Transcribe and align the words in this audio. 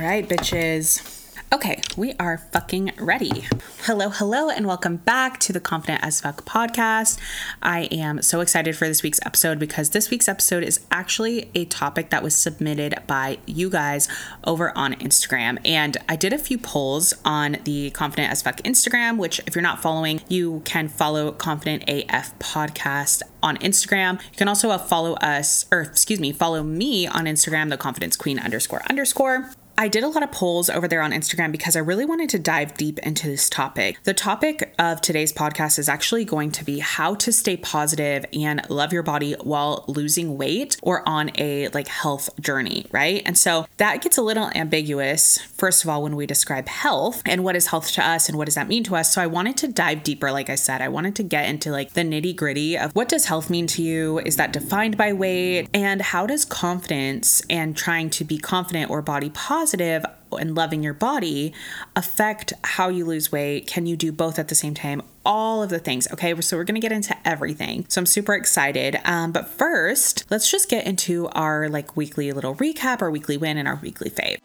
All 0.00 0.06
right, 0.06 0.26
bitches. 0.26 1.20
Okay, 1.52 1.82
we 1.94 2.14
are 2.14 2.38
fucking 2.38 2.92
ready. 2.98 3.44
Hello, 3.82 4.08
hello, 4.08 4.48
and 4.48 4.66
welcome 4.66 4.96
back 4.96 5.38
to 5.40 5.52
the 5.52 5.60
Confident 5.60 6.02
as 6.02 6.22
Fuck 6.22 6.46
podcast. 6.46 7.18
I 7.60 7.80
am 7.90 8.22
so 8.22 8.40
excited 8.40 8.76
for 8.76 8.88
this 8.88 9.02
week's 9.02 9.20
episode 9.26 9.58
because 9.58 9.90
this 9.90 10.08
week's 10.08 10.26
episode 10.26 10.62
is 10.62 10.80
actually 10.90 11.50
a 11.54 11.66
topic 11.66 12.08
that 12.08 12.22
was 12.22 12.34
submitted 12.34 12.94
by 13.06 13.40
you 13.44 13.68
guys 13.68 14.08
over 14.44 14.72
on 14.74 14.94
Instagram. 14.94 15.58
And 15.66 15.98
I 16.08 16.16
did 16.16 16.32
a 16.32 16.38
few 16.38 16.56
polls 16.56 17.12
on 17.22 17.58
the 17.64 17.90
Confident 17.90 18.32
as 18.32 18.40
Fuck 18.40 18.62
Instagram, 18.62 19.18
which, 19.18 19.38
if 19.46 19.54
you're 19.54 19.60
not 19.60 19.82
following, 19.82 20.22
you 20.28 20.62
can 20.64 20.88
follow 20.88 21.30
Confident 21.30 21.84
AF 21.88 22.38
podcast 22.38 23.20
on 23.42 23.58
Instagram. 23.58 24.14
You 24.30 24.36
can 24.38 24.48
also 24.48 24.70
uh, 24.70 24.78
follow 24.78 25.12
us, 25.16 25.66
or 25.70 25.82
excuse 25.82 26.20
me, 26.20 26.32
follow 26.32 26.62
me 26.62 27.06
on 27.06 27.26
Instagram, 27.26 27.68
the 27.68 27.76
confidence 27.76 28.16
queen 28.16 28.38
underscore 28.38 28.82
underscore. 28.88 29.50
I 29.80 29.88
did 29.88 30.04
a 30.04 30.08
lot 30.08 30.22
of 30.22 30.30
polls 30.30 30.68
over 30.68 30.86
there 30.86 31.00
on 31.00 31.12
Instagram 31.12 31.52
because 31.52 31.74
I 31.74 31.78
really 31.78 32.04
wanted 32.04 32.28
to 32.30 32.38
dive 32.38 32.76
deep 32.76 32.98
into 32.98 33.26
this 33.26 33.48
topic. 33.48 33.96
The 34.04 34.12
topic 34.12 34.74
of 34.78 35.00
today's 35.00 35.32
podcast 35.32 35.78
is 35.78 35.88
actually 35.88 36.26
going 36.26 36.52
to 36.52 36.66
be 36.66 36.80
how 36.80 37.14
to 37.14 37.32
stay 37.32 37.56
positive 37.56 38.26
and 38.34 38.60
love 38.68 38.92
your 38.92 39.02
body 39.02 39.36
while 39.40 39.86
losing 39.88 40.36
weight 40.36 40.76
or 40.82 41.02
on 41.08 41.30
a 41.38 41.68
like 41.68 41.88
health 41.88 42.28
journey, 42.42 42.88
right? 42.92 43.22
And 43.24 43.38
so 43.38 43.66
that 43.78 44.02
gets 44.02 44.18
a 44.18 44.22
little 44.22 44.50
ambiguous, 44.54 45.38
first 45.38 45.82
of 45.82 45.88
all, 45.88 46.02
when 46.02 46.14
we 46.14 46.26
describe 46.26 46.68
health 46.68 47.22
and 47.24 47.42
what 47.42 47.56
is 47.56 47.68
health 47.68 47.90
to 47.92 48.06
us 48.06 48.28
and 48.28 48.36
what 48.36 48.44
does 48.44 48.56
that 48.56 48.68
mean 48.68 48.84
to 48.84 48.96
us. 48.96 49.14
So 49.14 49.22
I 49.22 49.28
wanted 49.28 49.56
to 49.56 49.68
dive 49.68 50.02
deeper, 50.02 50.30
like 50.30 50.50
I 50.50 50.56
said, 50.56 50.82
I 50.82 50.88
wanted 50.88 51.16
to 51.16 51.22
get 51.22 51.48
into 51.48 51.70
like 51.70 51.94
the 51.94 52.02
nitty 52.02 52.36
gritty 52.36 52.76
of 52.76 52.94
what 52.94 53.08
does 53.08 53.24
health 53.24 53.48
mean 53.48 53.66
to 53.68 53.82
you? 53.82 54.18
Is 54.18 54.36
that 54.36 54.52
defined 54.52 54.98
by 54.98 55.14
weight? 55.14 55.70
And 55.72 56.02
how 56.02 56.26
does 56.26 56.44
confidence 56.44 57.40
and 57.48 57.74
trying 57.74 58.10
to 58.10 58.24
be 58.24 58.36
confident 58.36 58.90
or 58.90 59.00
body 59.00 59.30
positive 59.30 59.69
positive 59.70 60.04
and 60.32 60.54
loving 60.56 60.82
your 60.82 60.94
body 60.94 61.52
affect 61.94 62.52
how 62.64 62.88
you 62.88 63.04
lose 63.04 63.30
weight? 63.30 63.68
Can 63.68 63.86
you 63.86 63.96
do 63.96 64.10
both 64.10 64.38
at 64.38 64.48
the 64.48 64.54
same 64.54 64.74
time? 64.74 65.00
All 65.24 65.62
of 65.62 65.70
the 65.70 65.78
things. 65.78 66.10
Okay, 66.12 66.38
so 66.40 66.56
we're 66.56 66.64
gonna 66.64 66.80
get 66.80 66.90
into 66.90 67.16
everything. 67.24 67.86
So 67.88 68.00
I'm 68.00 68.06
super 68.06 68.34
excited. 68.34 68.98
Um, 69.04 69.30
but 69.30 69.48
first, 69.48 70.24
let's 70.28 70.50
just 70.50 70.68
get 70.68 70.86
into 70.86 71.28
our 71.28 71.68
like 71.68 71.96
weekly 71.96 72.32
little 72.32 72.56
recap, 72.56 73.00
our 73.00 73.12
weekly 73.12 73.36
win, 73.36 73.58
and 73.58 73.68
our 73.68 73.78
weekly 73.80 74.10
fave. 74.10 74.38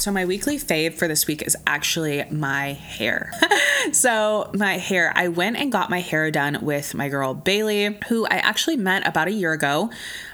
So, 0.00 0.10
my 0.10 0.24
weekly 0.24 0.56
fave 0.56 0.94
for 0.94 1.06
this 1.08 1.26
week 1.26 1.42
is 1.42 1.54
actually 1.66 2.24
my 2.30 2.72
hair. 2.72 3.34
so, 3.92 4.50
my 4.54 4.78
hair, 4.78 5.12
I 5.14 5.28
went 5.28 5.58
and 5.58 5.70
got 5.70 5.90
my 5.90 6.00
hair 6.00 6.30
done 6.30 6.56
with 6.62 6.94
my 6.94 7.10
girl 7.10 7.34
Bailey, 7.34 7.98
who 8.08 8.24
I 8.24 8.36
actually 8.36 8.78
met 8.78 9.06
about 9.06 9.28
a 9.28 9.30
year 9.30 9.52
ago 9.52 9.90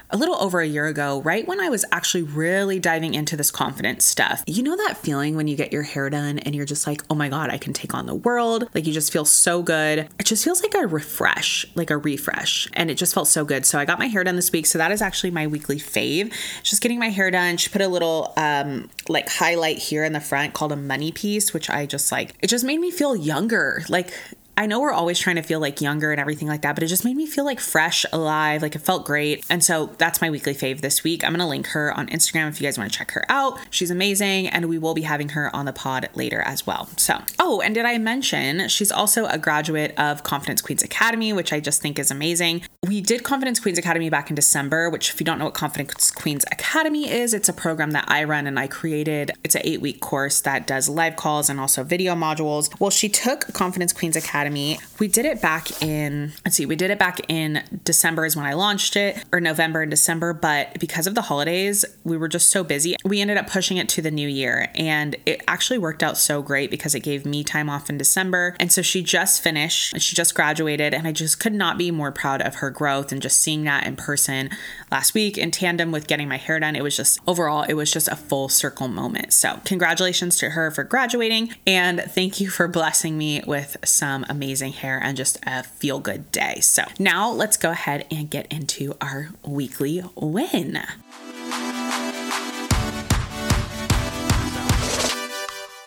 a 0.09 0.17
little 0.17 0.35
over 0.35 0.61
a 0.61 0.67
year 0.67 0.87
ago, 0.87 1.21
right 1.21 1.47
when 1.47 1.59
I 1.59 1.69
was 1.69 1.83
actually 1.91 2.23
really 2.23 2.79
diving 2.79 3.13
into 3.13 3.35
this 3.35 3.51
confidence 3.51 4.05
stuff. 4.05 4.43
You 4.47 4.63
know 4.63 4.75
that 4.77 4.97
feeling 4.97 5.35
when 5.35 5.47
you 5.47 5.55
get 5.55 5.73
your 5.73 5.83
hair 5.83 6.09
done 6.09 6.39
and 6.39 6.55
you're 6.55 6.65
just 6.65 6.87
like, 6.87 7.03
oh 7.09 7.15
my 7.15 7.29
God, 7.29 7.49
I 7.49 7.57
can 7.57 7.73
take 7.73 7.93
on 7.93 8.05
the 8.05 8.15
world. 8.15 8.69
Like 8.73 8.85
you 8.85 8.93
just 8.93 9.11
feel 9.11 9.25
so 9.25 9.61
good. 9.61 10.07
It 10.19 10.25
just 10.25 10.43
feels 10.43 10.61
like 10.61 10.73
a 10.75 10.87
refresh, 10.87 11.65
like 11.75 11.89
a 11.89 11.97
refresh. 11.97 12.67
And 12.73 12.89
it 12.89 12.95
just 12.95 13.13
felt 13.13 13.27
so 13.27 13.43
good. 13.43 13.65
So 13.65 13.79
I 13.79 13.85
got 13.85 13.99
my 13.99 14.07
hair 14.07 14.23
done 14.23 14.35
this 14.35 14.51
week. 14.51 14.65
So 14.65 14.77
that 14.77 14.91
is 14.91 15.01
actually 15.01 15.31
my 15.31 15.47
weekly 15.47 15.77
fave. 15.77 16.33
Just 16.63 16.81
getting 16.81 16.99
my 16.99 17.09
hair 17.09 17.29
done. 17.29 17.57
She 17.57 17.69
put 17.69 17.81
a 17.81 17.87
little 17.87 18.33
um 18.37 18.89
like 19.09 19.29
highlight 19.29 19.77
here 19.77 20.03
in 20.03 20.13
the 20.13 20.19
front 20.19 20.53
called 20.53 20.71
a 20.71 20.77
money 20.77 21.11
piece, 21.11 21.53
which 21.53 21.69
I 21.69 21.85
just 21.85 22.11
like, 22.11 22.33
it 22.41 22.47
just 22.47 22.63
made 22.63 22.79
me 22.79 22.91
feel 22.91 23.15
younger. 23.15 23.83
Like 23.89 24.13
I 24.57 24.65
know 24.65 24.79
we're 24.79 24.91
always 24.91 25.19
trying 25.19 25.35
to 25.35 25.43
feel 25.43 25.59
like 25.59 25.81
younger 25.81 26.11
and 26.11 26.19
everything 26.19 26.47
like 26.47 26.63
that, 26.63 26.75
but 26.75 26.83
it 26.83 26.87
just 26.87 27.05
made 27.05 27.15
me 27.15 27.27
feel 27.27 27.45
like 27.45 27.59
fresh, 27.59 28.07
alive, 28.11 28.63
like 28.63 28.73
it 28.73 28.79
felt 28.79 29.05
great. 29.05 29.45
And 29.51 29.63
so 29.63 29.91
that's 29.99 30.19
my 30.19 30.31
weekly 30.31 30.55
fave 30.55 30.81
this 30.81 31.03
week. 31.03 31.23
I'm 31.23 31.29
going 31.29 31.41
to 31.41 31.45
link 31.45 31.67
her 31.67 31.95
on 31.95 32.07
Instagram 32.07 32.49
if 32.49 32.59
you 32.59 32.65
guys 32.65 32.75
want 32.75 32.91
to 32.91 32.97
check 32.97 33.11
her 33.11 33.23
out. 33.29 33.59
She's 33.69 33.91
amazing, 33.91 34.47
and 34.47 34.65
we 34.67 34.79
will 34.79 34.95
be 34.95 35.03
having 35.03 35.29
her 35.29 35.55
on 35.55 35.65
the 35.65 35.73
pod 35.73 36.09
later 36.15 36.41
as 36.41 36.65
well. 36.65 36.89
So, 36.97 37.21
oh, 37.37 37.61
and 37.61 37.75
did 37.75 37.85
I 37.85 37.99
mention 37.99 38.67
she's 38.67 38.91
also 38.91 39.27
a 39.27 39.37
graduate 39.37 39.93
of 39.95 40.23
Confidence 40.23 40.61
Queens 40.61 40.81
Academy, 40.81 41.33
which 41.33 41.53
I 41.53 41.59
just 41.59 41.79
think 41.79 41.99
is 41.99 42.09
amazing. 42.09 42.63
We 42.83 42.99
did 42.99 43.23
Confidence 43.23 43.59
Queens 43.59 43.77
Academy 43.77 44.09
back 44.09 44.31
in 44.31 44.35
December, 44.35 44.89
which, 44.89 45.11
if 45.11 45.19
you 45.19 45.25
don't 45.25 45.37
know 45.37 45.45
what 45.45 45.53
Confidence 45.53 46.09
Queens 46.09 46.45
Academy 46.51 47.07
is, 47.11 47.35
it's 47.35 47.47
a 47.49 47.53
program 47.53 47.91
that 47.91 48.05
I 48.07 48.23
run 48.23 48.47
and 48.47 48.57
I 48.57 48.65
created. 48.65 49.33
It's 49.43 49.53
an 49.53 49.61
eight 49.65 49.81
week 49.81 50.01
course 50.01 50.41
that 50.41 50.65
does 50.65 50.89
live 50.89 51.15
calls 51.15 51.47
and 51.47 51.59
also 51.59 51.83
video 51.83 52.15
modules. 52.15 52.73
Well, 52.79 52.89
she 52.89 53.07
took 53.07 53.53
Confidence 53.53 53.93
Queens 53.93 54.15
Academy 54.15 54.46
Academy. 54.47 54.79
We 54.99 55.07
did 55.07 55.25
it 55.25 55.41
back 55.41 55.81
in, 55.81 56.31
let's 56.45 56.55
see, 56.55 56.65
we 56.65 56.75
did 56.75 56.89
it 56.89 56.97
back 56.97 57.19
in 57.29 57.63
December 57.83 58.25
is 58.25 58.35
when 58.35 58.45
I 58.45 58.53
launched 58.53 58.95
it, 58.95 59.23
or 59.31 59.39
November 59.39 59.81
and 59.81 59.91
December. 59.91 60.33
But 60.33 60.79
because 60.79 61.05
of 61.05 61.15
the 61.15 61.23
holidays, 61.23 61.83
we 62.03 62.17
were 62.17 62.29
just 62.29 62.49
so 62.49 62.63
busy. 62.63 62.95
We 63.03 63.19
ended 63.19 63.37
up 63.37 63.47
pushing 63.47 63.77
it 63.77 63.89
to 63.89 64.01
the 64.01 64.09
new 64.09 64.27
year. 64.27 64.71
And 64.75 65.17
it 65.25 65.43
actually 65.47 65.79
worked 65.79 66.01
out 66.01 66.17
so 66.17 66.41
great 66.41 66.71
because 66.71 66.95
it 66.95 67.01
gave 67.01 67.25
me 67.25 67.43
time 67.43 67.69
off 67.69 67.89
in 67.89 67.97
December. 67.97 68.55
And 68.59 68.71
so 68.71 68.81
she 68.81 69.03
just 69.03 69.43
finished, 69.43 69.99
she 69.99 70.15
just 70.15 70.33
graduated. 70.33 70.93
And 70.93 71.07
I 71.07 71.11
just 71.11 71.39
could 71.39 71.53
not 71.53 71.77
be 71.77 71.91
more 71.91 72.11
proud 72.11 72.41
of 72.41 72.55
her 72.55 72.69
growth 72.69 73.11
and 73.11 73.21
just 73.21 73.39
seeing 73.39 73.65
that 73.65 73.85
in 73.85 73.97
person 73.97 74.49
last 74.91 75.13
week 75.13 75.37
in 75.37 75.51
tandem 75.51 75.91
with 75.91 76.07
getting 76.07 76.29
my 76.29 76.37
hair 76.37 76.59
done. 76.59 76.75
It 76.75 76.83
was 76.83 76.95
just 76.95 77.19
overall, 77.27 77.63
it 77.63 77.73
was 77.73 77.91
just 77.91 78.07
a 78.07 78.15
full 78.15 78.49
circle 78.49 78.87
moment. 78.87 79.33
So, 79.33 79.59
congratulations 79.65 80.37
to 80.39 80.51
her 80.51 80.71
for 80.71 80.83
graduating. 80.83 81.53
And 81.65 82.01
thank 82.01 82.39
you 82.39 82.49
for 82.49 82.67
blessing 82.67 83.17
me 83.17 83.43
with 83.45 83.77
some 83.83 84.25
amazing 84.29 84.36
hair 84.71 84.99
and 85.01 85.17
just 85.17 85.37
a 85.43 85.63
feel 85.63 85.99
good 85.99 86.31
day. 86.31 86.59
So 86.61 86.83
now 86.99 87.29
let's 87.31 87.57
go 87.57 87.71
ahead 87.71 88.05
and 88.11 88.29
get 88.29 88.51
into 88.51 88.95
our 89.01 89.29
weekly 89.45 90.03
win. 90.15 90.79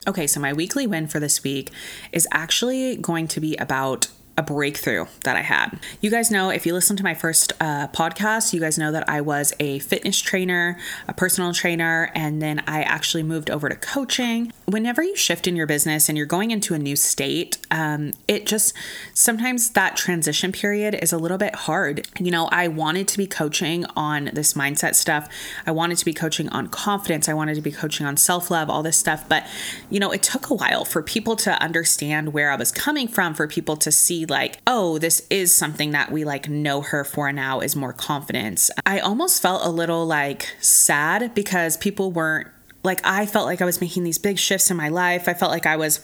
Okay, 0.08 0.26
so 0.26 0.40
my 0.40 0.52
weekly 0.52 0.86
win 0.86 1.06
for 1.06 1.20
this 1.20 1.44
week 1.44 1.70
is 2.10 2.26
actually 2.32 2.96
going 2.96 3.28
to 3.28 3.40
be 3.40 3.54
about 3.56 4.08
a 4.40 4.42
breakthrough 4.42 5.04
that 5.24 5.36
I 5.36 5.42
had. 5.42 5.78
You 6.00 6.10
guys 6.10 6.30
know, 6.30 6.48
if 6.48 6.64
you 6.64 6.72
listen 6.72 6.96
to 6.96 7.02
my 7.02 7.12
first 7.12 7.52
uh, 7.60 7.88
podcast, 7.88 8.54
you 8.54 8.60
guys 8.60 8.78
know 8.78 8.90
that 8.90 9.06
I 9.06 9.20
was 9.20 9.52
a 9.60 9.80
fitness 9.80 10.18
trainer, 10.18 10.78
a 11.06 11.12
personal 11.12 11.52
trainer, 11.52 12.10
and 12.14 12.40
then 12.40 12.62
I 12.66 12.82
actually 12.82 13.22
moved 13.22 13.50
over 13.50 13.68
to 13.68 13.76
coaching. 13.76 14.50
Whenever 14.64 15.02
you 15.02 15.14
shift 15.14 15.46
in 15.46 15.56
your 15.56 15.66
business 15.66 16.08
and 16.08 16.16
you're 16.16 16.26
going 16.26 16.52
into 16.52 16.72
a 16.72 16.78
new 16.78 16.96
state, 16.96 17.58
um, 17.70 18.12
it 18.26 18.46
just 18.46 18.72
sometimes 19.12 19.70
that 19.70 19.94
transition 19.94 20.52
period 20.52 20.94
is 20.94 21.12
a 21.12 21.18
little 21.18 21.38
bit 21.38 21.54
hard. 21.54 22.08
You 22.18 22.30
know, 22.30 22.48
I 22.50 22.68
wanted 22.68 23.08
to 23.08 23.18
be 23.18 23.26
coaching 23.26 23.84
on 23.94 24.30
this 24.32 24.54
mindset 24.54 24.94
stuff, 24.94 25.28
I 25.66 25.72
wanted 25.72 25.98
to 25.98 26.04
be 26.06 26.14
coaching 26.14 26.48
on 26.48 26.68
confidence, 26.68 27.28
I 27.28 27.34
wanted 27.34 27.56
to 27.56 27.62
be 27.62 27.72
coaching 27.72 28.06
on 28.06 28.16
self 28.16 28.50
love, 28.50 28.70
all 28.70 28.82
this 28.82 28.96
stuff, 28.96 29.28
but 29.28 29.46
you 29.90 30.00
know, 30.00 30.12
it 30.12 30.22
took 30.22 30.48
a 30.48 30.54
while 30.54 30.86
for 30.86 31.02
people 31.02 31.36
to 31.36 31.62
understand 31.62 32.32
where 32.32 32.50
I 32.50 32.56
was 32.56 32.72
coming 32.72 33.06
from, 33.06 33.34
for 33.34 33.46
people 33.46 33.76
to 33.76 33.92
see 33.92 34.24
like, 34.30 34.58
oh, 34.66 34.98
this 34.98 35.26
is 35.28 35.54
something 35.54 35.90
that 35.90 36.10
we 36.10 36.24
like 36.24 36.48
know 36.48 36.80
her 36.80 37.04
for 37.04 37.32
now 37.32 37.60
is 37.60 37.76
more 37.76 37.92
confidence. 37.92 38.70
I 38.86 39.00
almost 39.00 39.42
felt 39.42 39.64
a 39.64 39.70
little 39.70 40.06
like 40.06 40.54
sad 40.60 41.34
because 41.34 41.76
people 41.76 42.12
weren't 42.12 42.48
like, 42.82 43.00
I 43.04 43.26
felt 43.26 43.46
like 43.46 43.60
I 43.60 43.66
was 43.66 43.80
making 43.80 44.04
these 44.04 44.18
big 44.18 44.38
shifts 44.38 44.70
in 44.70 44.76
my 44.76 44.88
life. 44.88 45.28
I 45.28 45.34
felt 45.34 45.50
like 45.50 45.66
I 45.66 45.76
was 45.76 46.00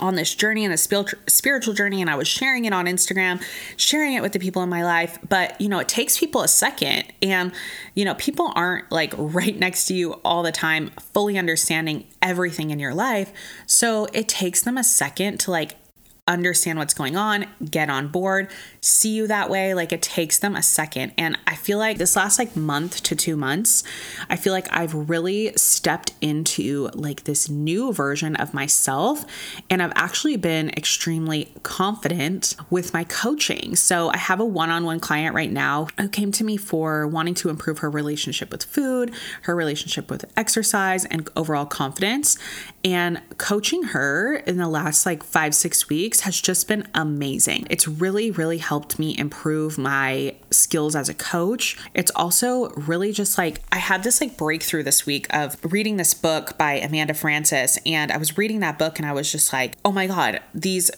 on 0.00 0.14
this 0.14 0.34
journey 0.34 0.64
and 0.64 0.74
a 0.74 0.76
spiritual 0.76 1.74
journey 1.74 2.00
and 2.00 2.10
I 2.10 2.16
was 2.16 2.28
sharing 2.28 2.64
it 2.64 2.72
on 2.72 2.86
Instagram, 2.86 3.42
sharing 3.76 4.14
it 4.14 4.22
with 4.22 4.32
the 4.32 4.38
people 4.38 4.62
in 4.62 4.68
my 4.68 4.84
life, 4.84 5.18
but 5.28 5.60
you 5.60 5.68
know, 5.68 5.78
it 5.78 5.88
takes 5.88 6.18
people 6.18 6.42
a 6.42 6.48
second 6.48 7.04
and 7.22 7.52
you 7.94 8.04
know, 8.04 8.14
people 8.14 8.52
aren't 8.54 8.90
like 8.90 9.14
right 9.18 9.56
next 9.56 9.86
to 9.86 9.94
you 9.94 10.14
all 10.24 10.42
the 10.42 10.52
time 10.52 10.90
fully 11.12 11.38
understanding 11.38 12.06
everything 12.20 12.70
in 12.70 12.78
your 12.78 12.94
life. 12.94 13.32
So 13.66 14.06
it 14.12 14.28
takes 14.28 14.62
them 14.62 14.76
a 14.76 14.84
second 14.84 15.38
to 15.40 15.50
like 15.50 15.76
understand 16.26 16.78
what's 16.78 16.94
going 16.94 17.16
on, 17.16 17.44
get 17.70 17.90
on 17.90 18.08
board, 18.08 18.50
see 18.80 19.10
you 19.10 19.26
that 19.26 19.50
way. 19.50 19.74
Like 19.74 19.92
it 19.92 20.00
takes 20.00 20.38
them 20.38 20.56
a 20.56 20.62
second. 20.62 21.12
And 21.18 21.38
I 21.46 21.54
feel 21.54 21.76
like 21.76 21.98
this 21.98 22.16
last 22.16 22.38
like 22.38 22.56
month 22.56 23.02
to 23.02 23.14
two 23.14 23.36
months, 23.36 23.84
I 24.30 24.36
feel 24.36 24.54
like 24.54 24.66
I've 24.70 24.94
really 25.10 25.52
stepped 25.56 26.14
into 26.22 26.88
like 26.94 27.24
this 27.24 27.50
new 27.50 27.92
version 27.92 28.36
of 28.36 28.54
myself. 28.54 29.26
And 29.68 29.82
I've 29.82 29.92
actually 29.96 30.38
been 30.38 30.70
extremely 30.70 31.52
confident 31.62 32.56
with 32.70 32.94
my 32.94 33.04
coaching. 33.04 33.76
So 33.76 34.08
I 34.08 34.16
have 34.16 34.40
a 34.40 34.46
one 34.46 34.70
on 34.70 34.84
one 34.84 35.00
client 35.00 35.34
right 35.34 35.52
now 35.52 35.88
who 36.00 36.08
came 36.08 36.32
to 36.32 36.44
me 36.44 36.56
for 36.56 37.06
wanting 37.06 37.34
to 37.34 37.50
improve 37.50 37.80
her 37.80 37.90
relationship 37.90 38.50
with 38.50 38.64
food, 38.64 39.12
her 39.42 39.54
relationship 39.54 40.10
with 40.10 40.24
exercise, 40.38 41.04
and 41.04 41.28
overall 41.36 41.66
confidence. 41.66 42.38
And 42.82 43.20
coaching 43.38 43.82
her 43.84 44.36
in 44.36 44.56
the 44.56 44.68
last 44.68 45.04
like 45.06 45.22
five, 45.22 45.54
six 45.54 45.88
weeks 45.88 46.13
has 46.20 46.40
just 46.40 46.68
been 46.68 46.88
amazing. 46.94 47.66
It's 47.70 47.86
really, 47.86 48.30
really 48.30 48.58
helped 48.58 48.98
me 48.98 49.16
improve 49.16 49.78
my 49.78 50.34
skills 50.50 50.94
as 50.96 51.08
a 51.08 51.14
coach. 51.14 51.76
It's 51.94 52.10
also 52.14 52.70
really 52.70 53.12
just 53.12 53.38
like 53.38 53.62
I 53.72 53.78
had 53.78 54.02
this 54.02 54.20
like 54.20 54.36
breakthrough 54.36 54.82
this 54.82 55.06
week 55.06 55.26
of 55.30 55.56
reading 55.62 55.96
this 55.96 56.14
book 56.14 56.56
by 56.58 56.74
Amanda 56.74 57.14
Frances, 57.14 57.78
And 57.86 58.12
I 58.12 58.16
was 58.16 58.38
reading 58.38 58.60
that 58.60 58.78
book 58.78 58.98
and 58.98 59.06
I 59.06 59.12
was 59.12 59.30
just 59.30 59.52
like, 59.52 59.76
oh 59.84 59.92
my 59.92 60.06
God, 60.06 60.40
these 60.54 60.90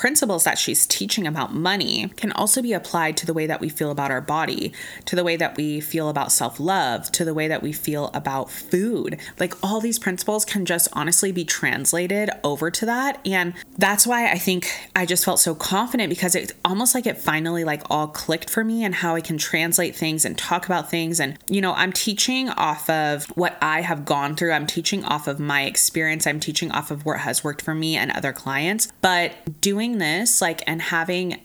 principles 0.00 0.44
that 0.44 0.56
she's 0.56 0.86
teaching 0.86 1.26
about 1.26 1.52
money 1.52 2.08
can 2.16 2.32
also 2.32 2.62
be 2.62 2.72
applied 2.72 3.18
to 3.18 3.26
the 3.26 3.34
way 3.34 3.46
that 3.46 3.60
we 3.60 3.68
feel 3.68 3.90
about 3.90 4.10
our 4.10 4.22
body, 4.22 4.72
to 5.04 5.14
the 5.14 5.22
way 5.22 5.36
that 5.36 5.58
we 5.58 5.78
feel 5.78 6.08
about 6.08 6.32
self 6.32 6.58
love, 6.58 7.12
to 7.12 7.22
the 7.22 7.34
way 7.34 7.46
that 7.46 7.62
we 7.62 7.70
feel 7.70 8.10
about 8.14 8.50
food. 8.50 9.18
Like 9.38 9.52
all 9.62 9.78
these 9.78 9.98
principles 9.98 10.46
can 10.46 10.64
just 10.64 10.88
honestly 10.94 11.32
be 11.32 11.44
translated 11.44 12.30
over 12.42 12.70
to 12.70 12.86
that. 12.86 13.20
And 13.26 13.52
that's 13.76 14.06
why 14.06 14.30
I 14.32 14.38
think 14.38 14.70
I 14.96 15.04
just 15.04 15.22
felt 15.22 15.38
so 15.38 15.54
confident 15.54 16.08
because 16.08 16.34
it's 16.34 16.54
almost 16.64 16.94
like 16.94 17.04
it 17.04 17.18
finally 17.18 17.64
like 17.64 17.82
all 17.90 18.08
clicked 18.08 18.48
for 18.48 18.64
me 18.64 18.82
and 18.82 18.94
how 18.94 19.16
I 19.16 19.20
can 19.20 19.36
translate 19.36 19.94
things 19.94 20.24
and 20.24 20.38
talk 20.38 20.64
about 20.64 20.90
things. 20.90 21.20
And, 21.20 21.36
you 21.46 21.60
know, 21.60 21.74
I'm 21.74 21.92
teaching 21.92 22.48
off 22.48 22.88
of 22.88 23.26
what 23.36 23.58
I 23.60 23.82
have 23.82 24.06
gone 24.06 24.34
through, 24.34 24.52
I'm 24.52 24.66
teaching 24.66 25.04
off 25.04 25.28
of 25.28 25.38
my 25.38 25.64
experience, 25.64 26.26
I'm 26.26 26.40
teaching 26.40 26.72
off 26.72 26.90
of 26.90 27.04
what 27.04 27.18
has 27.18 27.44
worked 27.44 27.60
for 27.60 27.74
me 27.74 27.98
and 27.98 28.10
other 28.12 28.32
clients. 28.32 28.88
But 29.02 29.60
doing 29.60 29.89
doing 29.90 29.98
this 29.98 30.40
like 30.40 30.62
and 30.66 30.82
having 30.82 31.40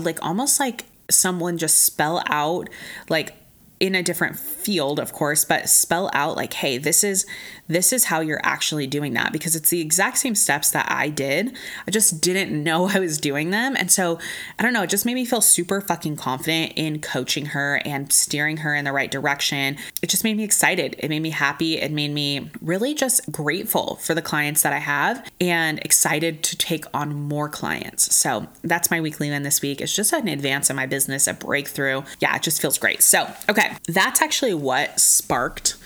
like 0.00 0.22
almost 0.22 0.60
like 0.60 0.84
someone 1.10 1.56
just 1.58 1.82
spell 1.82 2.22
out 2.26 2.68
like 3.08 3.34
in 3.80 3.94
a 3.94 4.02
different 4.02 4.38
field 4.38 4.98
of 4.98 5.12
course 5.12 5.44
but 5.44 5.68
spell 5.68 6.10
out 6.12 6.36
like 6.36 6.54
hey 6.54 6.78
this 6.78 7.04
is 7.04 7.26
this 7.68 7.92
is 7.92 8.04
how 8.04 8.20
you're 8.20 8.40
actually 8.42 8.86
doing 8.86 9.14
that 9.14 9.32
because 9.32 9.56
it's 9.56 9.70
the 9.70 9.80
exact 9.80 10.18
same 10.18 10.34
steps 10.34 10.70
that 10.70 10.86
I 10.90 11.08
did. 11.08 11.56
I 11.86 11.90
just 11.90 12.20
didn't 12.20 12.62
know 12.62 12.88
I 12.88 12.98
was 12.98 13.18
doing 13.18 13.50
them. 13.50 13.76
And 13.76 13.90
so 13.90 14.18
I 14.58 14.62
don't 14.62 14.72
know 14.72 14.82
it 14.82 14.90
just 14.90 15.06
made 15.06 15.14
me 15.14 15.24
feel 15.24 15.40
super 15.40 15.80
fucking 15.80 16.16
confident 16.16 16.74
in 16.76 17.00
coaching 17.00 17.46
her 17.46 17.80
and 17.84 18.12
steering 18.12 18.58
her 18.58 18.74
in 18.74 18.84
the 18.84 18.92
right 18.92 19.10
direction. 19.10 19.76
It 20.02 20.10
just 20.10 20.24
made 20.24 20.36
me 20.36 20.44
excited. 20.44 20.96
It 20.98 21.08
made 21.08 21.20
me 21.20 21.30
happy. 21.30 21.78
It 21.78 21.92
made 21.92 22.12
me 22.12 22.50
really 22.60 22.94
just 22.94 23.30
grateful 23.32 23.96
for 23.96 24.14
the 24.14 24.22
clients 24.22 24.62
that 24.62 24.72
I 24.72 24.78
have 24.78 25.28
and 25.40 25.78
excited 25.80 26.42
to 26.44 26.56
take 26.56 26.84
on 26.94 27.14
more 27.14 27.48
clients. 27.48 28.14
So 28.14 28.46
that's 28.62 28.90
my 28.90 29.00
weekly 29.00 29.30
win 29.30 29.42
this 29.42 29.60
week. 29.60 29.80
It's 29.80 29.94
just 29.94 30.12
an 30.12 30.28
advance 30.28 30.70
in 30.70 30.76
my 30.76 30.86
business 30.86 31.26
a 31.26 31.34
breakthrough. 31.34 32.02
Yeah 32.20 32.36
it 32.36 32.42
just 32.42 32.60
feels 32.60 32.78
great. 32.78 33.02
So 33.02 33.28
okay 33.48 33.65
that's 33.86 34.22
actually 34.22 34.54
what 34.54 34.98
sparked 35.00 35.76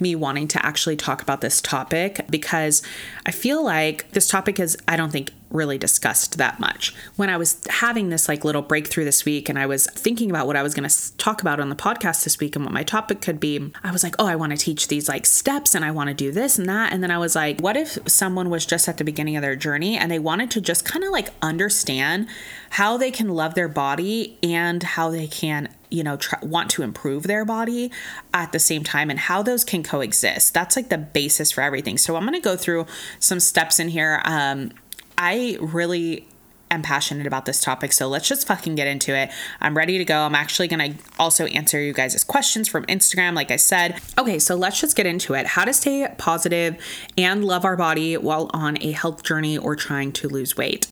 me 0.00 0.14
wanting 0.14 0.48
to 0.48 0.64
actually 0.64 0.96
talk 0.96 1.22
about 1.22 1.40
this 1.40 1.60
topic 1.60 2.24
because 2.28 2.82
I 3.26 3.30
feel 3.30 3.64
like 3.64 4.10
this 4.10 4.28
topic 4.28 4.58
is, 4.58 4.76
I 4.88 4.96
don't 4.96 5.10
think, 5.10 5.30
really 5.50 5.78
discussed 5.78 6.36
that 6.38 6.58
much. 6.58 6.92
When 7.14 7.30
I 7.30 7.36
was 7.36 7.64
having 7.70 8.08
this 8.08 8.28
like 8.28 8.44
little 8.44 8.60
breakthrough 8.60 9.04
this 9.04 9.24
week 9.24 9.48
and 9.48 9.56
I 9.56 9.66
was 9.66 9.86
thinking 9.86 10.28
about 10.28 10.48
what 10.48 10.56
I 10.56 10.64
was 10.64 10.74
going 10.74 10.88
to 10.88 11.16
talk 11.16 11.40
about 11.40 11.60
on 11.60 11.68
the 11.68 11.76
podcast 11.76 12.24
this 12.24 12.40
week 12.40 12.56
and 12.56 12.64
what 12.64 12.74
my 12.74 12.82
topic 12.82 13.20
could 13.20 13.38
be, 13.38 13.70
I 13.84 13.92
was 13.92 14.02
like, 14.02 14.16
oh, 14.18 14.26
I 14.26 14.34
want 14.34 14.50
to 14.50 14.58
teach 14.58 14.88
these 14.88 15.08
like 15.08 15.24
steps 15.24 15.76
and 15.76 15.84
I 15.84 15.92
want 15.92 16.08
to 16.08 16.14
do 16.14 16.32
this 16.32 16.58
and 16.58 16.68
that. 16.68 16.92
And 16.92 17.04
then 17.04 17.12
I 17.12 17.18
was 17.18 17.36
like, 17.36 17.60
what 17.60 17.76
if 17.76 17.98
someone 18.06 18.50
was 18.50 18.66
just 18.66 18.88
at 18.88 18.98
the 18.98 19.04
beginning 19.04 19.36
of 19.36 19.42
their 19.42 19.54
journey 19.54 19.96
and 19.96 20.10
they 20.10 20.18
wanted 20.18 20.50
to 20.52 20.60
just 20.60 20.84
kind 20.84 21.04
of 21.04 21.12
like 21.12 21.28
understand 21.40 22.26
how 22.70 22.96
they 22.96 23.12
can 23.12 23.28
love 23.28 23.54
their 23.54 23.68
body 23.68 24.36
and 24.42 24.82
how 24.82 25.10
they 25.10 25.28
can 25.28 25.68
you 25.94 26.02
know 26.02 26.18
want 26.42 26.70
to 26.70 26.82
improve 26.82 27.24
their 27.24 27.44
body 27.44 27.90
at 28.32 28.52
the 28.52 28.58
same 28.58 28.82
time 28.82 29.10
and 29.10 29.18
how 29.18 29.42
those 29.42 29.64
can 29.64 29.82
coexist. 29.82 30.52
That's 30.52 30.76
like 30.76 30.88
the 30.88 30.98
basis 30.98 31.52
for 31.52 31.60
everything. 31.60 31.96
So 31.98 32.16
i'm 32.16 32.22
going 32.22 32.34
to 32.34 32.40
go 32.40 32.56
through 32.56 32.86
some 33.18 33.40
steps 33.40 33.78
in 33.78 33.88
here. 33.88 34.20
Um, 34.24 34.72
i 35.16 35.56
really 35.60 36.26
am 36.70 36.82
passionate 36.82 37.26
about 37.26 37.44
this 37.44 37.60
topic 37.60 37.92
so 37.92 38.08
let's 38.08 38.28
just 38.28 38.48
fucking 38.48 38.74
get 38.74 38.88
into 38.88 39.14
it. 39.14 39.30
I'm 39.60 39.76
ready 39.76 39.98
to 39.98 40.04
go. 40.04 40.22
I'm 40.22 40.34
actually 40.34 40.66
going 40.66 40.94
to 40.94 40.98
also 41.18 41.46
answer 41.46 41.80
you 41.80 41.92
guys' 41.92 42.24
questions 42.24 42.68
from 42.68 42.84
instagram 42.86 43.34
like 43.34 43.50
i 43.50 43.56
said. 43.56 44.00
Okay 44.18 44.38
so 44.38 44.56
let's 44.56 44.80
just 44.80 44.96
get 44.96 45.06
into 45.06 45.34
it. 45.34 45.46
How 45.46 45.64
to 45.64 45.72
stay 45.72 46.12
positive 46.18 46.76
and 47.16 47.44
love 47.44 47.64
our 47.64 47.76
body 47.76 48.16
while 48.16 48.50
on 48.52 48.76
a 48.82 48.90
health 48.90 49.22
journey 49.22 49.56
or 49.56 49.76
trying 49.76 50.10
to 50.12 50.28
lose 50.28 50.56
weight 50.56 50.90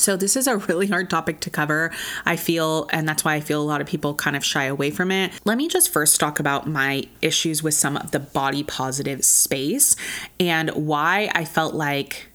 So, 0.00 0.16
this 0.16 0.34
is 0.34 0.46
a 0.46 0.56
really 0.56 0.86
hard 0.86 1.10
topic 1.10 1.40
to 1.40 1.50
cover, 1.50 1.92
I 2.24 2.36
feel, 2.36 2.88
and 2.90 3.06
that's 3.06 3.22
why 3.22 3.34
I 3.34 3.40
feel 3.40 3.60
a 3.60 3.62
lot 3.62 3.82
of 3.82 3.86
people 3.86 4.14
kind 4.14 4.34
of 4.34 4.42
shy 4.42 4.64
away 4.64 4.90
from 4.90 5.10
it. 5.10 5.30
Let 5.44 5.58
me 5.58 5.68
just 5.68 5.92
first 5.92 6.18
talk 6.18 6.40
about 6.40 6.66
my 6.66 7.04
issues 7.20 7.62
with 7.62 7.74
some 7.74 7.98
of 7.98 8.10
the 8.10 8.18
body 8.18 8.62
positive 8.62 9.22
space 9.26 9.96
and 10.38 10.70
why 10.70 11.30
I 11.34 11.44
felt 11.44 11.74
like 11.74 12.29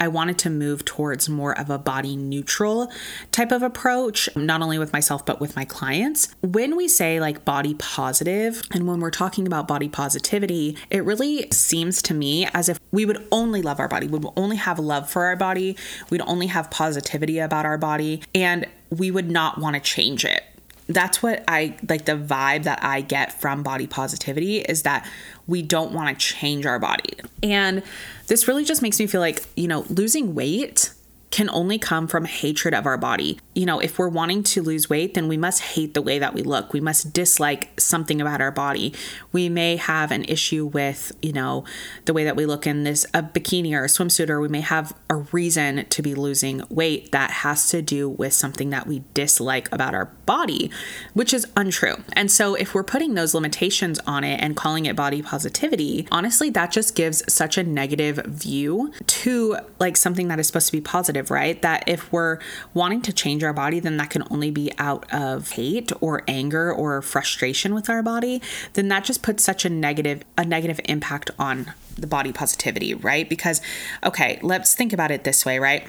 I 0.00 0.08
wanted 0.08 0.38
to 0.40 0.50
move 0.50 0.84
towards 0.84 1.28
more 1.28 1.58
of 1.58 1.70
a 1.70 1.78
body 1.78 2.16
neutral 2.16 2.90
type 3.32 3.52
of 3.52 3.62
approach, 3.62 4.28
not 4.36 4.62
only 4.62 4.78
with 4.78 4.92
myself, 4.92 5.24
but 5.24 5.40
with 5.40 5.56
my 5.56 5.64
clients. 5.64 6.34
When 6.42 6.76
we 6.76 6.88
say 6.88 7.20
like 7.20 7.44
body 7.44 7.74
positive, 7.74 8.62
and 8.72 8.86
when 8.86 9.00
we're 9.00 9.10
talking 9.10 9.46
about 9.46 9.68
body 9.68 9.88
positivity, 9.88 10.76
it 10.90 11.04
really 11.04 11.48
seems 11.50 12.02
to 12.02 12.14
me 12.14 12.46
as 12.54 12.68
if 12.68 12.78
we 12.92 13.04
would 13.04 13.26
only 13.32 13.62
love 13.62 13.80
our 13.80 13.88
body, 13.88 14.06
we 14.06 14.18
would 14.18 14.32
only 14.36 14.56
have 14.56 14.78
love 14.78 15.10
for 15.10 15.24
our 15.24 15.36
body, 15.36 15.76
we'd 16.10 16.22
only 16.22 16.46
have 16.46 16.70
positivity 16.70 17.38
about 17.38 17.66
our 17.66 17.78
body, 17.78 18.22
and 18.34 18.66
we 18.90 19.10
would 19.10 19.30
not 19.30 19.58
want 19.58 19.74
to 19.74 19.80
change 19.80 20.24
it. 20.24 20.44
That's 20.88 21.22
what 21.22 21.44
I 21.46 21.76
like 21.86 22.06
the 22.06 22.16
vibe 22.16 22.62
that 22.62 22.82
I 22.82 23.02
get 23.02 23.38
from 23.38 23.62
body 23.62 23.86
positivity 23.86 24.60
is 24.60 24.84
that 24.84 25.06
we 25.48 25.62
don't 25.62 25.92
want 25.92 26.08
to 26.08 26.24
change 26.24 26.64
our 26.66 26.78
body. 26.78 27.14
And 27.42 27.82
this 28.28 28.46
really 28.46 28.64
just 28.64 28.82
makes 28.82 29.00
me 29.00 29.08
feel 29.08 29.20
like, 29.20 29.44
you 29.56 29.66
know, 29.66 29.84
losing 29.88 30.34
weight 30.34 30.92
can 31.30 31.50
only 31.50 31.78
come 31.78 32.06
from 32.06 32.24
hatred 32.24 32.74
of 32.74 32.86
our 32.86 32.96
body. 32.96 33.38
You 33.54 33.66
know, 33.66 33.80
if 33.80 33.98
we're 33.98 34.08
wanting 34.08 34.42
to 34.44 34.62
lose 34.62 34.88
weight, 34.88 35.14
then 35.14 35.28
we 35.28 35.36
must 35.36 35.60
hate 35.62 35.94
the 35.94 36.02
way 36.02 36.18
that 36.18 36.32
we 36.32 36.42
look. 36.42 36.72
We 36.72 36.80
must 36.80 37.12
dislike 37.12 37.78
something 37.78 38.20
about 38.20 38.40
our 38.40 38.50
body. 38.50 38.94
We 39.32 39.48
may 39.48 39.76
have 39.76 40.10
an 40.10 40.24
issue 40.24 40.64
with, 40.66 41.12
you 41.20 41.32
know, 41.32 41.64
the 42.06 42.14
way 42.14 42.24
that 42.24 42.36
we 42.36 42.46
look 42.46 42.66
in 42.66 42.84
this 42.84 43.04
a 43.12 43.22
bikini 43.22 43.74
or 43.74 43.84
a 43.84 43.88
swimsuit, 43.88 44.30
or 44.30 44.40
we 44.40 44.48
may 44.48 44.60
have 44.60 44.94
a 45.10 45.16
reason 45.16 45.86
to 45.86 46.02
be 46.02 46.14
losing 46.14 46.62
weight 46.70 47.12
that 47.12 47.30
has 47.30 47.68
to 47.70 47.82
do 47.82 48.08
with 48.08 48.32
something 48.32 48.70
that 48.70 48.86
we 48.86 49.02
dislike 49.14 49.70
about 49.72 49.94
our 49.94 50.06
body, 50.24 50.70
which 51.14 51.34
is 51.34 51.46
untrue. 51.56 51.96
And 52.14 52.30
so 52.30 52.54
if 52.54 52.74
we're 52.74 52.84
putting 52.84 53.14
those 53.14 53.34
limitations 53.34 53.98
on 54.06 54.24
it 54.24 54.40
and 54.40 54.56
calling 54.56 54.86
it 54.86 54.96
body 54.96 55.20
positivity, 55.22 56.06
honestly, 56.10 56.48
that 56.50 56.70
just 56.70 56.94
gives 56.94 57.22
such 57.32 57.58
a 57.58 57.64
negative 57.64 58.16
view 58.26 58.92
to 59.06 59.58
like 59.78 59.96
something 59.96 60.28
that 60.28 60.38
is 60.38 60.46
supposed 60.46 60.66
to 60.66 60.72
be 60.72 60.80
positive 60.80 61.17
right? 61.30 61.60
That 61.62 61.84
if 61.86 62.12
we're 62.12 62.38
wanting 62.74 63.02
to 63.02 63.12
change 63.12 63.42
our 63.44 63.52
body, 63.52 63.80
then 63.80 63.96
that 63.98 64.10
can 64.10 64.24
only 64.30 64.50
be 64.50 64.72
out 64.78 65.06
of 65.12 65.50
hate 65.52 65.92
or 66.00 66.22
anger 66.28 66.72
or 66.72 67.02
frustration 67.02 67.74
with 67.74 67.90
our 67.90 68.02
body, 68.02 68.40
then 68.74 68.88
that 68.88 69.04
just 69.04 69.22
puts 69.22 69.44
such 69.44 69.64
a 69.64 69.68
negative 69.68 70.22
a 70.36 70.44
negative 70.44 70.80
impact 70.84 71.30
on 71.38 71.72
the 71.96 72.06
body 72.06 72.32
positivity, 72.32 72.94
right? 72.94 73.28
Because 73.28 73.60
okay, 74.04 74.38
let's 74.42 74.74
think 74.74 74.92
about 74.92 75.10
it 75.10 75.24
this 75.24 75.44
way, 75.44 75.58
right? 75.58 75.86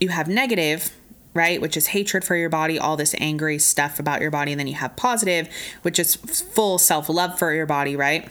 You 0.00 0.08
have 0.08 0.28
negative 0.28 0.92
right? 1.34 1.60
Which 1.60 1.76
is 1.76 1.88
hatred 1.88 2.24
for 2.24 2.36
your 2.36 2.50
body, 2.50 2.78
all 2.78 2.96
this 2.96 3.14
angry 3.18 3.58
stuff 3.58 3.98
about 3.98 4.20
your 4.20 4.30
body. 4.30 4.52
And 4.52 4.60
then 4.60 4.66
you 4.66 4.74
have 4.74 4.94
positive, 4.96 5.48
which 5.82 5.98
is 5.98 6.14
full 6.16 6.78
self 6.78 7.08
love 7.08 7.38
for 7.38 7.54
your 7.54 7.66
body, 7.66 7.96
right? 7.96 8.28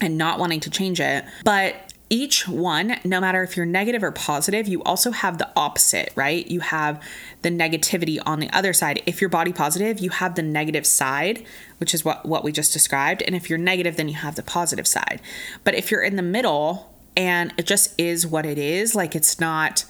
And 0.00 0.18
not 0.18 0.38
wanting 0.38 0.60
to 0.60 0.70
change 0.70 1.00
it. 1.00 1.24
But 1.44 1.87
each 2.10 2.48
one, 2.48 2.96
no 3.04 3.20
matter 3.20 3.42
if 3.42 3.56
you're 3.56 3.66
negative 3.66 4.02
or 4.02 4.10
positive, 4.10 4.66
you 4.66 4.82
also 4.82 5.10
have 5.10 5.38
the 5.38 5.50
opposite, 5.54 6.10
right? 6.14 6.46
You 6.46 6.60
have 6.60 7.02
the 7.42 7.50
negativity 7.50 8.18
on 8.24 8.40
the 8.40 8.50
other 8.50 8.72
side. 8.72 9.02
If 9.04 9.20
you're 9.20 9.28
body 9.28 9.52
positive, 9.52 9.98
you 9.98 10.10
have 10.10 10.34
the 10.34 10.42
negative 10.42 10.86
side, 10.86 11.44
which 11.78 11.92
is 11.92 12.04
what, 12.04 12.24
what 12.24 12.44
we 12.44 12.52
just 12.52 12.72
described. 12.72 13.22
And 13.22 13.34
if 13.34 13.50
you're 13.50 13.58
negative, 13.58 13.96
then 13.96 14.08
you 14.08 14.16
have 14.16 14.36
the 14.36 14.42
positive 14.42 14.86
side. 14.86 15.20
But 15.64 15.74
if 15.74 15.90
you're 15.90 16.02
in 16.02 16.16
the 16.16 16.22
middle 16.22 16.94
and 17.16 17.52
it 17.58 17.66
just 17.66 17.94
is 18.00 18.26
what 18.26 18.46
it 18.46 18.58
is, 18.58 18.94
like 18.94 19.14
it's 19.14 19.38
not 19.38 19.84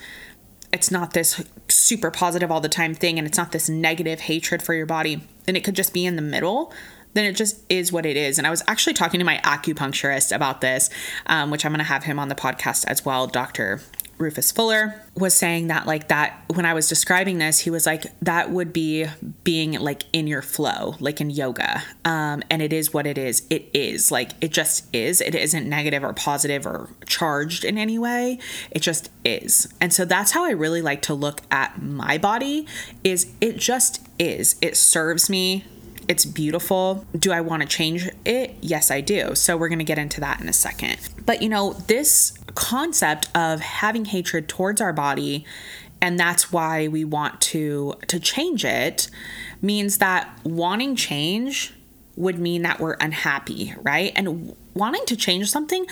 it's 0.71 0.91
not 0.91 1.15
this 1.15 1.43
super 1.69 2.11
positive 2.11 2.51
all 2.51 2.61
the 2.61 2.69
time 2.69 2.95
thing 2.95 3.19
and 3.19 3.27
it's 3.27 3.39
not 3.39 3.53
this 3.53 3.71
negative 3.71 4.21
hatred 4.21 4.63
for 4.63 4.75
your 4.75 4.85
body, 4.85 5.23
then 5.45 5.57
it 5.57 5.65
could 5.65 5.75
just 5.75 5.95
be 5.95 6.05
in 6.05 6.17
the 6.17 6.23
middle 6.23 6.73
then 7.15 7.25
it 7.25 7.35
just 7.35 7.65
is 7.69 7.93
what 7.93 8.07
it 8.07 8.17
is. 8.17 8.39
And 8.39 8.47
I 8.47 8.51
was 8.51 8.63
actually 8.69 8.95
talking 8.95 9.19
to 9.19 9.25
my 9.25 9.39
acupuncturist 9.45 10.35
about 10.35 10.61
this, 10.61 10.91
um, 11.27 11.51
which 11.51 11.65
I'm 11.65 11.73
going 11.73 11.79
to 11.79 11.85
have 11.85 12.05
him 12.05 12.19
on 12.19 12.29
the 12.29 12.35
podcast 12.35 12.85
as 12.87 13.05
well, 13.05 13.27
Dr. 13.27 13.81
Rufus 14.19 14.51
Fuller 14.51 15.01
was 15.15 15.35
saying 15.35 15.69
that 15.69 15.87
like 15.87 16.09
that 16.09 16.43
when 16.53 16.67
I 16.67 16.75
was 16.75 16.89
describing 16.89 17.39
this, 17.39 17.61
he 17.61 17.71
was 17.71 17.87
like 17.87 18.07
that 18.21 18.51
would 18.51 18.73
be 18.73 19.07
being 19.45 19.73
like 19.73 20.03
in 20.13 20.27
your 20.27 20.43
flow, 20.43 20.97
like 21.01 21.21
in 21.21 21.31
yoga. 21.31 21.83
Um, 22.05 22.43
and 22.51 22.61
it 22.61 22.73
is 22.73 22.93
what 22.93 23.07
it 23.07 23.17
is. 23.17 23.47
It 23.49 23.71
is 23.73 24.11
like 24.11 24.33
it 24.41 24.53
just 24.53 24.93
is. 24.95 25.21
It 25.21 25.35
isn't 25.35 25.69
negative 25.69 26.03
or 26.03 26.13
positive 26.13 26.67
or 26.67 26.91
charged 27.07 27.65
in 27.65 27.79
any 27.79 27.99
way. 27.99 28.39
It 28.71 28.81
just 28.81 29.11
is. 29.25 29.73
And 29.81 29.93
so 29.93 30.05
that's 30.05 30.33
how 30.33 30.45
I 30.45 30.51
really 30.51 30.83
like 30.83 31.03
to 31.03 31.15
look 31.15 31.41
at 31.51 31.81
my 31.81 32.19
body. 32.19 32.67
Is 33.05 33.33
it 33.41 33.57
just 33.57 34.07
is. 34.19 34.57
It 34.61 34.77
serves 34.77 35.31
me 35.31 35.65
it's 36.09 36.25
beautiful. 36.25 37.07
Do 37.17 37.33
I 37.33 37.41
want 37.41 37.63
to 37.63 37.69
change 37.69 38.09
it? 38.25 38.57
Yes, 38.61 38.91
I 38.91 39.01
do. 39.01 39.35
So 39.35 39.57
we're 39.57 39.69
going 39.69 39.79
to 39.79 39.85
get 39.85 39.99
into 39.99 40.21
that 40.21 40.41
in 40.41 40.49
a 40.49 40.53
second. 40.53 40.99
But 41.25 41.43
you 41.43 41.49
know, 41.49 41.75
this 41.87 42.37
concept 42.55 43.29
of 43.37 43.61
having 43.61 44.07
hatred 44.07 44.49
towards 44.49 44.81
our 44.81 44.93
body 44.93 45.45
and 46.01 46.19
that's 46.19 46.53
why 46.53 46.89
we 46.89 47.05
want 47.05 47.41
to 47.41 47.95
to 48.07 48.21
change 48.21 48.65
it 48.65 49.09
means 49.61 49.99
that 49.99 50.29
wanting 50.45 50.97
change 50.97 51.75
would 52.17 52.39
mean 52.39 52.63
that 52.63 52.81
we're 52.81 52.97
unhappy, 53.01 53.75
right? 53.83 54.13
And 54.17 54.57
wanting 54.75 55.05
to 55.07 55.17
change 55.17 55.51
something 55.51 55.87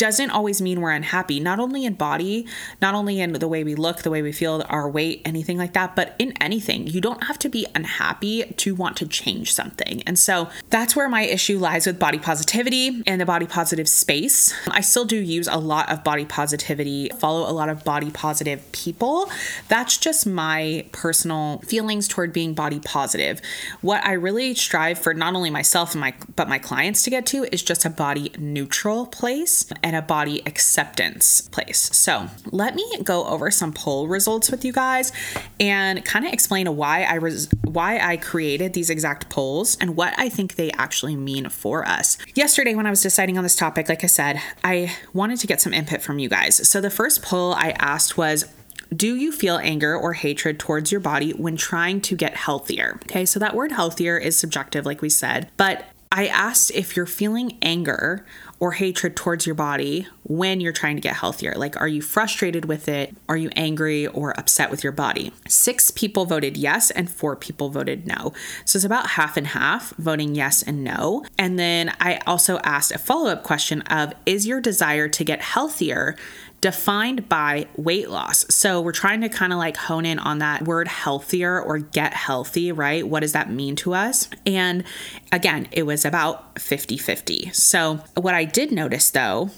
doesn't 0.00 0.30
always 0.30 0.62
mean 0.62 0.80
we're 0.80 0.92
unhappy, 0.92 1.38
not 1.38 1.60
only 1.60 1.84
in 1.84 1.92
body, 1.92 2.46
not 2.80 2.94
only 2.94 3.20
in 3.20 3.34
the 3.34 3.46
way 3.46 3.62
we 3.62 3.74
look, 3.74 3.98
the 3.98 4.08
way 4.08 4.22
we 4.22 4.32
feel, 4.32 4.64
our 4.70 4.88
weight, 4.88 5.20
anything 5.26 5.58
like 5.58 5.74
that, 5.74 5.94
but 5.94 6.16
in 6.18 6.32
anything. 6.40 6.86
You 6.86 7.02
don't 7.02 7.24
have 7.24 7.38
to 7.40 7.50
be 7.50 7.66
unhappy 7.74 8.44
to 8.44 8.74
want 8.74 8.96
to 8.96 9.06
change 9.06 9.52
something. 9.52 10.02
And 10.06 10.18
so 10.18 10.48
that's 10.70 10.96
where 10.96 11.06
my 11.06 11.24
issue 11.24 11.58
lies 11.58 11.86
with 11.86 11.98
body 11.98 12.18
positivity 12.18 13.02
and 13.06 13.20
the 13.20 13.26
body 13.26 13.44
positive 13.44 13.86
space. 13.90 14.54
I 14.68 14.80
still 14.80 15.04
do 15.04 15.16
use 15.16 15.46
a 15.48 15.58
lot 15.58 15.90
of 15.90 16.02
body 16.02 16.24
positivity, 16.24 17.10
follow 17.18 17.46
a 17.46 17.52
lot 17.52 17.68
of 17.68 17.84
body 17.84 18.10
positive 18.10 18.72
people. 18.72 19.30
That's 19.68 19.98
just 19.98 20.26
my 20.26 20.86
personal 20.92 21.58
feelings 21.58 22.08
toward 22.08 22.32
being 22.32 22.54
body 22.54 22.80
positive. 22.80 23.42
What 23.82 24.02
I 24.02 24.12
really 24.12 24.54
strive 24.54 24.98
for 24.98 25.12
not 25.12 25.34
only 25.34 25.50
myself 25.50 25.92
and 25.92 26.00
my 26.00 26.14
but 26.36 26.48
my 26.48 26.58
clients 26.58 27.02
to 27.02 27.10
get 27.10 27.26
to 27.26 27.44
is 27.52 27.62
just 27.62 27.84
a 27.84 27.90
body 27.90 28.32
neutral 28.38 29.04
place 29.04 29.66
a 29.94 30.02
body 30.02 30.42
acceptance 30.46 31.40
place. 31.40 31.90
So, 31.96 32.28
let 32.46 32.74
me 32.74 32.84
go 33.02 33.26
over 33.26 33.50
some 33.50 33.72
poll 33.72 34.08
results 34.08 34.50
with 34.50 34.64
you 34.64 34.72
guys 34.72 35.12
and 35.58 36.04
kind 36.04 36.26
of 36.26 36.32
explain 36.32 36.74
why 36.76 37.02
I 37.02 37.18
was 37.18 37.48
why 37.64 37.98
I 37.98 38.16
created 38.16 38.72
these 38.72 38.90
exact 38.90 39.30
polls 39.30 39.76
and 39.80 39.96
what 39.96 40.14
I 40.18 40.28
think 40.28 40.56
they 40.56 40.70
actually 40.72 41.16
mean 41.16 41.48
for 41.48 41.86
us. 41.86 42.18
Yesterday 42.34 42.74
when 42.74 42.86
I 42.86 42.90
was 42.90 43.02
deciding 43.02 43.38
on 43.38 43.44
this 43.44 43.56
topic, 43.56 43.88
like 43.88 44.04
I 44.04 44.08
said, 44.08 44.40
I 44.64 44.94
wanted 45.12 45.38
to 45.40 45.46
get 45.46 45.60
some 45.60 45.72
input 45.72 46.02
from 46.02 46.18
you 46.18 46.28
guys. 46.28 46.68
So 46.68 46.80
the 46.80 46.90
first 46.90 47.22
poll 47.22 47.52
I 47.54 47.70
asked 47.78 48.16
was 48.16 48.46
do 48.94 49.14
you 49.14 49.30
feel 49.30 49.58
anger 49.58 49.96
or 49.96 50.14
hatred 50.14 50.58
towards 50.58 50.90
your 50.90 51.00
body 51.00 51.30
when 51.32 51.56
trying 51.56 52.00
to 52.02 52.16
get 52.16 52.34
healthier? 52.34 52.98
Okay, 53.04 53.24
so 53.24 53.38
that 53.38 53.54
word 53.54 53.70
healthier 53.70 54.18
is 54.18 54.36
subjective, 54.36 54.84
like 54.84 55.00
we 55.00 55.08
said, 55.08 55.48
but 55.56 55.84
I 56.12 56.26
asked 56.26 56.72
if 56.74 56.96
you're 56.96 57.06
feeling 57.06 57.56
anger 57.62 58.26
or 58.58 58.72
hatred 58.72 59.14
towards 59.14 59.46
your 59.46 59.54
body 59.54 60.08
when 60.24 60.60
you're 60.60 60.72
trying 60.72 60.96
to 60.96 61.00
get 61.00 61.14
healthier. 61.14 61.54
Like, 61.54 61.80
are 61.80 61.86
you 61.86 62.02
frustrated 62.02 62.64
with 62.64 62.88
it? 62.88 63.16
Are 63.28 63.36
you 63.36 63.48
angry 63.54 64.08
or 64.08 64.38
upset 64.38 64.72
with 64.72 64.82
your 64.82 64.92
body? 64.92 65.32
Six 65.46 65.92
people 65.92 66.24
voted 66.24 66.56
yes, 66.56 66.90
and 66.90 67.08
four 67.08 67.36
people 67.36 67.70
voted 67.70 68.08
no. 68.08 68.32
So 68.64 68.76
it's 68.76 68.84
about 68.84 69.10
half 69.10 69.36
and 69.36 69.46
half 69.46 69.94
voting 69.98 70.34
yes 70.34 70.64
and 70.64 70.82
no. 70.82 71.24
And 71.38 71.60
then 71.60 71.94
I 72.00 72.16
also 72.26 72.58
asked 72.64 72.90
a 72.90 72.98
follow 72.98 73.30
up 73.30 73.44
question 73.44 73.82
of 73.82 74.12
Is 74.26 74.48
your 74.48 74.60
desire 74.60 75.08
to 75.08 75.24
get 75.24 75.40
healthier 75.40 76.16
defined 76.60 77.28
by 77.28 77.66
weight 77.76 78.10
loss. 78.10 78.44
So 78.54 78.80
we're 78.80 78.92
trying 78.92 79.20
to 79.22 79.28
kind 79.28 79.52
of 79.52 79.58
like 79.58 79.76
hone 79.76 80.04
in 80.04 80.18
on 80.18 80.38
that 80.38 80.62
word 80.62 80.88
healthier 80.88 81.60
or 81.60 81.78
get 81.78 82.12
healthy, 82.12 82.70
right? 82.72 83.06
What 83.06 83.20
does 83.20 83.32
that 83.32 83.50
mean 83.50 83.76
to 83.76 83.94
us? 83.94 84.28
And 84.46 84.84
again, 85.32 85.68
it 85.72 85.84
was 85.84 86.04
about 86.04 86.58
50 86.58 86.98
50. 86.98 87.50
So 87.52 88.00
what 88.14 88.34
I 88.34 88.44
did 88.44 88.72
notice 88.72 89.10
though 89.10 89.50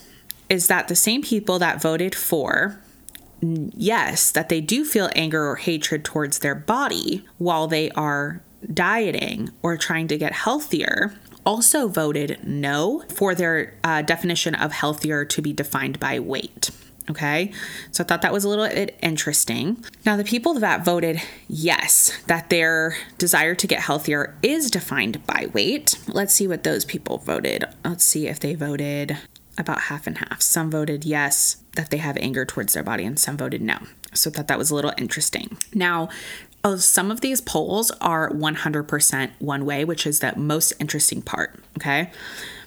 is 0.48 0.68
that 0.68 0.88
the 0.88 0.96
same 0.96 1.22
people 1.22 1.58
that 1.58 1.82
voted 1.82 2.14
for 2.14 2.78
yes, 3.42 4.30
that 4.30 4.48
they 4.48 4.60
do 4.60 4.84
feel 4.84 5.10
anger 5.16 5.48
or 5.48 5.56
hatred 5.56 6.04
towards 6.04 6.38
their 6.38 6.54
body 6.54 7.24
while 7.38 7.66
they 7.66 7.90
are 7.90 8.40
dieting 8.72 9.50
or 9.62 9.76
trying 9.76 10.06
to 10.08 10.16
get 10.16 10.32
healthier 10.32 11.14
also 11.44 11.88
voted 11.88 12.38
no 12.44 13.02
for 13.08 13.34
their 13.34 13.74
uh, 13.82 14.02
definition 14.02 14.54
of 14.54 14.70
healthier 14.70 15.24
to 15.24 15.42
be 15.42 15.52
defined 15.52 15.98
by 15.98 16.20
weight. 16.20 16.70
Okay, 17.10 17.52
so 17.90 18.04
I 18.04 18.06
thought 18.06 18.22
that 18.22 18.32
was 18.32 18.44
a 18.44 18.48
little 18.48 18.68
bit 18.68 18.96
interesting. 19.02 19.84
Now, 20.06 20.16
the 20.16 20.24
people 20.24 20.54
that 20.54 20.84
voted 20.84 21.20
yes, 21.48 22.16
that 22.26 22.48
their 22.48 22.96
desire 23.18 23.56
to 23.56 23.66
get 23.66 23.80
healthier 23.80 24.36
is 24.42 24.70
defined 24.70 25.26
by 25.26 25.48
weight, 25.52 25.98
let's 26.06 26.32
see 26.32 26.46
what 26.46 26.62
those 26.62 26.84
people 26.84 27.18
voted. 27.18 27.64
Let's 27.84 28.04
see 28.04 28.28
if 28.28 28.38
they 28.38 28.54
voted 28.54 29.18
about 29.58 29.82
half 29.82 30.06
and 30.06 30.18
half. 30.18 30.40
Some 30.40 30.70
voted 30.70 31.04
yes, 31.04 31.56
that 31.76 31.90
they 31.90 31.96
have 31.96 32.16
anger 32.18 32.44
towards 32.44 32.72
their 32.72 32.84
body, 32.84 33.04
and 33.04 33.18
some 33.18 33.36
voted 33.36 33.62
no. 33.62 33.78
So 34.14 34.30
I 34.30 34.34
thought 34.34 34.48
that 34.48 34.58
was 34.58 34.70
a 34.70 34.74
little 34.74 34.92
interesting. 34.96 35.56
Now, 35.74 36.08
oh, 36.62 36.76
some 36.76 37.10
of 37.10 37.20
these 37.20 37.40
polls 37.40 37.90
are 38.00 38.30
100% 38.30 39.30
one 39.40 39.64
way, 39.64 39.84
which 39.84 40.06
is 40.06 40.20
the 40.20 40.36
most 40.36 40.72
interesting 40.78 41.22
part. 41.22 41.58
Okay. 41.78 42.10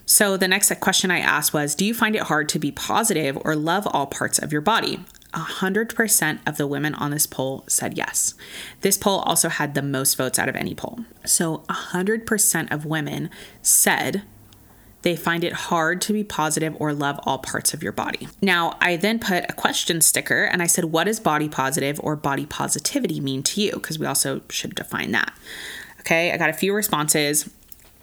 So 0.05 0.37
the 0.37 0.47
next 0.47 0.71
question 0.79 1.11
I 1.11 1.19
asked 1.19 1.53
was 1.53 1.75
Do 1.75 1.85
you 1.85 1.93
find 1.93 2.15
it 2.15 2.23
hard 2.23 2.49
to 2.49 2.59
be 2.59 2.71
positive 2.71 3.37
or 3.41 3.55
love 3.55 3.87
all 3.91 4.07
parts 4.07 4.39
of 4.39 4.51
your 4.51 4.61
body? 4.61 4.99
100% 5.33 6.39
of 6.47 6.57
the 6.57 6.67
women 6.67 6.95
on 6.95 7.11
this 7.11 7.27
poll 7.27 7.65
said 7.67 7.97
yes. 7.97 8.35
This 8.81 8.97
poll 8.97 9.19
also 9.19 9.49
had 9.49 9.73
the 9.73 9.81
most 9.81 10.15
votes 10.15 10.39
out 10.39 10.47
of 10.47 10.55
any 10.55 10.73
poll. 10.73 11.01
So 11.25 11.57
100% 11.69 12.71
of 12.71 12.85
women 12.85 13.29
said 13.61 14.23
they 15.01 15.15
find 15.15 15.43
it 15.43 15.53
hard 15.53 16.01
to 16.01 16.13
be 16.13 16.23
positive 16.23 16.75
or 16.79 16.93
love 16.93 17.19
all 17.23 17.37
parts 17.37 17.73
of 17.73 17.83
your 17.83 17.91
body. 17.91 18.27
Now, 18.41 18.75
I 18.81 18.95
then 18.95 19.19
put 19.19 19.45
a 19.47 19.53
question 19.53 20.01
sticker 20.01 20.45
and 20.45 20.63
I 20.63 20.67
said, 20.67 20.85
What 20.85 21.03
does 21.03 21.19
body 21.19 21.47
positive 21.47 21.99
or 22.01 22.15
body 22.15 22.45
positivity 22.45 23.19
mean 23.19 23.43
to 23.43 23.61
you? 23.61 23.73
Because 23.73 23.99
we 23.99 24.07
also 24.07 24.41
should 24.49 24.73
define 24.73 25.11
that. 25.11 25.33
Okay, 25.99 26.31
I 26.31 26.37
got 26.37 26.49
a 26.49 26.53
few 26.53 26.73
responses. 26.73 27.49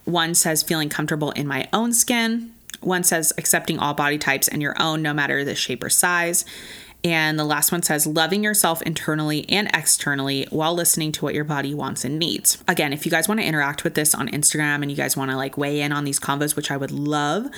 One 0.05 0.35
says 0.35 0.63
feeling 0.63 0.89
comfortable 0.89 1.31
in 1.33 1.47
my 1.47 1.69
own 1.73 1.93
skin. 1.93 2.53
One 2.81 3.05
says 3.05 3.33
accepting 3.39 3.79
all 3.79 3.95
body 3.95 4.19
types 4.19 4.49
and 4.49 4.61
your 4.61 4.75
own, 4.81 5.03
no 5.03 5.15
matter 5.15 5.45
the 5.45 5.55
shape 5.55 5.85
or 5.85 5.91
size. 5.91 6.45
And 7.05 7.37
the 7.37 7.45
last 7.45 7.73
one 7.73 7.83
says 7.83 8.07
loving 8.07 8.45
yourself 8.45 8.81
internally 8.83 9.49
and 9.49 9.69
externally 9.75 10.47
while 10.51 10.75
listening 10.75 11.11
to 11.13 11.25
what 11.25 11.35
your 11.35 11.45
body 11.45 11.75
wants 11.75 12.05
and 12.05 12.19
needs. 12.19 12.63
Again, 12.69 12.93
if 12.93 13.05
you 13.05 13.11
guys 13.11 13.27
want 13.27 13.41
to 13.41 13.47
interact 13.47 13.83
with 13.83 13.95
this 13.95 14.15
on 14.15 14.29
Instagram 14.29 14.83
and 14.83 14.91
you 14.91 14.97
guys 14.97 15.17
want 15.17 15.31
to 15.31 15.37
like 15.37 15.59
weigh 15.59 15.81
in 15.81 15.91
on 15.91 16.05
these 16.05 16.21
convos, 16.21 16.55
which 16.55 16.71
I 16.71 16.77
would 16.77 16.93
love, 16.93 17.49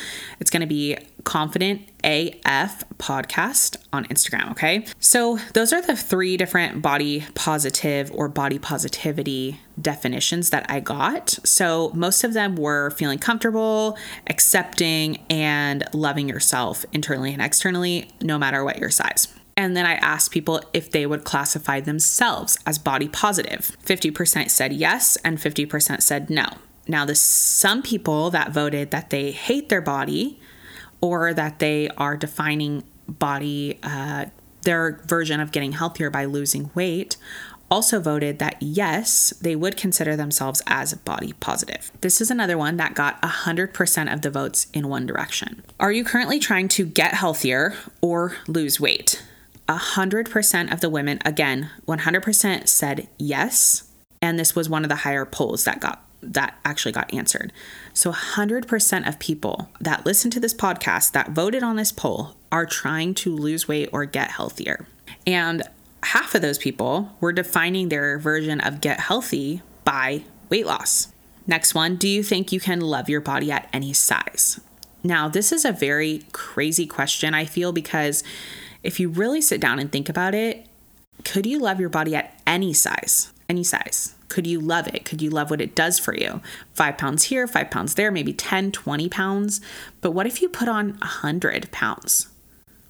it's 0.41 0.51
going 0.51 0.63
to 0.63 0.67
be 0.67 0.97
confident 1.25 1.83
AF 2.05 2.85
podcast 2.99 3.77
on 3.93 4.05
Instagram. 4.07 4.51
Okay. 4.53 4.87
So 5.01 5.39
those 5.55 5.73
are 5.73 5.83
the 5.83 5.97
three 5.97 6.37
different 6.37 6.83
body 6.83 7.25
positive 7.35 8.13
or 8.13 8.29
body 8.29 8.59
positivity 8.59 9.61
definitions 9.81 10.51
that 10.51 10.67
I 10.69 10.81
got. 10.81 11.31
So 11.45 11.91
most 11.95 12.23
of 12.23 12.35
them 12.35 12.57
were 12.57 12.91
feeling 12.91 13.19
comfortable, 13.19 13.97
accepting, 14.27 15.25
and 15.31 15.85
loving 15.93 16.29
yourself 16.29 16.85
internally 16.93 17.33
and 17.33 17.43
externally, 17.43 18.11
no 18.21 18.39
matter 18.39 18.63
what 18.65 18.79
your 18.79 18.91
size. 18.91 19.29
And 19.57 19.77
then 19.77 19.87
I 19.87 19.95
asked 19.95 20.31
people 20.31 20.61
if 20.73 20.91
they 20.91 21.07
would 21.07 21.25
classify 21.25 21.81
themselves 21.81 22.59
as 22.67 22.79
body 22.79 23.09
positive. 23.09 23.77
50% 23.85 24.51
said 24.51 24.73
yes, 24.73 25.17
and 25.25 25.39
50% 25.39 26.03
said 26.03 26.29
no. 26.29 26.47
Now, 26.87 27.05
there's 27.05 27.21
some 27.21 27.81
people 27.81 28.31
that 28.31 28.53
voted 28.53 28.91
that 28.91 29.11
they 29.11 29.31
hate 29.31 29.69
their 29.69 29.81
body 29.81 30.39
or 31.01 31.35
that 31.35 31.59
they 31.59 31.89
are 31.97 32.17
defining 32.17 32.85
body, 33.09 33.79
uh, 33.83 34.27
their 34.63 35.01
version 35.07 35.41
of 35.41 35.53
getting 35.53 35.73
healthier 35.73 36.11
by 36.11 36.25
losing 36.25 36.71
weight, 36.75 37.17
also 37.71 38.01
voted 38.01 38.39
that 38.39 38.57
yes, 38.61 39.31
they 39.41 39.57
would 39.57 39.77
consider 39.77 40.17
themselves 40.17 40.63
as 40.67 40.95
body 40.95 41.33
positive. 41.41 41.91
This 42.01 42.21
is 42.21 42.31
another 42.31 42.57
one 42.57 42.77
that 42.77 42.95
got 42.95 43.21
100% 43.23 44.13
of 44.13 44.23
the 44.23 44.31
votes 44.31 44.69
in 44.73 44.89
one 44.89 45.07
direction. 45.07 45.65
Are 45.81 45.93
you 45.93 46.05
currently 46.05 46.39
trying 46.39 46.69
to 46.69 46.87
get 46.87 47.15
healthier 47.15 47.75
or 48.01 48.37
lose 48.47 48.79
weight? 48.79 49.23
100% 49.69 50.73
of 50.73 50.81
the 50.81 50.91
women, 50.91 51.19
again, 51.25 51.71
100% 51.89 52.69
said 52.69 53.09
yes. 53.19 53.91
And 54.21 54.39
this 54.39 54.55
was 54.55 54.69
one 54.69 54.85
of 54.85 54.89
the 54.89 54.97
higher 54.97 55.25
polls 55.25 55.65
that 55.65 55.81
got 55.81 56.05
that 56.33 56.59
actually 56.65 56.93
got 56.93 57.13
answered. 57.13 57.53
So 57.93 58.13
100% 58.13 59.09
of 59.09 59.19
people 59.19 59.71
that 59.81 60.07
listen 60.07 60.31
to 60.33 60.41
this 60.41 60.55
podcast 60.55 61.13
that 61.13 61.31
voted 61.31 61.63
on 61.63 61.77
this 61.77 61.93
poll 61.93 62.37
are 62.51 62.67
trying 62.67 63.15
to 63.15 63.35
lose 63.35 63.69
weight 63.69 63.91
or 63.93 64.05
get 64.05 64.31
healthier. 64.31 64.87
And 65.27 65.63
half 66.03 66.35
of 66.35 66.43
those 66.43 66.59
people 66.59 67.11
were 67.21 67.33
defining 67.33 67.89
their 67.89 68.19
version 68.19 68.61
of 68.61 68.81
get 68.81 69.01
healthy 69.01 69.63
by 69.85 70.25
weight 70.49 70.67
loss. 70.67 71.09
Next 71.47 71.75
one, 71.75 71.97
do 71.97 72.09
you 72.09 72.23
think 72.23 72.53
you 72.53 72.61
can 72.61 72.81
love 72.81 73.09
your 73.09 73.21
body 73.21 73.53
at 73.53 73.69
any 73.73 73.93
size? 73.93 74.61
Now, 75.03 75.29
this 75.29 75.53
is 75.53 75.65
a 75.67 75.73
very 75.73 76.23
crazy 76.33 76.87
question, 76.87 77.35
I 77.35 77.45
feel, 77.45 77.73
because 77.73 78.25
if 78.83 78.99
you 78.99 79.11
really 79.11 79.43
sit 79.43 79.61
down 79.61 79.79
and 79.79 79.93
think 79.93 80.09
about 80.09 80.35
it, 80.35 80.67
could 81.25 81.45
you 81.45 81.59
love 81.59 81.81
your 81.81 81.91
body 81.91 82.15
at 82.15 82.41
any 82.47 82.73
size? 82.73 83.33
Any 83.49 83.65
size? 83.65 84.15
Could 84.35 84.49
you 84.49 84.59
love 84.59 84.89
it? 84.89 85.05
Could 85.05 85.23
you 85.23 85.31
love 85.31 85.49
what 85.49 85.61
it 85.61 85.77
does 85.77 86.01
for 86.01 86.13
you? 86.13 86.41
Five 86.73 86.99
pounds 86.99 87.23
here, 87.23 87.47
five 87.47 87.71
pounds 87.71 87.95
there, 87.95 88.11
maybe 88.11 88.33
10, 88.33 88.73
20 88.73 89.09
pounds. 89.09 89.61
But 90.01 90.11
what 90.11 90.27
if 90.27 90.43
you 90.43 90.49
put 90.49 90.67
on 90.67 90.99
100 90.99 91.71
pounds? 91.71 92.27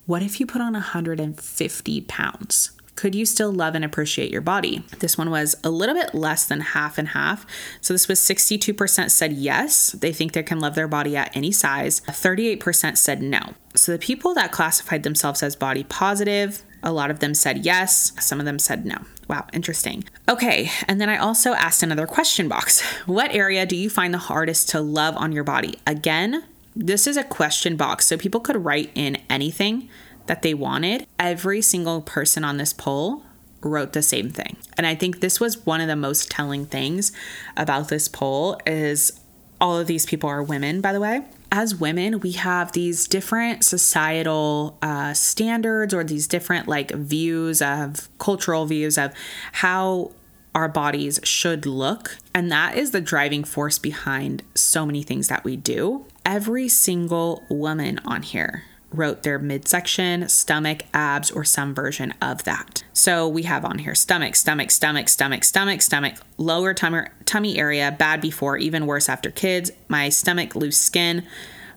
What 0.06 0.22
if 0.22 0.40
you 0.40 0.46
put 0.46 0.62
on 0.62 0.72
150 0.72 2.00
pounds? 2.00 2.70
Could 2.96 3.14
you 3.14 3.26
still 3.26 3.52
love 3.52 3.74
and 3.74 3.84
appreciate 3.84 4.30
your 4.30 4.40
body? 4.40 4.86
This 5.00 5.18
one 5.18 5.28
was 5.28 5.54
a 5.62 5.68
little 5.68 5.94
bit 5.94 6.14
less 6.14 6.46
than 6.46 6.60
half 6.60 6.96
and 6.96 7.08
half. 7.08 7.44
So 7.82 7.92
this 7.92 8.08
was 8.08 8.20
62% 8.20 9.10
said 9.10 9.34
yes, 9.34 9.92
they 9.92 10.14
think 10.14 10.32
they 10.32 10.42
can 10.42 10.60
love 10.60 10.74
their 10.74 10.88
body 10.88 11.14
at 11.14 11.36
any 11.36 11.52
size. 11.52 12.00
38% 12.02 12.96
said 12.96 13.20
no. 13.20 13.52
So 13.74 13.92
the 13.92 13.98
people 13.98 14.32
that 14.32 14.50
classified 14.50 15.02
themselves 15.02 15.42
as 15.42 15.56
body 15.56 15.84
positive, 15.84 16.62
a 16.84 16.92
lot 16.92 17.10
of 17.10 17.18
them 17.18 17.34
said 17.34 17.64
yes, 17.64 18.12
some 18.20 18.38
of 18.38 18.46
them 18.46 18.58
said 18.58 18.86
no. 18.86 18.98
Wow, 19.28 19.46
interesting. 19.52 20.04
Okay, 20.28 20.70
and 20.86 21.00
then 21.00 21.08
I 21.08 21.16
also 21.16 21.54
asked 21.54 21.82
another 21.82 22.06
question 22.06 22.48
box. 22.48 22.82
What 23.06 23.34
area 23.34 23.66
do 23.66 23.76
you 23.76 23.90
find 23.90 24.14
the 24.14 24.18
hardest 24.18 24.68
to 24.70 24.80
love 24.80 25.16
on 25.16 25.32
your 25.32 25.44
body? 25.44 25.78
Again, 25.86 26.44
this 26.76 27.06
is 27.06 27.16
a 27.16 27.24
question 27.24 27.76
box, 27.76 28.06
so 28.06 28.16
people 28.16 28.40
could 28.40 28.64
write 28.64 28.90
in 28.94 29.16
anything 29.28 29.88
that 30.26 30.42
they 30.42 30.54
wanted, 30.54 31.06
every 31.18 31.60
single 31.62 32.00
person 32.00 32.44
on 32.44 32.56
this 32.56 32.72
poll 32.72 33.24
wrote 33.60 33.92
the 33.92 34.02
same 34.02 34.30
thing. 34.30 34.56
And 34.76 34.86
I 34.86 34.94
think 34.94 35.20
this 35.20 35.40
was 35.40 35.64
one 35.66 35.80
of 35.80 35.88
the 35.88 35.96
most 35.96 36.30
telling 36.30 36.66
things 36.66 37.12
about 37.56 37.88
this 37.88 38.08
poll 38.08 38.58
is 38.66 39.20
all 39.60 39.78
of 39.78 39.86
these 39.86 40.06
people 40.06 40.28
are 40.28 40.42
women, 40.42 40.80
by 40.80 40.92
the 40.92 41.00
way. 41.00 41.22
As 41.56 41.72
women, 41.72 42.18
we 42.18 42.32
have 42.32 42.72
these 42.72 43.06
different 43.06 43.64
societal 43.64 44.76
uh, 44.82 45.14
standards 45.14 45.94
or 45.94 46.02
these 46.02 46.26
different 46.26 46.66
like 46.66 46.90
views 46.90 47.62
of 47.62 48.08
cultural 48.18 48.66
views 48.66 48.98
of 48.98 49.12
how 49.52 50.10
our 50.52 50.68
bodies 50.68 51.20
should 51.22 51.64
look. 51.64 52.18
And 52.34 52.50
that 52.50 52.76
is 52.76 52.90
the 52.90 53.00
driving 53.00 53.44
force 53.44 53.78
behind 53.78 54.42
so 54.56 54.84
many 54.84 55.04
things 55.04 55.28
that 55.28 55.44
we 55.44 55.56
do. 55.56 56.06
Every 56.26 56.68
single 56.68 57.44
woman 57.48 58.00
on 58.04 58.22
here 58.22 58.64
wrote 58.94 59.22
their 59.22 59.38
midsection, 59.38 60.28
stomach, 60.28 60.84
abs, 60.92 61.30
or 61.30 61.44
some 61.44 61.74
version 61.74 62.14
of 62.22 62.44
that. 62.44 62.84
So 62.92 63.28
we 63.28 63.42
have 63.44 63.64
on 63.64 63.78
here 63.78 63.94
stomach, 63.94 64.36
stomach, 64.36 64.70
stomach, 64.70 65.08
stomach, 65.08 65.44
stomach, 65.44 65.82
stomach, 65.82 66.14
lower 66.38 66.74
tummy, 66.74 67.58
area, 67.58 67.94
bad 67.98 68.20
before, 68.20 68.56
even 68.56 68.86
worse 68.86 69.08
after 69.08 69.30
kids, 69.30 69.70
my 69.88 70.08
stomach, 70.08 70.54
loose 70.54 70.78
skin, 70.78 71.24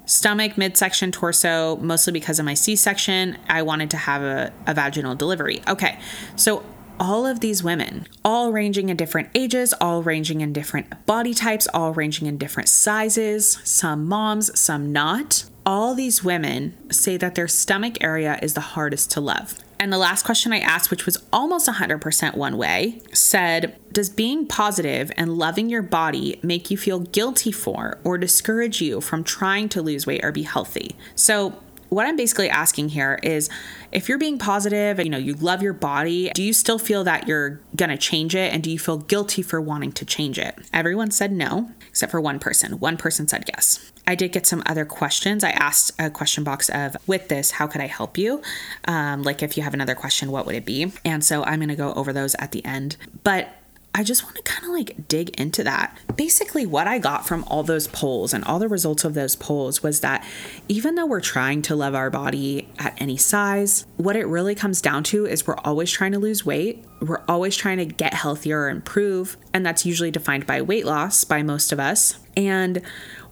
stomach, 0.06 0.58
midsection, 0.58 1.12
torso, 1.12 1.76
mostly 1.78 2.14
because 2.14 2.40
of 2.40 2.46
my 2.46 2.54
C 2.54 2.76
section. 2.76 3.38
I 3.50 3.62
wanted 3.64 3.90
to 3.92 3.98
have 3.98 4.22
a, 4.22 4.54
a 4.66 4.74
vaginal 4.74 5.16
delivery. 5.16 5.62
Okay, 5.68 6.00
so 6.36 6.64
all 7.00 7.26
of 7.26 7.40
these 7.40 7.64
women, 7.64 8.08
all 8.24 8.52
ranging 8.52 8.90
in 8.90 8.98
different 8.98 9.30
ages, 9.36 9.74
all 9.80 10.04
ranging 10.04 10.42
in 10.42 10.54
different 10.54 11.06
body 11.06 11.34
types, 11.34 11.68
all 11.74 11.94
ranging 11.94 12.28
in 12.28 12.38
different 12.38 12.70
sizes, 12.70 13.60
some 13.64 14.06
moms, 14.08 14.58
some 14.60 14.92
not 14.92 15.46
all 15.68 15.94
these 15.94 16.24
women 16.24 16.74
say 16.90 17.18
that 17.18 17.36
their 17.36 17.48
stomach 17.48 17.98
area 18.00 18.40
is 18.42 18.54
the 18.54 18.62
hardest 18.62 19.12
to 19.12 19.20
love. 19.20 19.60
And 19.80 19.92
the 19.92 19.98
last 19.98 20.24
question 20.24 20.54
I 20.54 20.60
asked, 20.60 20.90
which 20.90 21.06
was 21.06 21.22
almost 21.32 21.68
100% 21.68 22.36
one 22.36 22.58
way, 22.58 23.02
said, 23.12 23.78
Does 23.92 24.10
being 24.10 24.48
positive 24.48 25.12
and 25.18 25.38
loving 25.38 25.70
your 25.70 25.82
body 25.82 26.40
make 26.42 26.72
you 26.72 26.78
feel 26.78 27.02
guilty 27.02 27.52
for 27.52 28.00
or 28.06 28.18
discourage 28.18 28.82
you 28.82 29.02
from 29.02 29.26
trying 29.26 29.68
to 29.70 29.82
lose 29.82 30.08
weight 30.08 30.24
or 30.24 30.32
be 30.32 30.44
healthy? 30.44 30.96
So, 31.16 31.62
what 31.90 32.06
I'm 32.06 32.16
basically 32.16 32.50
asking 32.50 32.90
here 32.90 33.20
is 33.24 33.50
if 33.92 34.10
you're 34.10 34.18
being 34.18 34.38
positive 34.38 35.00
and 35.00 35.06
you 35.06 35.12
know 35.12 35.18
you 35.18 35.34
love 35.36 35.62
your 35.62 35.74
body, 35.74 36.32
do 36.34 36.44
you 36.44 36.54
still 36.54 36.80
feel 36.80 37.04
that 37.06 37.28
you're 37.28 37.62
going 37.76 37.90
to 37.90 37.98
change 37.98 38.36
it 38.36 38.54
and 38.54 38.64
do 38.64 38.70
you 38.70 38.80
feel 38.80 38.98
guilty 38.98 39.42
for 39.42 39.62
wanting 39.62 39.92
to 39.94 40.06
change 40.06 40.38
it? 40.38 40.58
Everyone 40.74 41.12
said 41.12 41.32
no, 41.32 41.72
except 41.90 42.12
for 42.12 42.22
one 42.22 42.40
person. 42.40 42.80
One 42.80 42.98
person 42.98 43.28
said 43.28 43.46
yes. 43.48 43.92
I 44.06 44.16
did 44.16 44.32
get 44.32 44.46
some 44.46 44.64
other 44.66 44.86
questions. 44.86 45.44
I 45.44 45.50
asked 45.52 45.92
a 46.00 46.10
question 46.10 46.44
box 46.44 46.70
of, 46.70 46.96
with 47.08 47.28
this, 47.28 47.52
how 47.52 47.68
could 47.68 47.82
I 47.82 47.88
help 47.88 48.18
you? 48.18 48.42
Um, 48.86 49.24
like, 49.24 49.44
if 49.44 49.58
you 49.58 49.64
have 49.64 49.74
another 49.74 49.96
question, 49.96 50.32
what 50.32 50.46
would 50.46 50.56
it 50.56 50.66
be? 50.66 50.94
And 51.04 51.24
so 51.26 51.44
I'm 51.44 51.60
going 51.60 51.68
to 51.70 51.76
go 51.76 51.94
over 51.94 52.14
those 52.14 52.34
at 52.36 52.54
the 52.54 52.64
end. 52.64 52.96
But 53.24 53.50
I 53.98 54.04
just 54.04 54.24
want 54.24 54.36
to 54.36 54.44
kind 54.44 54.64
of 54.64 54.70
like 54.70 55.08
dig 55.08 55.32
into 55.40 55.64
that. 55.64 55.98
Basically, 56.16 56.68
what 56.68 56.88
I 56.88 57.00
got 57.00 57.28
from 57.28 57.44
all 57.46 57.64
those 57.64 57.88
polls 57.88 58.32
and 58.32 58.44
all 58.44 58.60
the 58.60 58.68
results 58.68 59.04
of 59.04 59.16
those 59.16 59.36
polls 59.36 59.82
was 59.82 60.02
that 60.02 60.24
even 60.68 60.94
though 60.94 61.08
we're 61.08 61.20
trying 61.20 61.64
to 61.64 61.76
love 61.76 61.96
our 61.96 62.12
body 62.12 62.70
at 62.78 62.94
any 63.02 63.18
size, 63.18 63.88
what 63.98 64.16
it 64.16 64.26
really 64.28 64.54
comes 64.54 64.82
down 64.82 65.04
to 65.06 65.26
is 65.26 65.48
we're 65.48 65.58
always 65.58 65.92
trying 65.92 66.12
to 66.12 66.20
lose 66.20 66.46
weight. 66.46 66.86
We're 67.00 67.24
always 67.28 67.58
trying 67.58 67.80
to 67.80 67.86
get 67.86 68.14
healthier 68.14 68.62
or 68.62 68.70
improve. 68.70 69.36
And 69.52 69.66
that's 69.66 69.84
usually 69.84 70.12
defined 70.12 70.46
by 70.46 70.62
weight 70.62 70.86
loss 70.86 71.24
by 71.24 71.42
most 71.42 71.72
of 71.72 71.80
us. 71.80 72.20
And 72.38 72.84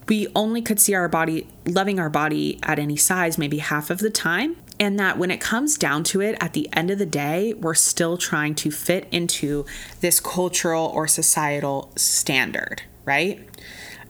we 0.10 0.28
only 0.36 0.64
could 0.64 0.80
see 0.80 0.96
our 0.96 1.08
body 1.08 1.48
loving 1.68 2.00
our 2.00 2.10
body 2.10 2.60
at 2.64 2.80
any 2.80 2.96
size 2.96 3.38
maybe 3.38 3.60
half 3.60 3.92
of 3.92 4.00
the 4.00 4.10
time 4.10 4.56
and 4.80 5.00
that 5.00 5.18
when 5.18 5.32
it 5.32 5.40
comes 5.40 5.78
down 5.78 6.04
to 6.04 6.22
it 6.22 6.38
at 6.42 6.54
the 6.54 6.70
end 6.74 6.92
of 6.92 6.98
the 6.98 7.06
day 7.06 7.54
we're 7.54 7.74
still 7.74 8.18
trying 8.18 8.56
to 8.56 8.72
fit 8.72 9.08
into 9.12 9.66
this 10.02 10.20
cultural 10.20 10.88
or 10.88 11.08
societal 11.08 11.92
standard 11.96 12.84
right? 13.06 13.48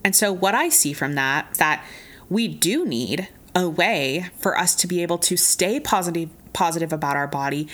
And 0.04 0.16
so 0.16 0.32
what 0.32 0.56
i 0.56 0.70
see 0.70 0.94
from 0.94 1.14
that 1.14 1.54
that 1.56 1.84
we 2.30 2.48
do 2.48 2.86
need 2.86 3.28
a 3.56 3.70
way 3.70 4.30
for 4.38 4.58
us 4.58 4.76
to 4.76 4.88
be 4.88 5.02
able 5.02 5.18
to 5.18 5.38
stay 5.38 5.80
positive 5.80 6.30
positive 6.54 6.94
about 6.94 7.18
our 7.18 7.28
body 7.28 7.68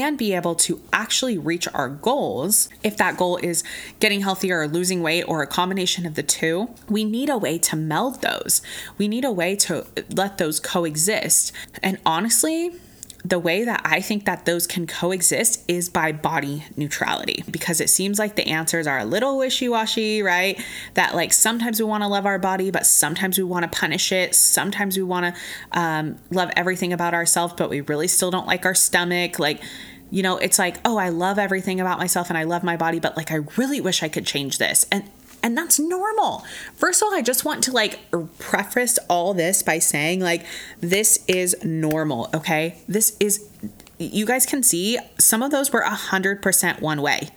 and 0.00 0.18
be 0.18 0.34
able 0.34 0.54
to 0.56 0.80
actually 0.92 1.38
reach 1.38 1.68
our 1.74 1.88
goals, 1.88 2.68
if 2.82 2.96
that 2.96 3.16
goal 3.16 3.36
is 3.38 3.64
getting 4.00 4.20
healthier 4.20 4.60
or 4.60 4.68
losing 4.68 5.02
weight 5.02 5.24
or 5.24 5.42
a 5.42 5.46
combination 5.46 6.06
of 6.06 6.14
the 6.14 6.22
two, 6.22 6.70
we 6.88 7.04
need 7.04 7.28
a 7.28 7.38
way 7.38 7.58
to 7.58 7.76
meld 7.76 8.22
those. 8.22 8.62
We 8.98 9.08
need 9.08 9.24
a 9.24 9.32
way 9.32 9.56
to 9.56 9.86
let 10.10 10.38
those 10.38 10.60
coexist. 10.60 11.52
And 11.82 11.98
honestly, 12.04 12.72
the 13.24 13.38
way 13.38 13.64
that 13.64 13.80
I 13.84 14.02
think 14.02 14.26
that 14.26 14.44
those 14.44 14.66
can 14.66 14.86
coexist 14.86 15.64
is 15.66 15.88
by 15.88 16.12
body 16.12 16.64
neutrality 16.76 17.42
because 17.50 17.80
it 17.80 17.88
seems 17.88 18.18
like 18.18 18.36
the 18.36 18.46
answers 18.46 18.86
are 18.86 18.98
a 18.98 19.04
little 19.06 19.38
wishy 19.38 19.66
washy, 19.66 20.22
right? 20.22 20.62
That 20.92 21.14
like 21.14 21.32
sometimes 21.32 21.80
we 21.80 21.86
want 21.86 22.02
to 22.02 22.08
love 22.08 22.26
our 22.26 22.38
body, 22.38 22.70
but 22.70 22.84
sometimes 22.84 23.38
we 23.38 23.44
want 23.44 23.70
to 23.70 23.78
punish 23.78 24.12
it. 24.12 24.34
Sometimes 24.34 24.98
we 24.98 25.02
want 25.02 25.34
to 25.34 25.78
um, 25.78 26.16
love 26.30 26.50
everything 26.54 26.92
about 26.92 27.14
ourselves, 27.14 27.54
but 27.56 27.70
we 27.70 27.80
really 27.80 28.08
still 28.08 28.30
don't 28.30 28.46
like 28.46 28.66
our 28.66 28.74
stomach. 28.74 29.38
Like, 29.38 29.62
you 30.10 30.22
know, 30.22 30.36
it's 30.36 30.58
like, 30.58 30.76
oh, 30.84 30.98
I 30.98 31.08
love 31.08 31.38
everything 31.38 31.80
about 31.80 31.98
myself 31.98 32.28
and 32.28 32.36
I 32.36 32.42
love 32.42 32.62
my 32.62 32.76
body, 32.76 33.00
but 33.00 33.16
like, 33.16 33.32
I 33.32 33.40
really 33.56 33.80
wish 33.80 34.02
I 34.02 34.08
could 34.10 34.26
change 34.26 34.58
this. 34.58 34.84
And 34.92 35.04
and 35.44 35.58
that's 35.58 35.78
normal. 35.78 36.42
First 36.74 37.02
of 37.02 37.06
all, 37.06 37.14
I 37.14 37.20
just 37.20 37.44
want 37.44 37.62
to 37.64 37.72
like 37.72 38.00
preface 38.38 38.98
all 39.10 39.34
this 39.34 39.62
by 39.62 39.78
saying 39.78 40.20
like 40.20 40.46
this 40.80 41.22
is 41.28 41.54
normal, 41.62 42.30
okay? 42.34 42.78
This 42.88 43.14
is 43.20 43.46
you 43.98 44.24
guys 44.24 44.46
can 44.46 44.62
see 44.62 44.98
some 45.18 45.42
of 45.42 45.50
those 45.50 45.70
were 45.70 45.82
a 45.82 45.90
100% 45.90 46.80
one 46.80 47.02
way. 47.02 47.28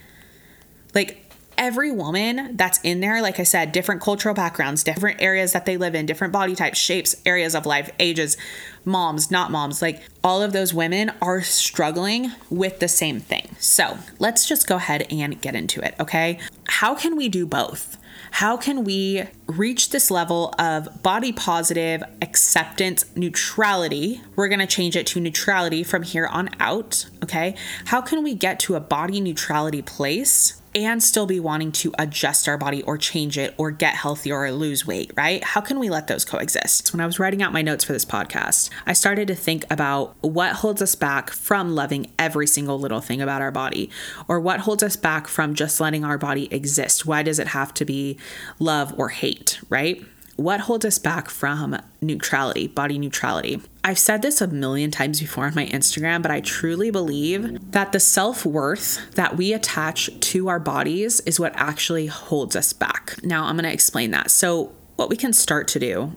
Like 0.95 1.26
every 1.57 1.91
woman 1.91 2.55
that's 2.55 2.79
in 2.83 2.99
there, 2.99 3.21
like 3.21 3.39
I 3.39 3.43
said, 3.43 3.71
different 3.71 4.01
cultural 4.01 4.35
backgrounds, 4.35 4.83
different 4.83 5.21
areas 5.21 5.53
that 5.53 5.65
they 5.65 5.77
live 5.77 5.95
in, 5.95 6.05
different 6.05 6.33
body 6.33 6.55
types, 6.55 6.77
shapes, 6.79 7.15
areas 7.25 7.55
of 7.55 7.65
life, 7.65 7.89
ages, 7.99 8.37
moms, 8.85 9.31
not 9.31 9.51
moms, 9.51 9.81
like 9.81 10.01
all 10.23 10.41
of 10.41 10.53
those 10.53 10.73
women 10.73 11.11
are 11.21 11.41
struggling 11.41 12.31
with 12.49 12.79
the 12.79 12.87
same 12.87 13.19
thing. 13.19 13.55
So 13.59 13.97
let's 14.19 14.47
just 14.47 14.67
go 14.67 14.75
ahead 14.75 15.07
and 15.11 15.39
get 15.41 15.55
into 15.55 15.81
it, 15.81 15.95
okay? 15.99 16.39
How 16.67 16.95
can 16.95 17.15
we 17.15 17.29
do 17.29 17.45
both? 17.45 17.97
How 18.31 18.57
can 18.57 18.83
we 18.83 19.23
reach 19.47 19.89
this 19.89 20.11
level 20.11 20.53
of 20.59 21.01
body 21.01 21.31
positive 21.31 22.03
acceptance 22.21 23.05
neutrality? 23.15 24.21
We're 24.35 24.49
going 24.49 24.59
to 24.59 24.67
change 24.67 24.95
it 24.95 25.07
to 25.07 25.19
neutrality 25.19 25.83
from 25.83 26.03
here 26.03 26.27
on 26.27 26.49
out, 26.59 27.09
okay? 27.23 27.55
How 27.85 28.01
can 28.01 28.23
we 28.23 28.35
get 28.35 28.59
to 28.61 28.75
a 28.75 28.79
body 28.79 29.21
neutrality 29.21 29.81
place 29.81 30.61
and 30.83 31.01
still 31.01 31.25
be 31.25 31.39
wanting 31.39 31.71
to 31.73 31.93
adjust 31.97 32.47
our 32.47 32.57
body 32.57 32.83
or 32.83 32.97
change 32.97 33.37
it 33.37 33.53
or 33.57 33.71
get 33.71 33.95
healthier 33.95 34.39
or 34.39 34.51
lose 34.51 34.85
weight, 34.85 35.11
right? 35.15 35.43
How 35.43 35.61
can 35.61 35.79
we 35.79 35.89
let 35.89 36.07
those 36.07 36.25
coexist? 36.25 36.93
When 36.93 37.01
I 37.01 37.05
was 37.05 37.19
writing 37.19 37.41
out 37.41 37.53
my 37.53 37.61
notes 37.61 37.83
for 37.83 37.93
this 37.93 38.05
podcast, 38.05 38.69
I 38.85 38.93
started 38.93 39.27
to 39.27 39.35
think 39.35 39.65
about 39.69 40.15
what 40.21 40.53
holds 40.53 40.81
us 40.81 40.95
back 40.95 41.29
from 41.29 41.75
loving 41.75 42.11
every 42.17 42.47
single 42.47 42.79
little 42.79 43.01
thing 43.01 43.21
about 43.21 43.41
our 43.41 43.51
body 43.51 43.89
or 44.27 44.39
what 44.39 44.61
holds 44.61 44.83
us 44.83 44.95
back 44.95 45.27
from 45.27 45.55
just 45.55 45.79
letting 45.79 46.03
our 46.03 46.17
body 46.17 46.51
exist. 46.53 47.05
Why 47.05 47.23
does 47.23 47.39
it 47.39 47.47
have 47.47 47.73
to 47.75 47.85
be 47.85 48.17
love 48.59 48.93
or 48.97 49.09
hate, 49.09 49.59
right? 49.69 50.03
What 50.37 50.61
holds 50.61 50.85
us 50.85 50.97
back 50.97 51.29
from 51.29 51.77
neutrality, 51.99 52.67
body 52.67 52.97
neutrality? 52.97 53.61
I've 53.83 53.99
said 53.99 54.21
this 54.21 54.39
a 54.39 54.47
million 54.47 54.91
times 54.91 55.19
before 55.19 55.45
on 55.45 55.55
my 55.55 55.65
Instagram, 55.65 56.21
but 56.21 56.31
I 56.31 56.41
truly 56.41 56.91
believe 56.91 57.71
that 57.71 57.91
the 57.91 57.99
self 57.99 58.45
worth 58.45 59.11
that 59.15 59.35
we 59.35 59.51
attach 59.51 60.09
to 60.19 60.47
our 60.47 60.59
bodies 60.59 61.19
is 61.21 61.39
what 61.39 61.53
actually 61.55 62.07
holds 62.07 62.55
us 62.55 62.71
back. 62.71 63.17
Now, 63.23 63.45
I'm 63.45 63.57
to 63.57 63.71
explain 63.71 64.11
that. 64.11 64.31
So, 64.31 64.71
what 64.95 65.09
we 65.09 65.17
can 65.17 65.33
start 65.33 65.67
to 65.69 65.79
do 65.79 66.15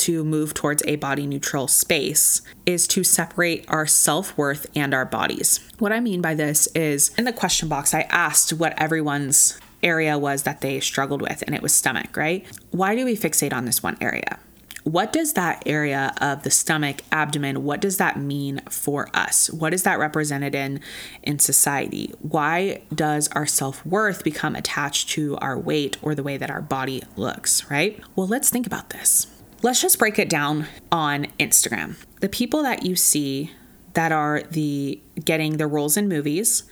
to 0.00 0.24
move 0.24 0.54
towards 0.54 0.82
a 0.86 0.96
body 0.96 1.26
neutral 1.26 1.68
space 1.68 2.40
is 2.64 2.88
to 2.88 3.04
separate 3.04 3.64
our 3.68 3.86
self 3.86 4.36
worth 4.36 4.66
and 4.74 4.94
our 4.94 5.04
bodies. 5.04 5.60
What 5.78 5.92
I 5.92 6.00
mean 6.00 6.22
by 6.22 6.34
this 6.34 6.66
is 6.68 7.10
in 7.18 7.24
the 7.24 7.32
question 7.32 7.68
box, 7.68 7.92
I 7.92 8.02
asked 8.02 8.52
what 8.54 8.80
everyone's 8.80 9.58
area 9.82 10.18
was 10.18 10.42
that 10.44 10.60
they 10.60 10.80
struggled 10.80 11.22
with, 11.22 11.42
and 11.46 11.54
it 11.54 11.62
was 11.62 11.72
stomach, 11.72 12.16
right? 12.16 12.46
Why 12.70 12.94
do 12.94 13.04
we 13.04 13.16
fixate 13.16 13.52
on 13.52 13.64
this 13.64 13.82
one 13.82 13.96
area? 14.00 14.38
What 14.84 15.12
does 15.12 15.34
that 15.34 15.62
area 15.66 16.14
of 16.22 16.42
the 16.42 16.50
stomach, 16.50 17.02
abdomen, 17.12 17.64
what 17.64 17.80
does 17.82 17.98
that 17.98 18.18
mean 18.18 18.62
for 18.70 19.08
us? 19.12 19.50
What 19.50 19.74
is 19.74 19.82
that 19.82 19.98
represented 19.98 20.54
in 20.54 20.80
in 21.22 21.38
society? 21.38 22.14
Why 22.20 22.82
does 22.94 23.28
our 23.32 23.44
self-worth 23.46 24.24
become 24.24 24.56
attached 24.56 25.10
to 25.10 25.36
our 25.36 25.58
weight 25.58 25.98
or 26.00 26.14
the 26.14 26.22
way 26.22 26.38
that 26.38 26.50
our 26.50 26.62
body 26.62 27.02
looks, 27.14 27.70
right? 27.70 28.02
Well, 28.16 28.26
let's 28.26 28.48
think 28.48 28.66
about 28.66 28.90
this. 28.90 29.26
Let's 29.62 29.82
just 29.82 29.98
break 29.98 30.18
it 30.18 30.30
down 30.30 30.66
on 30.90 31.26
Instagram. 31.38 31.96
The 32.20 32.30
people 32.30 32.62
that 32.62 32.86
you 32.86 32.96
see 32.96 33.50
that 33.92 34.12
are 34.12 34.42
the 34.50 34.98
getting 35.22 35.58
the 35.58 35.66
roles 35.66 35.98
in 35.98 36.08
movies, 36.08 36.62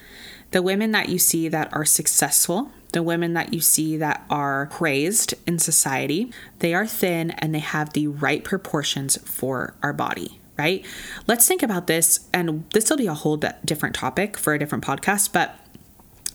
the 0.52 0.62
women 0.62 0.92
that 0.92 1.10
you 1.10 1.18
see 1.18 1.48
that 1.48 1.70
are 1.74 1.84
successful, 1.84 2.72
the 2.98 3.02
women 3.04 3.34
that 3.34 3.54
you 3.54 3.60
see 3.60 3.96
that 3.96 4.26
are 4.28 4.66
praised 4.66 5.32
in 5.46 5.56
society, 5.56 6.32
they 6.58 6.74
are 6.74 6.84
thin 6.84 7.30
and 7.30 7.54
they 7.54 7.60
have 7.60 7.92
the 7.92 8.08
right 8.08 8.42
proportions 8.42 9.16
for 9.18 9.72
our 9.84 9.92
body, 9.92 10.40
right? 10.56 10.84
Let's 11.28 11.46
think 11.46 11.62
about 11.62 11.86
this, 11.86 12.26
and 12.34 12.68
this 12.72 12.90
will 12.90 12.96
be 12.96 13.06
a 13.06 13.14
whole 13.14 13.36
different 13.36 13.94
topic 13.94 14.36
for 14.36 14.52
a 14.52 14.58
different 14.58 14.82
podcast, 14.82 15.32
but 15.32 15.54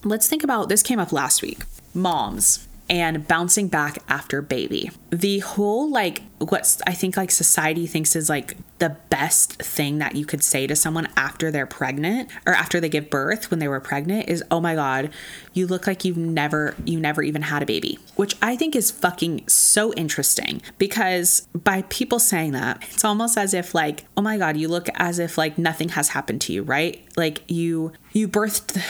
let's 0.05 0.29
think 0.29 0.41
about 0.41 0.69
this 0.69 0.81
came 0.81 0.99
up 0.99 1.11
last 1.11 1.41
week 1.41 1.59
moms 1.93 2.65
and 2.89 3.27
bouncing 3.27 3.67
back 3.67 3.99
after 4.07 4.41
baby. 4.41 4.89
The 5.09 5.39
whole 5.39 5.91
like 5.91 6.21
what 6.51 6.81
I 6.85 6.93
think 6.93 7.15
like 7.17 7.31
society 7.31 7.87
thinks 7.87 8.15
is 8.15 8.29
like 8.29 8.57
the 8.79 8.97
best 9.09 9.61
thing 9.61 9.99
that 9.99 10.15
you 10.15 10.25
could 10.25 10.43
say 10.43 10.67
to 10.67 10.75
someone 10.75 11.07
after 11.15 11.51
they're 11.51 11.65
pregnant 11.65 12.29
or 12.45 12.53
after 12.53 12.79
they 12.79 12.89
give 12.89 13.09
birth 13.09 13.49
when 13.49 13.59
they 13.59 13.67
were 13.67 13.79
pregnant 13.79 14.27
is 14.27 14.43
oh 14.51 14.59
my 14.59 14.75
god 14.75 15.09
you 15.53 15.65
look 15.67 15.87
like 15.87 16.03
you've 16.03 16.17
never 16.17 16.75
you 16.83 16.99
never 16.99 17.21
even 17.21 17.43
had 17.43 17.61
a 17.61 17.65
baby 17.65 17.97
which 18.15 18.35
i 18.41 18.55
think 18.57 18.75
is 18.75 18.91
fucking 18.91 19.47
so 19.47 19.93
interesting 19.93 20.61
because 20.77 21.47
by 21.53 21.83
people 21.83 22.19
saying 22.19 22.51
that 22.51 22.83
it's 22.91 23.05
almost 23.05 23.37
as 23.37 23.53
if 23.53 23.73
like 23.73 24.03
oh 24.17 24.21
my 24.21 24.37
god 24.37 24.57
you 24.57 24.67
look 24.67 24.89
as 24.95 25.19
if 25.19 25.37
like 25.37 25.57
nothing 25.57 25.89
has 25.89 26.09
happened 26.09 26.41
to 26.41 26.51
you 26.51 26.63
right? 26.63 27.03
Like 27.15 27.43
you 27.47 27.91
you 28.11 28.27
birthed 28.27 28.81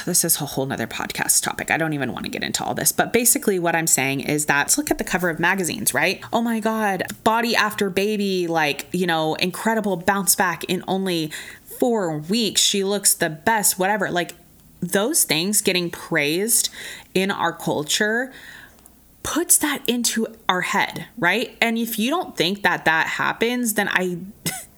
this 0.04 0.24
is 0.24 0.40
a 0.40 0.46
whole 0.46 0.66
nother 0.66 0.86
podcast 0.86 1.42
topic. 1.42 1.70
I 1.70 1.76
don't 1.76 1.92
even 1.92 2.12
want 2.12 2.24
to 2.24 2.30
get 2.30 2.42
into 2.42 2.64
all 2.64 2.74
this 2.74 2.90
but 2.92 3.12
basically 3.12 3.58
what 3.58 3.76
i'm 3.76 3.86
saying 3.86 4.20
is 4.20 4.46
that 4.46 4.62
let's 4.62 4.78
look 4.78 4.90
at 4.90 4.98
the 4.98 5.04
cover 5.04 5.30
of 5.30 5.38
magazines 5.38 5.94
right? 5.94 6.22
Oh 6.32 6.42
my 6.42 6.58
god 6.60 6.89
body 7.24 7.54
after 7.54 7.90
baby 7.90 8.46
like 8.46 8.86
you 8.92 9.06
know 9.06 9.34
incredible 9.36 9.96
bounce 9.96 10.34
back 10.34 10.64
in 10.64 10.82
only 10.86 11.30
four 11.78 12.18
weeks 12.18 12.60
she 12.60 12.84
looks 12.84 13.14
the 13.14 13.30
best 13.30 13.78
whatever 13.78 14.10
like 14.10 14.32
those 14.80 15.24
things 15.24 15.60
getting 15.60 15.90
praised 15.90 16.70
in 17.14 17.30
our 17.30 17.52
culture 17.52 18.32
puts 19.22 19.58
that 19.58 19.86
into 19.88 20.26
our 20.48 20.62
head, 20.62 21.06
right? 21.18 21.56
And 21.60 21.76
if 21.76 21.98
you 21.98 22.10
don't 22.10 22.36
think 22.36 22.62
that 22.62 22.84
that 22.86 23.06
happens, 23.06 23.74
then 23.74 23.88
I 23.88 24.18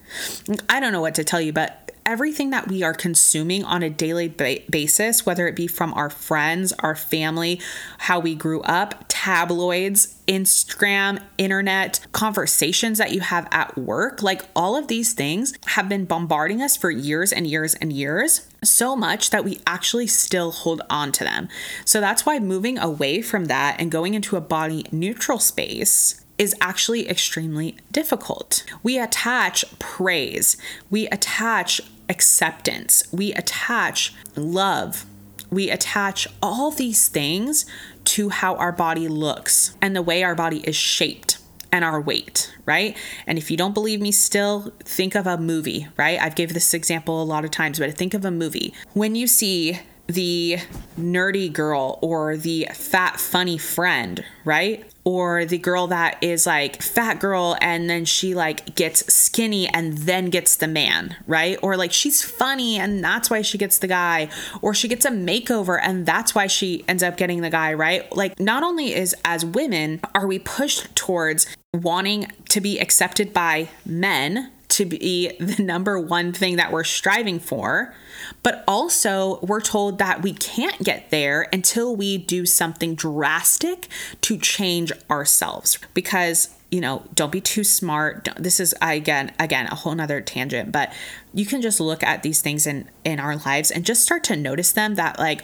I 0.69 0.79
don't 0.79 0.91
know 0.91 1.01
what 1.01 1.15
to 1.15 1.23
tell 1.23 1.41
you, 1.41 1.53
but 1.53 1.82
everything 2.05 2.49
that 2.51 2.67
we 2.67 2.83
are 2.83 2.93
consuming 2.93 3.63
on 3.63 3.83
a 3.83 3.89
daily 3.89 4.27
ba- 4.27 4.61
basis, 4.69 5.25
whether 5.25 5.47
it 5.47 5.55
be 5.55 5.67
from 5.67 5.93
our 5.93 6.09
friends, 6.09 6.73
our 6.79 6.95
family, 6.95 7.61
how 7.99 8.19
we 8.19 8.35
grew 8.35 8.61
up, 8.61 9.05
tabloids, 9.07 10.19
Instagram, 10.27 11.21
internet, 11.37 11.99
conversations 12.11 12.97
that 12.97 13.11
you 13.11 13.21
have 13.21 13.47
at 13.51 13.77
work, 13.77 14.21
like 14.21 14.43
all 14.55 14.75
of 14.75 14.87
these 14.87 15.13
things 15.13 15.53
have 15.67 15.87
been 15.87 16.05
bombarding 16.05 16.61
us 16.61 16.75
for 16.75 16.91
years 16.91 17.31
and 17.31 17.47
years 17.47 17.73
and 17.75 17.93
years. 17.93 18.47
So 18.63 18.95
much 18.95 19.29
that 19.31 19.43
we 19.43 19.59
actually 19.67 20.07
still 20.07 20.51
hold 20.51 20.81
on 20.89 21.11
to 21.13 21.23
them. 21.23 21.49
So 21.85 21.99
that's 21.99 22.25
why 22.25 22.39
moving 22.39 22.77
away 22.77 23.21
from 23.21 23.45
that 23.45 23.75
and 23.79 23.91
going 23.91 24.13
into 24.13 24.37
a 24.37 24.41
body 24.41 24.85
neutral 24.91 25.39
space 25.39 26.22
is 26.37 26.55
actually 26.61 27.07
extremely 27.09 27.77
difficult. 27.91 28.63
We 28.81 28.99
attach 28.99 29.65
praise, 29.79 30.57
we 30.89 31.07
attach 31.07 31.81
acceptance, 32.09 33.03
we 33.11 33.33
attach 33.33 34.13
love, 34.35 35.05
we 35.49 35.69
attach 35.69 36.27
all 36.41 36.71
these 36.71 37.07
things 37.07 37.65
to 38.05 38.29
how 38.29 38.55
our 38.55 38.71
body 38.71 39.07
looks 39.07 39.77
and 39.81 39.95
the 39.95 40.01
way 40.01 40.23
our 40.23 40.35
body 40.35 40.59
is 40.61 40.75
shaped 40.75 41.37
and 41.71 41.83
our 41.83 41.99
weight, 41.99 42.53
right? 42.65 42.95
And 43.25 43.37
if 43.37 43.49
you 43.49 43.57
don't 43.57 43.73
believe 43.73 44.01
me 44.01 44.11
still, 44.11 44.73
think 44.83 45.15
of 45.15 45.25
a 45.25 45.37
movie, 45.37 45.87
right? 45.97 46.19
I've 46.19 46.35
given 46.35 46.53
this 46.53 46.73
example 46.73 47.21
a 47.21 47.25
lot 47.25 47.45
of 47.45 47.51
times, 47.51 47.79
but 47.79 47.95
think 47.97 48.13
of 48.13 48.25
a 48.25 48.31
movie. 48.31 48.73
When 48.93 49.15
you 49.15 49.25
see 49.25 49.79
the 50.07 50.57
nerdy 50.99 51.51
girl 51.51 51.97
or 52.01 52.37
the 52.37 52.67
fat 52.73 53.19
funny 53.19 53.57
friend, 53.57 54.23
right? 54.45 54.85
Or 55.05 55.43
the 55.43 55.57
girl 55.57 55.87
that 55.87 56.17
is 56.21 56.45
like 56.45 56.81
fat 56.81 57.19
girl 57.19 57.57
and 57.59 57.89
then 57.89 58.05
she 58.05 58.33
like 58.33 58.75
gets 58.75 59.13
skinny 59.13 59.67
and 59.67 59.97
then 59.97 60.29
gets 60.29 60.55
the 60.55 60.67
man, 60.67 61.17
right? 61.27 61.57
Or 61.61 61.75
like 61.75 61.91
she's 61.91 62.21
funny 62.21 62.77
and 62.77 63.03
that's 63.03 63.29
why 63.29 63.41
she 63.41 63.57
gets 63.57 63.79
the 63.79 63.87
guy, 63.87 64.29
or 64.61 64.73
she 64.73 64.87
gets 64.87 65.03
a 65.05 65.09
makeover 65.09 65.79
and 65.81 66.05
that's 66.05 66.33
why 66.33 66.47
she 66.47 66.85
ends 66.87 67.03
up 67.03 67.17
getting 67.17 67.41
the 67.41 67.49
guy, 67.49 67.73
right? 67.73 68.09
Like 68.15 68.39
not 68.39 68.63
only 68.63 68.93
is 68.93 69.13
as 69.25 69.43
women 69.43 69.99
are 70.15 70.25
we 70.25 70.39
pushed 70.39 70.95
towards 70.95 71.47
wanting 71.73 72.31
to 72.49 72.61
be 72.61 72.79
accepted 72.79 73.33
by 73.33 73.67
men 73.85 74.51
to 74.73 74.85
be 74.85 75.35
the 75.39 75.61
number 75.61 75.99
one 75.99 76.33
thing 76.33 76.57
that 76.57 76.71
we're 76.71 76.83
striving 76.83 77.39
for. 77.39 77.93
But 78.41 78.63
also, 78.67 79.39
we're 79.41 79.61
told 79.61 79.97
that 79.99 80.21
we 80.21 80.33
can't 80.33 80.83
get 80.83 81.09
there 81.09 81.47
until 81.53 81.95
we 81.95 82.17
do 82.17 82.45
something 82.45 82.95
drastic 82.95 83.87
to 84.21 84.37
change 84.37 84.91
ourselves. 85.09 85.77
Because 85.93 86.49
you 86.71 86.81
know 86.81 87.03
don't 87.13 87.31
be 87.31 87.39
too 87.39 87.63
smart 87.63 88.27
this 88.35 88.59
is 88.59 88.73
again 88.81 89.31
again 89.37 89.67
a 89.67 89.75
whole 89.75 89.93
nother 89.93 90.19
tangent 90.21 90.71
but 90.71 90.91
you 91.31 91.45
can 91.45 91.61
just 91.61 91.79
look 91.79 92.01
at 92.01 92.23
these 92.23 92.41
things 92.41 92.65
in 92.65 92.89
in 93.03 93.19
our 93.19 93.35
lives 93.35 93.69
and 93.69 93.85
just 93.85 94.01
start 94.01 94.23
to 94.23 94.35
notice 94.35 94.71
them 94.71 94.95
that 94.95 95.19
like 95.19 95.43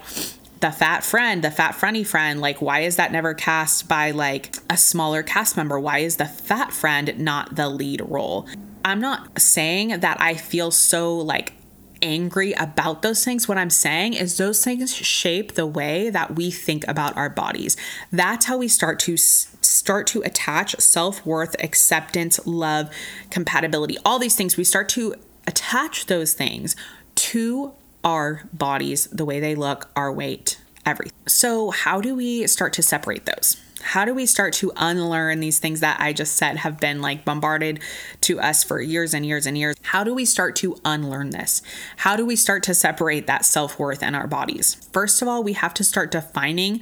the 0.60 0.70
fat 0.70 1.02
friend, 1.02 1.42
the 1.42 1.50
fat 1.50 1.74
funny 1.74 2.04
friend, 2.04 2.40
like 2.40 2.60
why 2.60 2.80
is 2.80 2.96
that 2.96 3.12
never 3.12 3.34
cast 3.34 3.88
by 3.88 4.10
like 4.10 4.56
a 4.68 4.76
smaller 4.76 5.22
cast 5.22 5.56
member? 5.56 5.80
Why 5.80 5.98
is 5.98 6.16
the 6.16 6.26
fat 6.26 6.72
friend 6.72 7.18
not 7.18 7.56
the 7.56 7.68
lead 7.68 8.02
role? 8.06 8.46
I'm 8.84 9.00
not 9.00 9.40
saying 9.40 10.00
that 10.00 10.20
I 10.20 10.34
feel 10.34 10.70
so 10.70 11.16
like 11.16 11.52
angry 12.02 12.52
about 12.54 13.02
those 13.02 13.24
things. 13.24 13.46
What 13.46 13.58
I'm 13.58 13.70
saying 13.70 14.14
is 14.14 14.36
those 14.36 14.64
things 14.64 14.94
shape 14.94 15.54
the 15.54 15.66
way 15.66 16.10
that 16.10 16.34
we 16.36 16.50
think 16.50 16.86
about 16.88 17.16
our 17.16 17.28
bodies. 17.28 17.76
That's 18.10 18.46
how 18.46 18.58
we 18.58 18.68
start 18.68 18.98
to 19.00 19.16
start 19.16 20.06
to 20.08 20.22
attach 20.22 20.76
self-worth, 20.80 21.56
acceptance, 21.62 22.40
love, 22.46 22.90
compatibility. 23.30 23.98
All 24.04 24.18
these 24.18 24.36
things 24.36 24.56
we 24.56 24.64
start 24.64 24.88
to 24.90 25.14
attach 25.46 26.06
those 26.06 26.32
things 26.32 26.76
to 27.16 27.72
our 28.02 28.44
bodies, 28.52 29.06
the 29.08 29.24
way 29.24 29.40
they 29.40 29.54
look, 29.54 29.90
our 29.94 30.12
weight, 30.12 30.58
everything. 30.86 31.12
So, 31.26 31.70
how 31.70 32.00
do 32.00 32.14
we 32.14 32.46
start 32.46 32.72
to 32.74 32.82
separate 32.82 33.26
those? 33.26 33.56
How 33.82 34.04
do 34.04 34.14
we 34.14 34.26
start 34.26 34.52
to 34.54 34.72
unlearn 34.76 35.40
these 35.40 35.58
things 35.58 35.80
that 35.80 36.00
I 36.00 36.12
just 36.12 36.36
said 36.36 36.58
have 36.58 36.78
been 36.78 37.00
like 37.00 37.24
bombarded 37.24 37.80
to 38.22 38.40
us 38.40 38.62
for 38.62 38.80
years 38.80 39.14
and 39.14 39.24
years 39.26 39.46
and 39.46 39.56
years? 39.56 39.76
How 39.82 40.04
do 40.04 40.14
we 40.14 40.24
start 40.24 40.56
to 40.56 40.76
unlearn 40.84 41.30
this? 41.30 41.62
How 41.98 42.16
do 42.16 42.24
we 42.24 42.36
start 42.36 42.62
to 42.64 42.74
separate 42.74 43.26
that 43.26 43.44
self 43.44 43.78
worth 43.78 44.02
in 44.02 44.14
our 44.14 44.26
bodies? 44.26 44.74
First 44.92 45.22
of 45.22 45.28
all, 45.28 45.42
we 45.42 45.54
have 45.54 45.74
to 45.74 45.84
start 45.84 46.10
defining 46.10 46.80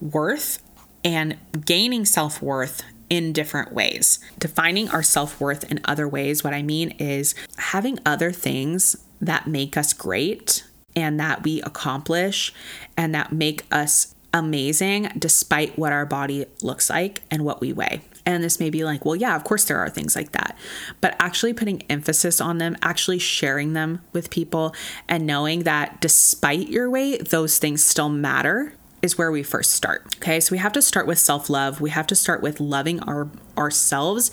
worth 0.00 0.62
and 1.04 1.36
gaining 1.64 2.04
self 2.04 2.42
worth 2.42 2.82
in 3.08 3.32
different 3.32 3.72
ways. 3.72 4.18
Defining 4.38 4.88
our 4.90 5.02
self 5.02 5.40
worth 5.40 5.70
in 5.70 5.80
other 5.84 6.08
ways, 6.08 6.42
what 6.42 6.54
I 6.54 6.62
mean 6.62 6.90
is 6.98 7.34
having 7.58 7.98
other 8.04 8.32
things 8.32 8.96
that 9.20 9.46
make 9.46 9.76
us 9.76 9.92
great 9.92 10.64
and 10.94 11.20
that 11.20 11.44
we 11.44 11.60
accomplish 11.62 12.52
and 12.96 13.14
that 13.14 13.30
make 13.30 13.64
us 13.70 14.14
amazing 14.38 15.10
despite 15.18 15.78
what 15.78 15.92
our 15.92 16.06
body 16.06 16.46
looks 16.62 16.90
like 16.90 17.22
and 17.30 17.44
what 17.44 17.60
we 17.60 17.72
weigh. 17.72 18.02
And 18.24 18.42
this 18.42 18.58
may 18.58 18.70
be 18.70 18.84
like, 18.84 19.04
well, 19.04 19.16
yeah, 19.16 19.36
of 19.36 19.44
course 19.44 19.64
there 19.64 19.78
are 19.78 19.88
things 19.88 20.16
like 20.16 20.32
that. 20.32 20.56
But 21.00 21.16
actually 21.18 21.52
putting 21.52 21.82
emphasis 21.82 22.40
on 22.40 22.58
them, 22.58 22.76
actually 22.82 23.18
sharing 23.18 23.72
them 23.72 24.00
with 24.12 24.30
people, 24.30 24.74
and 25.08 25.26
knowing 25.26 25.62
that 25.62 26.00
despite 26.00 26.68
your 26.68 26.90
weight, 26.90 27.28
those 27.28 27.58
things 27.58 27.84
still 27.84 28.08
matter 28.08 28.74
is 29.00 29.16
where 29.16 29.30
we 29.30 29.42
first 29.42 29.72
start. 29.72 30.16
Okay, 30.16 30.40
so 30.40 30.52
we 30.52 30.58
have 30.58 30.72
to 30.72 30.82
start 30.82 31.06
with 31.06 31.18
self 31.18 31.48
love. 31.48 31.80
We 31.80 31.90
have 31.90 32.06
to 32.08 32.14
start 32.14 32.42
with 32.42 32.60
loving 32.60 33.00
our 33.00 33.28
ourselves 33.56 34.30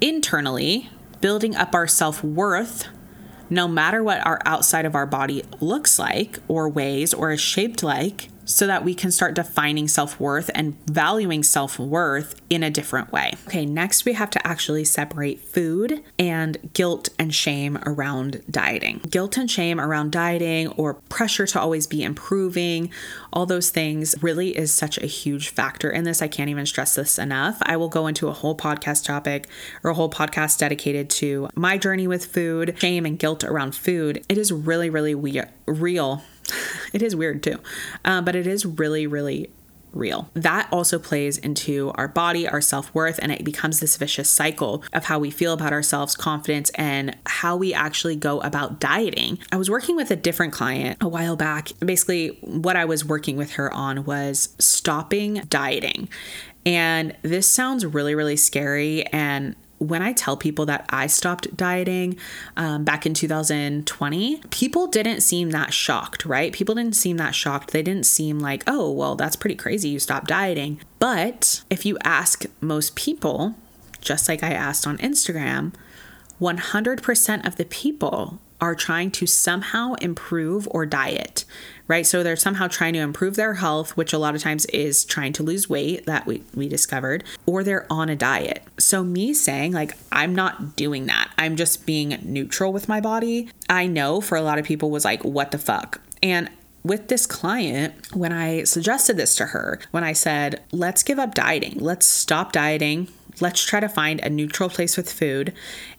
internally, 0.00 0.88
building 1.20 1.56
up 1.56 1.74
our 1.74 1.88
self 1.88 2.22
worth. 2.22 2.86
No 3.50 3.68
matter 3.68 4.02
what 4.02 4.24
our 4.24 4.40
outside 4.46 4.86
of 4.86 4.94
our 4.94 5.04
body 5.04 5.42
looks 5.60 5.98
like, 5.98 6.38
or 6.48 6.70
weighs, 6.70 7.12
or 7.12 7.32
is 7.32 7.40
shaped 7.40 7.82
like, 7.82 8.28
so 8.52 8.66
that 8.66 8.84
we 8.84 8.94
can 8.94 9.10
start 9.10 9.34
defining 9.34 9.88
self 9.88 10.20
worth 10.20 10.50
and 10.54 10.76
valuing 10.86 11.42
self 11.42 11.78
worth 11.78 12.34
in 12.50 12.62
a 12.62 12.70
different 12.70 13.10
way. 13.10 13.32
Okay, 13.46 13.64
next 13.64 14.04
we 14.04 14.12
have 14.12 14.30
to 14.30 14.46
actually 14.46 14.84
separate 14.84 15.40
food 15.40 16.02
and 16.18 16.70
guilt 16.74 17.08
and 17.18 17.34
shame 17.34 17.78
around 17.86 18.42
dieting. 18.50 19.00
Guilt 19.08 19.36
and 19.38 19.50
shame 19.50 19.80
around 19.80 20.12
dieting 20.12 20.68
or 20.68 20.94
pressure 20.94 21.46
to 21.46 21.60
always 21.60 21.86
be 21.86 22.02
improving, 22.02 22.90
all 23.32 23.46
those 23.46 23.70
things 23.70 24.14
really 24.20 24.56
is 24.56 24.72
such 24.72 24.98
a 24.98 25.06
huge 25.06 25.48
factor 25.48 25.90
in 25.90 26.04
this. 26.04 26.20
I 26.20 26.28
can't 26.28 26.50
even 26.50 26.66
stress 26.66 26.94
this 26.94 27.18
enough. 27.18 27.58
I 27.62 27.76
will 27.78 27.88
go 27.88 28.06
into 28.06 28.28
a 28.28 28.32
whole 28.32 28.56
podcast 28.56 29.04
topic 29.04 29.48
or 29.82 29.90
a 29.90 29.94
whole 29.94 30.10
podcast 30.10 30.58
dedicated 30.58 31.08
to 31.10 31.48
my 31.54 31.78
journey 31.78 32.06
with 32.06 32.26
food, 32.26 32.76
shame 32.78 33.06
and 33.06 33.18
guilt 33.18 33.44
around 33.44 33.74
food. 33.74 34.24
It 34.28 34.36
is 34.36 34.52
really, 34.52 34.90
really 34.90 35.14
we- 35.14 35.40
real 35.66 36.22
it 36.92 37.02
is 37.02 37.16
weird 37.16 37.42
too, 37.42 37.58
uh, 38.04 38.20
but 38.22 38.34
it 38.34 38.46
is 38.46 38.64
really, 38.64 39.06
really 39.06 39.50
real. 39.92 40.30
That 40.34 40.68
also 40.72 40.98
plays 40.98 41.38
into 41.38 41.92
our 41.94 42.08
body, 42.08 42.48
our 42.48 42.60
self 42.60 42.94
worth, 42.94 43.18
and 43.22 43.30
it 43.30 43.44
becomes 43.44 43.80
this 43.80 43.96
vicious 43.96 44.28
cycle 44.28 44.82
of 44.92 45.04
how 45.04 45.18
we 45.18 45.30
feel 45.30 45.52
about 45.52 45.72
ourselves, 45.72 46.16
confidence, 46.16 46.70
and 46.70 47.16
how 47.26 47.56
we 47.56 47.74
actually 47.74 48.16
go 48.16 48.40
about 48.40 48.80
dieting. 48.80 49.38
I 49.50 49.56
was 49.56 49.70
working 49.70 49.96
with 49.96 50.10
a 50.10 50.16
different 50.16 50.52
client 50.52 50.98
a 51.00 51.08
while 51.08 51.36
back. 51.36 51.72
Basically, 51.80 52.38
what 52.40 52.76
I 52.76 52.84
was 52.84 53.04
working 53.04 53.36
with 53.36 53.52
her 53.52 53.72
on 53.72 54.04
was 54.04 54.54
stopping 54.58 55.34
dieting. 55.48 56.08
And 56.64 57.16
this 57.22 57.48
sounds 57.48 57.84
really, 57.84 58.14
really 58.14 58.36
scary. 58.36 59.04
And 59.06 59.56
when 59.82 60.02
I 60.02 60.12
tell 60.12 60.36
people 60.36 60.66
that 60.66 60.86
I 60.90 61.06
stopped 61.06 61.56
dieting 61.56 62.16
um, 62.56 62.84
back 62.84 63.04
in 63.04 63.14
2020, 63.14 64.42
people 64.50 64.86
didn't 64.86 65.20
seem 65.20 65.50
that 65.50 65.74
shocked, 65.74 66.24
right? 66.24 66.52
People 66.52 66.74
didn't 66.74 66.96
seem 66.96 67.16
that 67.18 67.34
shocked. 67.34 67.72
They 67.72 67.82
didn't 67.82 68.06
seem 68.06 68.38
like, 68.38 68.62
oh, 68.66 68.90
well, 68.90 69.16
that's 69.16 69.36
pretty 69.36 69.56
crazy. 69.56 69.88
You 69.88 69.98
stopped 69.98 70.28
dieting. 70.28 70.80
But 70.98 71.62
if 71.68 71.84
you 71.84 71.98
ask 72.04 72.44
most 72.60 72.94
people, 72.94 73.56
just 74.00 74.28
like 74.28 74.42
I 74.42 74.52
asked 74.52 74.86
on 74.86 74.98
Instagram, 74.98 75.72
100% 76.40 77.46
of 77.46 77.56
the 77.56 77.64
people 77.64 78.40
are 78.60 78.74
trying 78.76 79.10
to 79.10 79.26
somehow 79.26 79.94
improve 79.94 80.68
or 80.70 80.86
diet, 80.86 81.44
right? 81.92 82.06
So 82.06 82.22
they're 82.22 82.36
somehow 82.36 82.68
trying 82.68 82.94
to 82.94 83.00
improve 83.00 83.36
their 83.36 83.52
health, 83.52 83.98
which 83.98 84.14
a 84.14 84.18
lot 84.18 84.34
of 84.34 84.40
times 84.40 84.64
is 84.66 85.04
trying 85.04 85.34
to 85.34 85.42
lose 85.42 85.68
weight 85.68 86.06
that 86.06 86.24
we, 86.24 86.42
we 86.54 86.66
discovered, 86.66 87.22
or 87.44 87.62
they're 87.62 87.86
on 87.92 88.08
a 88.08 88.16
diet. 88.16 88.62
So 88.78 89.04
me 89.04 89.34
saying, 89.34 89.72
like, 89.72 89.94
I'm 90.10 90.34
not 90.34 90.74
doing 90.74 91.04
that, 91.06 91.30
I'm 91.36 91.54
just 91.54 91.84
being 91.84 92.18
neutral 92.22 92.72
with 92.72 92.88
my 92.88 93.02
body, 93.02 93.50
I 93.68 93.88
know 93.88 94.22
for 94.22 94.38
a 94.38 94.42
lot 94.42 94.58
of 94.58 94.64
people 94.64 94.90
was 94.90 95.04
like, 95.04 95.22
what 95.22 95.50
the 95.50 95.58
fuck? 95.58 96.00
And 96.22 96.48
with 96.82 97.08
this 97.08 97.26
client, 97.26 97.92
when 98.14 98.32
I 98.32 98.64
suggested 98.64 99.18
this 99.18 99.36
to 99.36 99.44
her, 99.48 99.78
when 99.90 100.02
I 100.02 100.14
said, 100.14 100.62
let's 100.72 101.02
give 101.02 101.18
up 101.18 101.34
dieting, 101.34 101.74
let's 101.76 102.06
stop 102.06 102.52
dieting, 102.52 103.08
let's 103.38 103.62
try 103.62 103.80
to 103.80 103.88
find 103.90 104.18
a 104.20 104.30
neutral 104.30 104.70
place 104.70 104.96
with 104.96 105.12
food, 105.12 105.52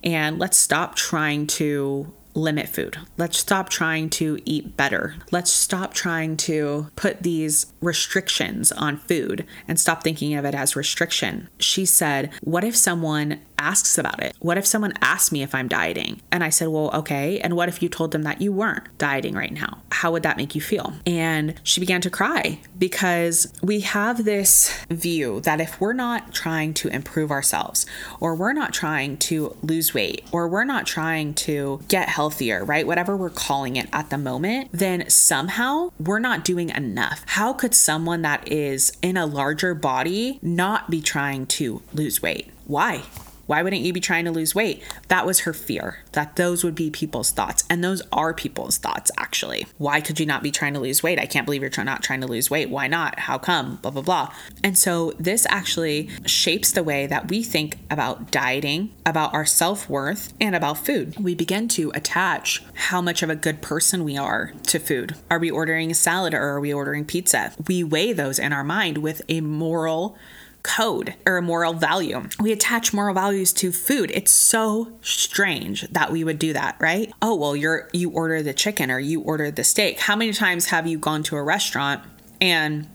and 0.03 0.39
let's 0.39 0.57
stop 0.57 0.95
trying 0.95 1.45
to 1.47 2.11
limit 2.35 2.69
food. 2.69 2.97
Let's 3.17 3.37
stop 3.37 3.69
trying 3.69 4.09
to 4.11 4.39
eat 4.45 4.75
better. 4.75 5.15
Let's 5.31 5.51
stop 5.51 5.93
trying 5.93 6.37
to 6.37 6.87
put 6.95 7.23
these 7.23 7.67
restrictions 7.81 8.71
on 8.71 8.97
food 8.97 9.45
and 9.67 9.79
stop 9.79 10.03
thinking 10.03 10.35
of 10.35 10.45
it 10.45 10.55
as 10.55 10.75
restriction. 10.75 11.49
She 11.59 11.85
said, 11.85 12.31
What 12.41 12.63
if 12.63 12.75
someone 12.75 13.39
asks 13.63 13.97
about 13.97 14.21
it? 14.21 14.35
What 14.39 14.57
if 14.57 14.65
someone 14.65 14.93
asked 15.01 15.31
me 15.31 15.41
if 15.41 15.55
I'm 15.55 15.69
dieting? 15.69 16.21
And 16.31 16.43
I 16.43 16.49
said, 16.49 16.67
Well, 16.67 16.91
okay. 16.93 17.39
And 17.39 17.55
what 17.55 17.69
if 17.69 17.81
you 17.81 17.87
told 17.87 18.11
them 18.11 18.23
that 18.23 18.41
you 18.41 18.51
weren't 18.51 18.85
dieting 18.97 19.35
right 19.35 19.53
now? 19.53 19.81
How 19.91 20.11
would 20.11 20.23
that 20.23 20.37
make 20.37 20.53
you 20.53 20.61
feel? 20.61 20.93
And 21.05 21.59
she 21.63 21.79
began 21.79 22.01
to 22.01 22.09
cry 22.09 22.59
because 22.77 23.51
we 23.61 23.79
have 23.81 24.25
this 24.25 24.85
view 24.89 25.39
that 25.41 25.61
if 25.61 25.79
we're 25.79 25.93
not 25.93 26.33
trying 26.33 26.73
to 26.73 26.89
improve 26.89 27.31
ourselves, 27.31 27.85
or 28.19 28.35
we're 28.35 28.53
not 28.53 28.73
trying 28.73 29.15
to 29.17 29.55
lose 29.61 29.93
weight, 29.93 30.25
or 30.31 30.47
we're 30.47 30.65
not 30.65 30.85
trying 30.85 31.33
to 31.33 31.81
get 31.87 32.09
healthier, 32.09 32.65
right? 32.65 32.85
Whatever 32.85 33.15
we're 33.15 33.29
calling 33.29 33.77
it 33.77 33.87
at 33.93 34.09
the 34.09 34.17
moment, 34.17 34.69
then 34.73 35.09
somehow 35.09 35.91
we're 35.99 36.19
not 36.19 36.43
doing 36.43 36.69
enough. 36.69 37.23
How 37.27 37.53
could 37.53 37.73
someone 37.73 38.23
that 38.23 38.51
is 38.51 38.91
in 39.01 39.15
a 39.15 39.25
larger 39.25 39.73
body 39.73 40.39
not 40.41 40.89
be 40.89 41.01
trying 41.01 41.45
to 41.45 41.81
lose 41.93 42.21
weight? 42.21 42.51
Why? 42.65 43.03
Why 43.45 43.61
wouldn't 43.61 43.81
you 43.81 43.91
be 43.91 43.99
trying 43.99 44.25
to 44.25 44.31
lose 44.31 44.55
weight? 44.55 44.83
That 45.09 45.25
was 45.25 45.41
her 45.41 45.53
fear, 45.53 45.99
that 46.13 46.37
those 46.37 46.63
would 46.63 46.75
be 46.75 46.89
people's 46.89 47.31
thoughts. 47.31 47.63
And 47.69 47.83
those 47.83 48.01
are 48.11 48.33
people's 48.33 48.77
thoughts, 48.77 49.11
actually. 49.17 49.67
Why 49.77 50.01
could 50.01 50.19
you 50.19 50.25
not 50.25 50.43
be 50.43 50.51
trying 50.51 50.73
to 50.75 50.79
lose 50.79 51.03
weight? 51.03 51.19
I 51.19 51.25
can't 51.25 51.45
believe 51.45 51.61
you're 51.61 51.83
not 51.83 52.03
trying 52.03 52.21
to 52.21 52.27
lose 52.27 52.49
weight. 52.49 52.69
Why 52.69 52.87
not? 52.87 53.19
How 53.19 53.37
come? 53.37 53.77
Blah, 53.77 53.91
blah, 53.91 54.01
blah. 54.01 54.33
And 54.63 54.77
so 54.77 55.13
this 55.19 55.45
actually 55.49 56.09
shapes 56.25 56.71
the 56.71 56.83
way 56.83 57.05
that 57.07 57.29
we 57.29 57.43
think 57.43 57.77
about 57.89 58.31
dieting, 58.31 58.93
about 59.05 59.33
our 59.33 59.45
self 59.45 59.89
worth, 59.89 60.33
and 60.39 60.55
about 60.55 60.77
food. 60.85 61.15
We 61.19 61.35
begin 61.35 61.67
to 61.69 61.91
attach 61.93 62.63
how 62.73 63.01
much 63.01 63.23
of 63.23 63.29
a 63.29 63.35
good 63.35 63.61
person 63.61 64.03
we 64.03 64.17
are 64.17 64.53
to 64.67 64.79
food. 64.79 65.15
Are 65.29 65.39
we 65.39 65.51
ordering 65.51 65.91
a 65.91 65.95
salad 65.95 66.33
or 66.33 66.41
are 66.41 66.59
we 66.59 66.73
ordering 66.73 67.05
pizza? 67.05 67.53
We 67.67 67.83
weigh 67.83 68.13
those 68.13 68.39
in 68.39 68.53
our 68.53 68.63
mind 68.63 68.99
with 68.99 69.21
a 69.27 69.41
moral 69.41 70.17
code 70.63 71.13
or 71.25 71.37
a 71.37 71.41
moral 71.41 71.73
value. 71.73 72.23
We 72.39 72.51
attach 72.51 72.93
moral 72.93 73.13
values 73.13 73.53
to 73.53 73.71
food. 73.71 74.11
It's 74.13 74.31
so 74.31 74.93
strange 75.01 75.81
that 75.89 76.11
we 76.11 76.23
would 76.23 76.39
do 76.39 76.53
that, 76.53 76.77
right? 76.79 77.13
Oh, 77.21 77.35
well, 77.35 77.55
you're 77.55 77.89
you 77.93 78.09
order 78.09 78.41
the 78.41 78.53
chicken 78.53 78.89
or 78.89 78.99
you 78.99 79.21
order 79.21 79.51
the 79.51 79.63
steak. 79.63 79.99
How 79.99 80.15
many 80.15 80.33
times 80.33 80.67
have 80.67 80.87
you 80.87 80.97
gone 80.97 81.23
to 81.23 81.35
a 81.35 81.43
restaurant 81.43 82.01
and 82.41 82.87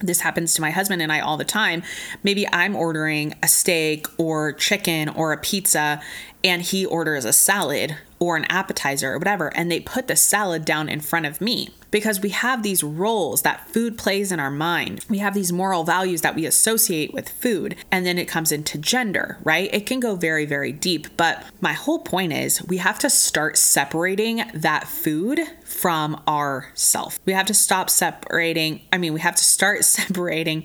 this 0.00 0.20
happens 0.20 0.54
to 0.54 0.60
my 0.60 0.70
husband 0.70 1.00
and 1.00 1.12
I 1.12 1.20
all 1.20 1.36
the 1.36 1.44
time. 1.44 1.82
Maybe 2.22 2.46
I'm 2.52 2.74
ordering 2.76 3.34
a 3.42 3.48
steak 3.48 4.06
or 4.18 4.52
chicken 4.52 5.08
or 5.08 5.32
a 5.32 5.38
pizza 5.38 6.02
and 6.42 6.60
he 6.60 6.84
orders 6.84 7.24
a 7.24 7.32
salad 7.32 7.96
or 8.18 8.36
an 8.36 8.44
appetizer 8.46 9.14
or 9.14 9.18
whatever, 9.18 9.48
and 9.56 9.70
they 9.70 9.80
put 9.80 10.08
the 10.08 10.16
salad 10.16 10.64
down 10.64 10.88
in 10.88 11.00
front 11.00 11.26
of 11.26 11.40
me 11.40 11.70
because 11.94 12.18
we 12.18 12.30
have 12.30 12.64
these 12.64 12.82
roles 12.82 13.42
that 13.42 13.68
food 13.68 13.96
plays 13.96 14.32
in 14.32 14.40
our 14.40 14.50
mind. 14.50 15.04
We 15.08 15.18
have 15.18 15.32
these 15.32 15.52
moral 15.52 15.84
values 15.84 16.22
that 16.22 16.34
we 16.34 16.44
associate 16.44 17.14
with 17.14 17.28
food, 17.28 17.76
and 17.92 18.04
then 18.04 18.18
it 18.18 18.26
comes 18.26 18.50
into 18.50 18.78
gender, 18.78 19.38
right? 19.44 19.72
It 19.72 19.86
can 19.86 20.00
go 20.00 20.16
very, 20.16 20.44
very 20.44 20.72
deep. 20.72 21.16
But 21.16 21.44
my 21.60 21.72
whole 21.72 22.00
point 22.00 22.32
is 22.32 22.60
we 22.64 22.78
have 22.78 22.98
to 22.98 23.08
start 23.08 23.56
separating 23.56 24.42
that 24.54 24.88
food 24.88 25.38
from 25.64 26.20
our 26.26 26.72
self. 26.74 27.20
We 27.26 27.32
have 27.32 27.46
to 27.46 27.54
stop 27.54 27.88
separating, 27.88 28.82
I 28.92 28.98
mean, 28.98 29.14
we 29.14 29.20
have 29.20 29.36
to 29.36 29.44
start 29.44 29.84
separating 29.84 30.64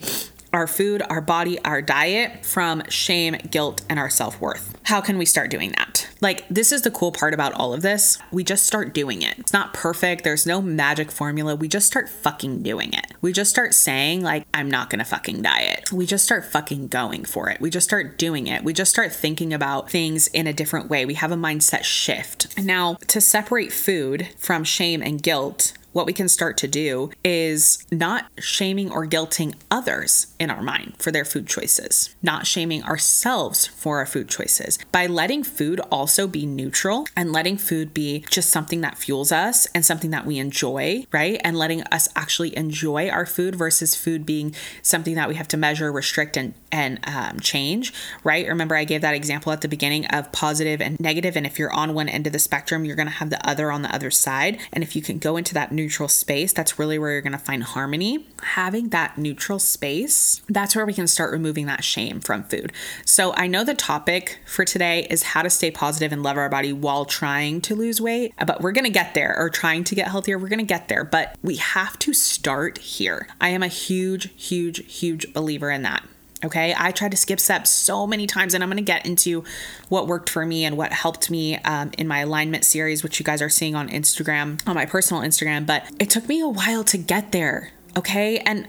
our 0.54 0.68
food, 0.68 1.02
our 1.10 1.22
body, 1.22 1.60
our 1.64 1.82
diet 1.82 2.46
from 2.46 2.84
shame, 2.90 3.38
guilt, 3.50 3.82
and 3.90 4.00
our 4.00 4.10
self 4.10 4.40
worth. 4.42 4.78
How 4.84 5.02
can 5.02 5.18
we 5.18 5.26
start 5.26 5.52
doing 5.52 5.72
that? 5.74 6.08
Like, 6.22 6.48
this 6.50 6.72
is 6.72 6.82
the 6.82 6.92
cool 6.92 7.12
part 7.12 7.34
about 7.34 7.54
all 7.54 7.74
of 7.74 7.82
this. 7.82 8.18
We 8.32 8.44
just 8.44 8.66
start 8.66 8.94
doing 8.94 9.22
it. 9.22 9.38
It's 9.40 9.54
not 9.54 9.74
perfect, 9.74 10.24
there's 10.24 10.46
no 10.46 10.62
magic 10.62 11.12
formula. 11.12 11.56
We 11.56 11.68
just 11.68 11.88
start 11.88 12.10
fucking 12.10 12.64
doing 12.64 12.94
it. 12.94 13.06
We 13.22 13.32
just 13.32 13.50
start 13.50 13.74
saying, 13.74 14.22
like, 14.22 14.46
I'm 14.54 14.70
not 14.70 14.90
gonna 14.90 15.06
fucking 15.06 15.42
diet. 15.42 15.92
We 15.92 16.06
just 16.06 16.26
start 16.26 16.46
fucking 16.46 16.88
going 16.88 17.26
for 17.26 17.50
it. 17.50 17.62
We 17.62 17.70
just 17.70 17.88
start 17.88 18.18
doing 18.18 18.48
it. 18.48 18.64
We 18.64 18.74
just 18.74 18.92
start 18.92 19.14
thinking 19.14 19.54
about 19.54 19.90
things 19.90 20.28
in 20.28 20.48
a 20.48 20.54
different 20.54 20.90
way. 20.90 21.06
We 21.06 21.14
have 21.16 21.32
a 21.32 21.36
mindset 21.36 21.84
shift. 21.84 22.58
Now, 22.58 22.98
to 23.08 23.22
separate 23.22 23.72
food 23.72 24.30
from 24.38 24.64
shame 24.64 25.02
and 25.02 25.22
guilt, 25.22 25.74
what 25.93 26.06
we 26.06 26.13
can 26.13 26.30
start 26.30 26.58
to 26.58 26.67
do 26.67 27.12
is 27.23 27.86
not 27.91 28.25
shaming 28.39 28.91
or 28.91 29.06
guilting 29.06 29.56
others 29.71 30.36
in 30.39 30.49
our 30.49 30.62
mind 30.62 30.93
for 30.99 31.12
their 31.12 31.25
food 31.25 31.47
choices, 31.47 32.15
not 32.21 32.45
shaming 32.45 32.84
ourselves 32.84 33.67
for 33.67 33.97
our 33.97 34.06
food 34.06 34.30
choices 34.30 34.78
by 34.91 35.06
letting 35.08 35.43
food 35.43 35.80
also 35.91 36.28
be 36.28 36.45
neutral 36.45 37.06
and 37.15 37.32
letting 37.32 37.58
food 37.58 37.93
be 37.93 38.23
just 38.30 38.49
something 38.49 38.82
that 38.82 38.97
fuels 38.97 39.32
us 39.32 39.65
and 39.73 39.86
something 39.86 40.12
that 40.12 40.25
we 40.25 40.38
enjoy, 40.38 41.06
right? 41.12 41.39
And 41.43 41.58
letting 41.58 41.84
us 41.84 42.08
actually 42.15 42.56
enjoy 42.56 43.10
our 43.10 43.25
food 43.25 43.56
versus 43.56 43.95
food 43.95 44.25
being 44.25 44.56
something 44.82 45.15
that 45.15 45.30
we 45.30 45.36
have 45.36 45.47
to 45.49 45.58
measure, 45.58 45.91
restrict, 45.91 46.38
and 46.38 46.54
and 46.71 46.99
um, 47.08 47.39
change, 47.39 47.93
right? 48.23 48.47
Remember, 48.47 48.75
I 48.75 48.84
gave 48.84 49.02
that 49.02 49.15
example 49.15 49.52
at 49.52 49.62
the 49.62 49.67
beginning 49.67 50.06
of 50.08 50.32
positive 50.32 50.82
and 50.82 50.99
negative, 50.99 51.36
and 51.36 51.45
if 51.45 51.58
you're 51.58 51.73
on 51.73 51.93
one 51.93 52.08
end 52.10 52.28
of 52.28 52.34
the 52.34 52.39
spectrum, 52.39 52.86
you're 52.86 52.95
going 52.95 53.08
to 53.08 53.13
have 53.13 53.30
the 53.30 53.47
other 53.47 53.71
on 53.71 53.82
the 53.82 53.93
other 53.93 54.12
side. 54.12 54.60
And 54.71 54.84
if 54.84 54.95
you 54.95 55.02
can 55.02 55.17
go 55.17 55.38
into 55.38 55.54
that 55.56 55.71
neutral 55.80 56.10
space, 56.10 56.52
that's 56.52 56.78
really 56.78 57.00
where 57.00 57.12
you're 57.13 57.22
going 57.22 57.32
to 57.32 57.38
find 57.38 57.63
harmony. 57.63 58.28
Having 58.44 58.89
that 58.89 59.18
neutral 59.18 59.60
space, 59.60 60.42
that's 60.50 60.76
where 60.76 60.86
we 60.86 60.94
can 60.94 61.08
start 61.08 61.32
removing 61.32 61.68
that 61.68 61.86
shame 61.86 62.20
from 62.20 62.44
food. 62.44 62.74
So 63.06 63.34
I 63.36 63.48
know 63.48 63.63
the 63.63 63.74
topic 63.74 64.39
for 64.46 64.65
today 64.65 65.08
is 65.10 65.24
how 65.24 65.42
to 65.42 65.50
stay 65.50 65.72
positive 65.72 66.12
and 66.12 66.22
love 66.22 66.38
our 66.38 66.50
body 66.50 66.74
while 66.74 67.06
trying 67.06 67.62
to 67.62 67.76
lose 67.76 68.02
weight, 68.02 68.34
but 68.46 68.60
we're 68.62 68.74
going 68.74 68.86
to 68.86 68.92
get 68.92 69.13
there 69.13 69.34
or 69.38 69.50
trying 69.50 69.86
to 69.86 69.96
get 69.96 70.10
healthier. 70.10 70.38
We're 70.38 70.50
going 70.50 70.60
to 70.60 70.65
get 70.65 70.89
there, 70.89 71.06
but 71.06 71.38
we 71.42 71.56
have 71.56 71.98
to 72.00 72.13
start 72.13 72.78
here. 72.80 73.28
I 73.39 73.50
am 73.50 73.63
a 73.63 73.68
huge, 73.68 74.34
huge, 74.36 74.86
huge 74.94 75.32
believer 75.34 75.72
in 75.72 75.84
that. 75.84 76.04
Okay, 76.43 76.73
I 76.78 76.91
tried 76.91 77.12
to 77.12 77.17
skip 77.17 77.39
steps 77.39 77.69
so 77.69 78.08
many 78.08 78.25
times, 78.25 78.54
and 78.54 78.63
I'm 78.63 78.69
to 78.78 78.82
get 78.82 79.06
into 79.06 79.43
what 79.89 80.08
worked 80.08 80.30
for 80.30 80.45
me 80.45 80.63
and 80.63 80.78
what 80.78 80.93
helped 80.93 81.30
me 81.30 81.58
um, 81.58 81.91
in 81.97 82.08
my 82.08 82.19
alignment 82.19 82.63
series, 82.63 83.04
which 83.04 83.19
you 83.19 83.25
guys 83.25 83.41
are 83.41 83.49
seeing 83.49 83.75
on 83.75 83.89
Instagram, 83.89 84.65
on 84.65 84.75
my 84.75 84.86
personal 84.86 85.21
Instagram. 85.21 85.65
But 85.65 85.84
it 85.99 86.10
took 86.10 86.30
me 86.30 86.39
a 86.39 86.47
while 86.47 86.86
to 86.86 86.97
get 86.97 87.34
there. 87.34 87.71
Okay, 87.97 88.38
and 88.39 88.67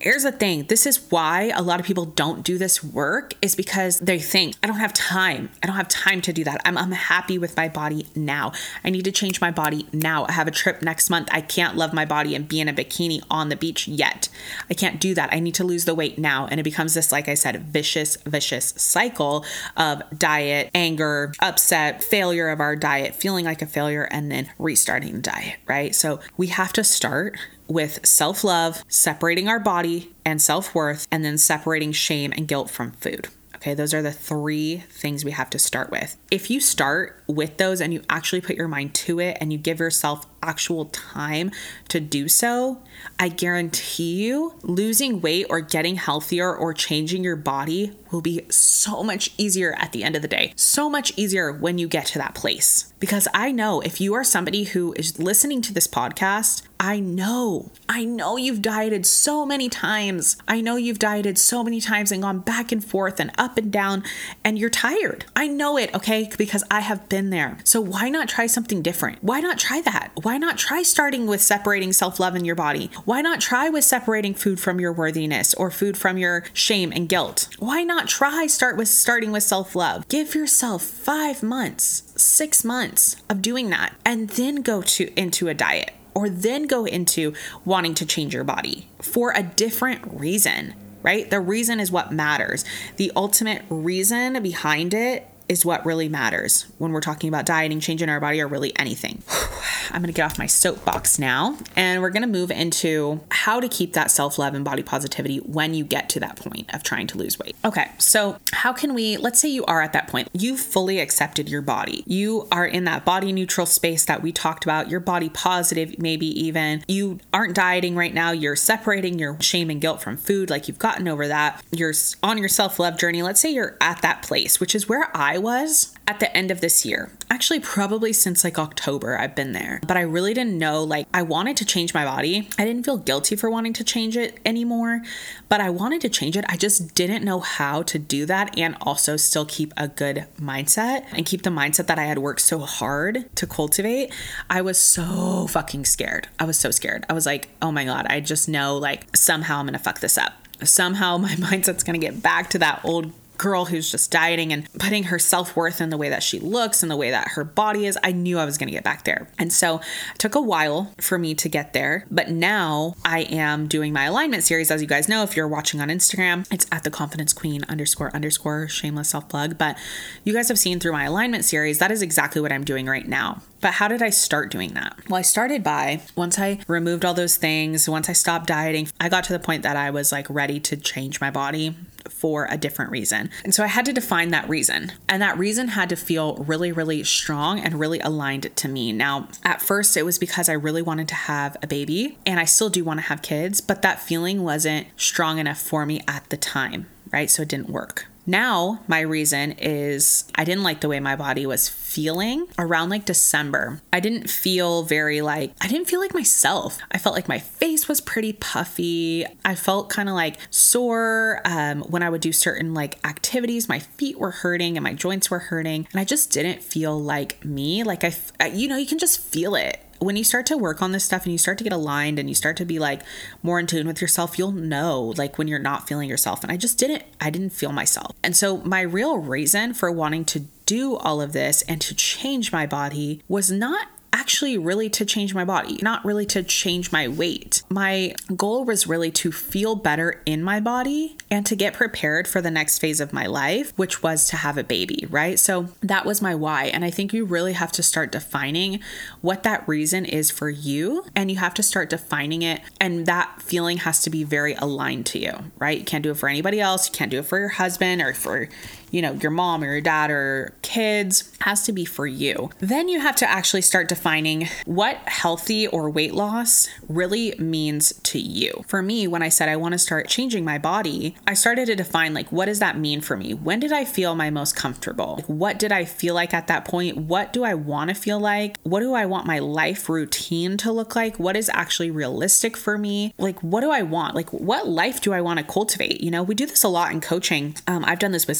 here's 0.00 0.22
the 0.22 0.32
thing. 0.32 0.64
This 0.64 0.86
is 0.86 1.10
why 1.10 1.52
a 1.54 1.62
lot 1.62 1.78
of 1.78 1.86
people 1.86 2.06
don't 2.06 2.42
do 2.42 2.58
this 2.58 2.82
work 2.82 3.34
is 3.42 3.54
because 3.54 4.00
they 4.00 4.18
think 4.18 4.56
i 4.62 4.66
don't 4.66 4.78
have 4.78 4.92
time. 4.92 5.50
I 5.62 5.66
don't 5.66 5.76
have 5.76 5.88
time 5.88 6.20
to 6.22 6.32
do 6.32 6.42
that. 6.44 6.60
I'm, 6.64 6.76
I'm 6.76 6.92
happy 6.92 7.38
with 7.38 7.56
my 7.56 7.68
body 7.68 8.06
now. 8.14 8.52
I 8.82 8.90
need 8.90 9.04
to 9.04 9.12
change 9.12 9.40
my 9.40 9.50
body 9.50 9.86
now. 9.92 10.26
I 10.26 10.32
have 10.32 10.48
a 10.48 10.50
trip 10.50 10.82
next 10.82 11.10
month. 11.10 11.28
I 11.30 11.40
can't 11.40 11.76
love 11.76 11.92
my 11.92 12.04
body 12.04 12.34
and 12.34 12.48
be 12.48 12.60
in 12.60 12.68
a 12.68 12.72
bikini 12.72 13.22
on 13.30 13.50
the 13.50 13.56
beach 13.56 13.86
yet. 13.86 14.28
I 14.70 14.74
can't 14.74 15.00
do 15.00 15.14
that. 15.14 15.32
I 15.32 15.40
need 15.40 15.54
to 15.56 15.64
lose 15.64 15.84
the 15.84 15.94
weight 15.94 16.18
now. 16.18 16.46
And 16.46 16.58
it 16.58 16.64
becomes 16.64 16.94
this 16.94 17.12
like 17.12 17.28
i 17.28 17.34
said 17.34 17.60
vicious 17.62 18.16
vicious 18.24 18.72
cycle 18.76 19.44
of 19.76 20.02
diet 20.16 20.70
anger 20.74 21.32
upset 21.40 22.02
failure 22.02 22.48
of 22.48 22.60
our 22.60 22.74
diet 22.76 23.14
feeling 23.14 23.44
like 23.44 23.62
a 23.62 23.66
failure 23.66 24.04
and 24.10 24.30
then 24.30 24.50
restarting 24.58 25.14
the 25.14 25.20
diet 25.20 25.58
right? 25.66 25.94
So 25.94 26.20
we 26.36 26.48
have 26.48 26.72
to 26.74 26.84
start 26.84 27.38
with 27.70 28.04
self 28.04 28.44
love, 28.44 28.84
separating 28.88 29.48
our 29.48 29.60
body 29.60 30.12
and 30.24 30.42
self 30.42 30.74
worth, 30.74 31.06
and 31.10 31.24
then 31.24 31.38
separating 31.38 31.92
shame 31.92 32.32
and 32.36 32.48
guilt 32.48 32.68
from 32.68 32.92
food. 32.92 33.28
Okay, 33.56 33.74
those 33.74 33.92
are 33.92 34.00
the 34.00 34.12
three 34.12 34.78
things 34.88 35.22
we 35.22 35.32
have 35.32 35.50
to 35.50 35.58
start 35.58 35.90
with. 35.90 36.16
If 36.30 36.50
you 36.50 36.60
start 36.60 37.22
with 37.26 37.58
those 37.58 37.82
and 37.82 37.92
you 37.92 38.02
actually 38.08 38.40
put 38.40 38.56
your 38.56 38.68
mind 38.68 38.94
to 38.94 39.20
it 39.20 39.36
and 39.38 39.52
you 39.52 39.58
give 39.58 39.80
yourself 39.80 40.26
actual 40.42 40.86
time 40.86 41.50
to 41.88 42.00
do 42.00 42.28
so, 42.28 42.82
I 43.18 43.28
guarantee 43.28 44.24
you 44.24 44.54
losing 44.62 45.20
weight 45.20 45.46
or 45.48 45.60
getting 45.60 45.96
healthier 45.96 46.54
or 46.54 46.74
changing 46.74 47.24
your 47.24 47.36
body 47.36 47.92
will 48.10 48.20
be 48.20 48.44
so 48.50 49.02
much 49.02 49.30
easier 49.38 49.74
at 49.78 49.92
the 49.92 50.02
end 50.02 50.16
of 50.16 50.22
the 50.22 50.28
day. 50.28 50.52
So 50.56 50.90
much 50.90 51.12
easier 51.16 51.52
when 51.52 51.78
you 51.78 51.88
get 51.88 52.06
to 52.06 52.18
that 52.18 52.34
place. 52.34 52.92
Because 52.98 53.28
I 53.32 53.52
know 53.52 53.80
if 53.80 54.00
you 54.00 54.14
are 54.14 54.24
somebody 54.24 54.64
who 54.64 54.92
is 54.94 55.18
listening 55.18 55.62
to 55.62 55.72
this 55.72 55.86
podcast, 55.86 56.62
I 56.78 56.98
know, 56.98 57.70
I 57.88 58.04
know 58.04 58.36
you've 58.36 58.62
dieted 58.62 59.06
so 59.06 59.46
many 59.46 59.68
times. 59.68 60.36
I 60.48 60.60
know 60.60 60.76
you've 60.76 60.98
dieted 60.98 61.38
so 61.38 61.62
many 61.62 61.80
times 61.80 62.10
and 62.10 62.22
gone 62.22 62.40
back 62.40 62.72
and 62.72 62.82
forth 62.84 63.20
and 63.20 63.30
up 63.38 63.58
and 63.58 63.70
down, 63.70 64.02
and 64.44 64.58
you're 64.58 64.70
tired. 64.70 65.26
I 65.36 65.46
know 65.46 65.76
it, 65.76 65.94
okay? 65.94 66.30
Because 66.36 66.64
I 66.70 66.80
have 66.80 67.08
been 67.08 67.30
there. 67.30 67.58
So 67.64 67.80
why 67.80 68.08
not 68.08 68.28
try 68.28 68.46
something 68.46 68.82
different? 68.82 69.22
Why 69.22 69.40
not 69.40 69.58
try 69.58 69.82
that? 69.82 70.10
Why 70.22 70.29
not 70.38 70.58
try 70.58 70.82
starting 70.82 71.26
with 71.26 71.40
separating 71.40 71.92
self 71.92 72.20
love 72.20 72.36
in 72.36 72.44
your 72.44 72.54
body? 72.54 72.90
Why 73.04 73.20
not 73.20 73.40
try 73.40 73.68
with 73.68 73.84
separating 73.84 74.34
food 74.34 74.60
from 74.60 74.80
your 74.80 74.92
worthiness 74.92 75.54
or 75.54 75.70
food 75.70 75.96
from 75.96 76.18
your 76.18 76.44
shame 76.52 76.92
and 76.94 77.08
guilt? 77.08 77.48
Why 77.58 77.82
not 77.82 78.08
try 78.08 78.46
start 78.46 78.76
with 78.76 78.88
starting 78.88 79.32
with 79.32 79.42
self 79.42 79.74
love? 79.74 80.06
Give 80.08 80.34
yourself 80.34 80.82
five 80.82 81.42
months, 81.42 82.12
six 82.16 82.64
months 82.64 83.16
of 83.28 83.42
doing 83.42 83.70
that, 83.70 83.94
and 84.04 84.28
then 84.30 84.56
go 84.56 84.82
to 84.82 85.12
into 85.18 85.48
a 85.48 85.54
diet 85.54 85.92
or 86.14 86.28
then 86.28 86.66
go 86.66 86.84
into 86.84 87.32
wanting 87.64 87.94
to 87.94 88.06
change 88.06 88.34
your 88.34 88.44
body 88.44 88.88
for 89.00 89.32
a 89.34 89.42
different 89.42 90.02
reason, 90.06 90.74
right? 91.02 91.30
The 91.30 91.40
reason 91.40 91.80
is 91.80 91.90
what 91.90 92.12
matters. 92.12 92.64
The 92.96 93.12
ultimate 93.16 93.62
reason 93.68 94.42
behind 94.42 94.92
it 94.94 95.26
is 95.50 95.66
what 95.66 95.84
really 95.84 96.08
matters 96.08 96.64
when 96.78 96.92
we're 96.92 97.00
talking 97.00 97.28
about 97.28 97.44
dieting, 97.44 97.80
changing 97.80 98.08
our 98.08 98.20
body, 98.20 98.40
or 98.40 98.46
really 98.46 98.72
anything. 98.78 99.20
I'm 99.90 100.00
gonna 100.00 100.12
get 100.12 100.24
off 100.24 100.38
my 100.38 100.46
soapbox 100.46 101.18
now 101.18 101.58
and 101.74 102.00
we're 102.00 102.10
gonna 102.10 102.28
move 102.28 102.52
into 102.52 103.20
how 103.32 103.58
to 103.58 103.68
keep 103.68 103.94
that 103.94 104.12
self 104.12 104.38
love 104.38 104.54
and 104.54 104.64
body 104.64 104.84
positivity 104.84 105.38
when 105.38 105.74
you 105.74 105.84
get 105.84 106.08
to 106.10 106.20
that 106.20 106.36
point 106.36 106.72
of 106.72 106.84
trying 106.84 107.08
to 107.08 107.18
lose 107.18 107.36
weight. 107.36 107.56
Okay, 107.64 107.90
so 107.98 108.38
how 108.52 108.72
can 108.72 108.94
we, 108.94 109.16
let's 109.16 109.40
say 109.40 109.48
you 109.48 109.64
are 109.64 109.82
at 109.82 109.92
that 109.92 110.06
point, 110.06 110.28
you've 110.32 110.60
fully 110.60 111.00
accepted 111.00 111.48
your 111.48 111.62
body, 111.62 112.04
you 112.06 112.46
are 112.52 112.64
in 112.64 112.84
that 112.84 113.04
body 113.04 113.32
neutral 113.32 113.66
space 113.66 114.04
that 114.04 114.22
we 114.22 114.30
talked 114.30 114.62
about, 114.62 114.88
you're 114.88 115.00
body 115.00 115.28
positive, 115.28 115.98
maybe 115.98 116.26
even 116.26 116.84
you 116.86 117.18
aren't 117.32 117.56
dieting 117.56 117.96
right 117.96 118.14
now, 118.14 118.30
you're 118.30 118.54
separating 118.54 119.18
your 119.18 119.40
shame 119.40 119.68
and 119.68 119.80
guilt 119.80 120.00
from 120.00 120.16
food, 120.16 120.48
like 120.48 120.68
you've 120.68 120.78
gotten 120.78 121.08
over 121.08 121.26
that, 121.26 121.60
you're 121.72 121.94
on 122.22 122.38
your 122.38 122.48
self 122.48 122.78
love 122.78 122.96
journey. 122.96 123.22
Let's 123.22 123.40
say 123.40 123.50
you're 123.50 123.76
at 123.80 124.00
that 124.02 124.22
place, 124.22 124.60
which 124.60 124.76
is 124.76 124.88
where 124.88 125.10
I 125.12 125.39
was 125.40 125.94
at 126.06 126.20
the 126.20 126.36
end 126.36 126.50
of 126.50 126.60
this 126.60 126.84
year. 126.84 127.12
Actually, 127.30 127.60
probably 127.60 128.12
since 128.12 128.42
like 128.42 128.58
October, 128.58 129.16
I've 129.16 129.34
been 129.34 129.52
there. 129.52 129.80
But 129.86 129.96
I 129.96 130.02
really 130.02 130.34
didn't 130.34 130.58
know, 130.58 130.82
like, 130.82 131.06
I 131.14 131.22
wanted 131.22 131.56
to 131.58 131.64
change 131.64 131.94
my 131.94 132.04
body. 132.04 132.48
I 132.58 132.64
didn't 132.64 132.84
feel 132.84 132.96
guilty 132.96 133.36
for 133.36 133.48
wanting 133.48 133.72
to 133.74 133.84
change 133.84 134.16
it 134.16 134.38
anymore, 134.44 135.02
but 135.48 135.60
I 135.60 135.70
wanted 135.70 136.00
to 136.02 136.08
change 136.08 136.36
it. 136.36 136.44
I 136.48 136.56
just 136.56 136.94
didn't 136.94 137.24
know 137.24 137.40
how 137.40 137.82
to 137.84 137.98
do 137.98 138.26
that 138.26 138.58
and 138.58 138.76
also 138.80 139.16
still 139.16 139.46
keep 139.46 139.72
a 139.76 139.88
good 139.88 140.26
mindset 140.40 141.06
and 141.12 141.24
keep 141.24 141.42
the 141.42 141.50
mindset 141.50 141.86
that 141.86 141.98
I 141.98 142.04
had 142.04 142.18
worked 142.18 142.40
so 142.40 142.58
hard 142.58 143.28
to 143.36 143.46
cultivate. 143.46 144.12
I 144.48 144.62
was 144.62 144.78
so 144.78 145.46
fucking 145.48 145.84
scared. 145.84 146.28
I 146.38 146.44
was 146.44 146.58
so 146.58 146.70
scared. 146.70 147.06
I 147.08 147.12
was 147.12 147.26
like, 147.26 147.48
oh 147.62 147.70
my 147.70 147.84
God, 147.84 148.06
I 148.10 148.20
just 148.20 148.48
know, 148.48 148.76
like, 148.76 149.16
somehow 149.16 149.58
I'm 149.58 149.66
gonna 149.66 149.78
fuck 149.78 150.00
this 150.00 150.18
up 150.18 150.34
somehow 150.66 151.16
my 151.16 151.34
mindset's 151.36 151.84
going 151.84 151.98
to 151.98 152.06
get 152.06 152.22
back 152.22 152.50
to 152.50 152.58
that 152.58 152.80
old 152.84 153.12
girl 153.40 153.64
who's 153.64 153.90
just 153.90 154.10
dieting 154.10 154.52
and 154.52 154.70
putting 154.74 155.04
her 155.04 155.18
self 155.18 155.56
worth 155.56 155.80
in 155.80 155.88
the 155.88 155.96
way 155.96 156.10
that 156.10 156.22
she 156.22 156.38
looks 156.38 156.82
and 156.82 156.90
the 156.90 156.96
way 156.96 157.10
that 157.10 157.28
her 157.28 157.42
body 157.42 157.86
is, 157.86 157.98
I 158.04 158.12
knew 158.12 158.38
I 158.38 158.44
was 158.44 158.58
going 158.58 158.66
to 158.66 158.72
get 158.72 158.84
back 158.84 159.04
there. 159.04 159.28
And 159.38 159.50
so 159.50 159.78
it 159.78 160.18
took 160.18 160.34
a 160.34 160.42
while 160.42 160.92
for 160.98 161.18
me 161.18 161.34
to 161.36 161.48
get 161.48 161.72
there. 161.72 162.04
But 162.10 162.28
now 162.28 162.96
I 163.02 163.20
am 163.20 163.66
doing 163.66 163.94
my 163.94 164.04
alignment 164.04 164.44
series. 164.44 164.70
As 164.70 164.82
you 164.82 164.86
guys 164.86 165.08
know, 165.08 165.22
if 165.22 165.36
you're 165.36 165.48
watching 165.48 165.80
on 165.80 165.88
Instagram, 165.88 166.46
it's 166.52 166.66
at 166.70 166.84
the 166.84 166.90
confidence 166.90 167.32
queen 167.32 167.64
underscore 167.66 168.14
underscore 168.14 168.68
shameless 168.68 169.08
self 169.08 169.26
plug. 169.30 169.56
But 169.56 169.78
you 170.22 170.34
guys 170.34 170.48
have 170.48 170.58
seen 170.58 170.78
through 170.78 170.92
my 170.92 171.04
alignment 171.04 171.46
series, 171.46 171.78
that 171.78 171.90
is 171.90 172.02
exactly 172.02 172.42
what 172.42 172.52
I'm 172.52 172.64
doing 172.64 172.84
right 172.84 173.08
now. 173.08 173.40
But 173.62 173.74
how 173.74 173.88
did 173.88 174.02
I 174.02 174.10
start 174.10 174.50
doing 174.50 174.74
that? 174.74 174.96
Well, 175.08 175.18
I 175.18 175.22
started 175.22 175.62
by 175.62 176.02
once 176.14 176.38
I 176.38 176.60
removed 176.66 177.04
all 177.04 177.14
those 177.14 177.36
things, 177.36 177.88
once 177.88 178.08
I 178.08 178.14
stopped 178.14 178.46
dieting, 178.46 178.88
I 179.00 179.08
got 179.08 179.24
to 179.24 179.32
the 179.32 179.38
point 179.38 179.62
that 179.62 179.76
I 179.76 179.90
was 179.90 180.12
like 180.12 180.26
ready 180.28 180.60
to 180.60 180.76
change 180.76 181.20
my 181.20 181.30
body 181.30 181.74
for 182.08 182.46
a 182.50 182.56
different 182.56 182.90
reason. 182.90 183.30
And 183.44 183.54
so 183.54 183.64
I 183.64 183.68
had 183.68 183.84
to 183.86 183.92
define 183.92 184.30
that 184.30 184.48
reason. 184.48 184.92
And 185.08 185.22
that 185.22 185.38
reason 185.38 185.68
had 185.68 185.88
to 185.90 185.96
feel 185.96 186.36
really, 186.36 186.72
really 186.72 187.04
strong 187.04 187.60
and 187.60 187.78
really 187.78 188.00
aligned 188.00 188.54
to 188.56 188.68
me. 188.68 188.92
Now, 188.92 189.28
at 189.44 189.62
first, 189.62 189.96
it 189.96 190.04
was 190.04 190.18
because 190.18 190.48
I 190.48 190.52
really 190.52 190.82
wanted 190.82 191.08
to 191.08 191.14
have 191.14 191.56
a 191.62 191.66
baby, 191.66 192.18
and 192.26 192.40
I 192.40 192.44
still 192.44 192.70
do 192.70 192.84
want 192.84 192.98
to 192.98 193.06
have 193.06 193.22
kids, 193.22 193.60
but 193.60 193.82
that 193.82 194.00
feeling 194.00 194.42
wasn't 194.42 194.88
strong 194.96 195.38
enough 195.38 195.60
for 195.60 195.86
me 195.86 196.02
at 196.06 196.28
the 196.30 196.36
time, 196.36 196.88
right? 197.12 197.30
So 197.30 197.42
it 197.42 197.48
didn't 197.48 197.70
work. 197.70 198.06
Now, 198.26 198.80
my 198.86 199.00
reason 199.00 199.52
is 199.52 200.24
I 200.34 200.44
didn't 200.44 200.62
like 200.62 200.80
the 200.80 200.88
way 200.88 201.00
my 201.00 201.16
body 201.16 201.46
was 201.46 201.68
feeling 201.68 202.46
around 202.58 202.90
like 202.90 203.04
December. 203.04 203.80
I 203.92 204.00
didn't 204.00 204.30
feel 204.30 204.82
very 204.84 205.20
like, 205.20 205.52
I 205.60 205.68
didn't 205.68 205.88
feel 205.88 206.00
like 206.00 206.14
myself. 206.14 206.78
I 206.92 206.98
felt 206.98 207.14
like 207.14 207.28
my 207.28 207.38
face 207.38 207.88
was 207.88 208.00
pretty 208.00 208.34
puffy. 208.34 209.24
I 209.44 209.54
felt 209.54 209.88
kind 209.88 210.08
of 210.08 210.14
like 210.14 210.36
sore 210.50 211.40
um, 211.44 211.80
when 211.82 212.02
I 212.02 212.10
would 212.10 212.20
do 212.20 212.32
certain 212.32 212.74
like 212.74 213.04
activities. 213.04 213.68
My 213.68 213.80
feet 213.80 214.18
were 214.18 214.30
hurting 214.30 214.76
and 214.76 214.84
my 214.84 214.94
joints 214.94 215.30
were 215.30 215.38
hurting. 215.40 215.88
And 215.90 216.00
I 216.00 216.04
just 216.04 216.30
didn't 216.30 216.62
feel 216.62 216.98
like 216.98 217.44
me. 217.44 217.82
Like 217.82 218.04
I, 218.04 218.46
you 218.46 218.68
know, 218.68 218.76
you 218.76 218.86
can 218.86 218.98
just 218.98 219.20
feel 219.20 219.54
it 219.54 219.80
when 220.00 220.16
you 220.16 220.24
start 220.24 220.46
to 220.46 220.56
work 220.56 220.82
on 220.82 220.92
this 220.92 221.04
stuff 221.04 221.24
and 221.24 221.32
you 221.32 221.38
start 221.38 221.58
to 221.58 221.64
get 221.64 221.72
aligned 221.72 222.18
and 222.18 222.28
you 222.28 222.34
start 222.34 222.56
to 222.56 222.64
be 222.64 222.78
like 222.78 223.02
more 223.42 223.60
in 223.60 223.66
tune 223.66 223.86
with 223.86 224.00
yourself, 224.00 224.38
you'll 224.38 224.50
know 224.50 225.14
like 225.16 225.38
when 225.38 225.46
you're 225.46 225.58
not 225.58 225.86
feeling 225.86 226.08
yourself. 226.08 226.42
And 226.42 226.50
I 226.50 226.56
just 226.56 226.78
didn't, 226.78 227.04
I 227.20 227.30
didn't 227.30 227.50
feel 227.50 227.72
myself. 227.72 228.16
And 228.22 228.36
so 228.36 228.58
my 228.58 228.80
real 228.80 229.18
reason 229.18 229.74
for 229.74 229.90
wanting 229.92 230.24
to 230.26 230.40
do 230.66 230.96
all 230.96 231.20
of 231.20 231.32
this 231.32 231.62
and 231.62 231.80
to 231.82 231.94
change 231.94 232.50
my 232.50 232.66
body 232.66 233.22
was 233.28 233.50
not 233.50 233.88
actually 234.12 234.58
really 234.58 234.88
to 234.90 235.04
change 235.04 235.34
my 235.34 235.44
body, 235.44 235.78
not 235.82 236.04
really 236.04 236.26
to 236.26 236.42
change 236.42 236.92
my 236.92 237.08
weight. 237.08 237.62
My 237.68 238.14
goal 238.36 238.64
was 238.64 238.86
really 238.86 239.10
to 239.12 239.32
feel 239.32 239.76
better 239.76 240.22
in 240.26 240.42
my 240.42 240.60
body 240.60 241.16
and 241.30 241.46
to 241.46 241.56
get 241.56 241.74
prepared 241.74 242.26
for 242.26 242.40
the 242.40 242.50
next 242.50 242.78
phase 242.78 243.00
of 243.00 243.12
my 243.12 243.26
life, 243.26 243.72
which 243.76 244.02
was 244.02 244.28
to 244.28 244.36
have 244.36 244.58
a 244.58 244.64
baby, 244.64 245.06
right? 245.10 245.38
So 245.38 245.68
that 245.80 246.04
was 246.04 246.20
my 246.20 246.34
why. 246.34 246.64
And 246.64 246.84
I 246.84 246.90
think 246.90 247.12
you 247.12 247.24
really 247.24 247.52
have 247.52 247.72
to 247.72 247.82
start 247.82 248.12
defining 248.12 248.80
what 249.20 249.42
that 249.44 249.66
reason 249.68 250.04
is 250.04 250.30
for 250.30 250.50
you. 250.50 251.04
And 251.14 251.30
you 251.30 251.36
have 251.38 251.54
to 251.54 251.62
start 251.62 251.90
defining 251.90 252.42
it. 252.42 252.60
And 252.80 253.06
that 253.06 253.40
feeling 253.40 253.78
has 253.78 254.02
to 254.02 254.10
be 254.10 254.24
very 254.24 254.54
aligned 254.54 255.06
to 255.06 255.18
you, 255.18 255.32
right? 255.58 255.78
You 255.78 255.84
can't 255.84 256.02
do 256.02 256.10
it 256.10 256.16
for 256.16 256.28
anybody 256.28 256.60
else. 256.60 256.88
You 256.88 256.92
can't 256.92 257.10
do 257.10 257.18
it 257.18 257.26
for 257.26 257.38
your 257.38 257.48
husband 257.48 258.02
or 258.02 258.14
for 258.14 258.48
you 258.90 259.02
know, 259.02 259.12
your 259.12 259.30
mom 259.30 259.62
or 259.62 259.66
your 259.66 259.80
dad 259.80 260.10
or 260.10 260.54
kids. 260.62 261.30
Has 261.40 261.64
to 261.64 261.72
be 261.72 261.86
for 261.86 262.06
you. 262.06 262.50
Then 262.58 262.88
you 262.88 263.00
have 263.00 263.16
to 263.16 263.30
actually 263.30 263.62
start 263.62 263.88
defining 263.88 264.48
what 264.66 264.96
healthy 265.06 265.66
or 265.66 265.88
weight 265.88 266.12
loss 266.12 266.68
really 266.86 267.34
means 267.38 267.94
to 268.02 268.18
you. 268.18 268.64
For 268.66 268.82
me, 268.82 269.08
when 269.08 269.22
I 269.22 269.30
said 269.30 269.48
I 269.48 269.56
want 269.56 269.72
to 269.72 269.78
start 269.78 270.08
changing 270.08 270.44
my 270.44 270.58
body, 270.58 271.16
I 271.26 271.34
started 271.34 271.66
to 271.66 271.74
define 271.74 272.12
like 272.12 272.30
what 272.30 272.46
does 272.46 272.58
that 272.58 272.78
mean 272.78 273.00
for 273.00 273.16
me? 273.16 273.32
When 273.32 273.58
did 273.58 273.72
I 273.72 273.84
feel 273.84 274.14
my 274.14 274.28
most 274.28 274.54
comfortable? 274.54 275.14
Like, 275.16 275.26
what 275.26 275.58
did 275.58 275.72
I 275.72 275.84
feel 275.84 276.14
like 276.14 276.34
at 276.34 276.46
that 276.48 276.64
point? 276.64 276.96
What 276.96 277.32
do 277.32 277.42
I 277.44 277.54
want 277.54 277.88
to 277.88 277.94
feel 277.94 278.20
like? 278.20 278.58
What 278.62 278.80
do 278.80 278.92
I 278.94 279.06
want 279.06 279.26
my 279.26 279.38
life 279.38 279.88
routine 279.88 280.56
to 280.58 280.72
look 280.72 280.94
like? 280.94 281.18
What 281.18 281.36
is 281.36 281.50
actually 281.54 281.90
realistic 281.90 282.56
for 282.56 282.76
me? 282.76 283.14
Like, 283.18 283.40
what 283.42 283.62
do 283.62 283.70
I 283.70 283.82
want? 283.82 284.14
Like, 284.14 284.30
what 284.32 284.68
life 284.68 285.00
do 285.00 285.12
I 285.12 285.20
want 285.20 285.38
to 285.38 285.44
cultivate? 285.44 286.00
You 286.02 286.10
know, 286.10 286.22
we 286.22 286.34
do 286.34 286.46
this 286.46 286.64
a 286.64 286.68
lot 286.68 286.92
in 286.92 287.00
coaching. 287.00 287.56
Um, 287.66 287.84
I've 287.86 287.98
done 287.98 288.12
this 288.12 288.26
with 288.26 288.36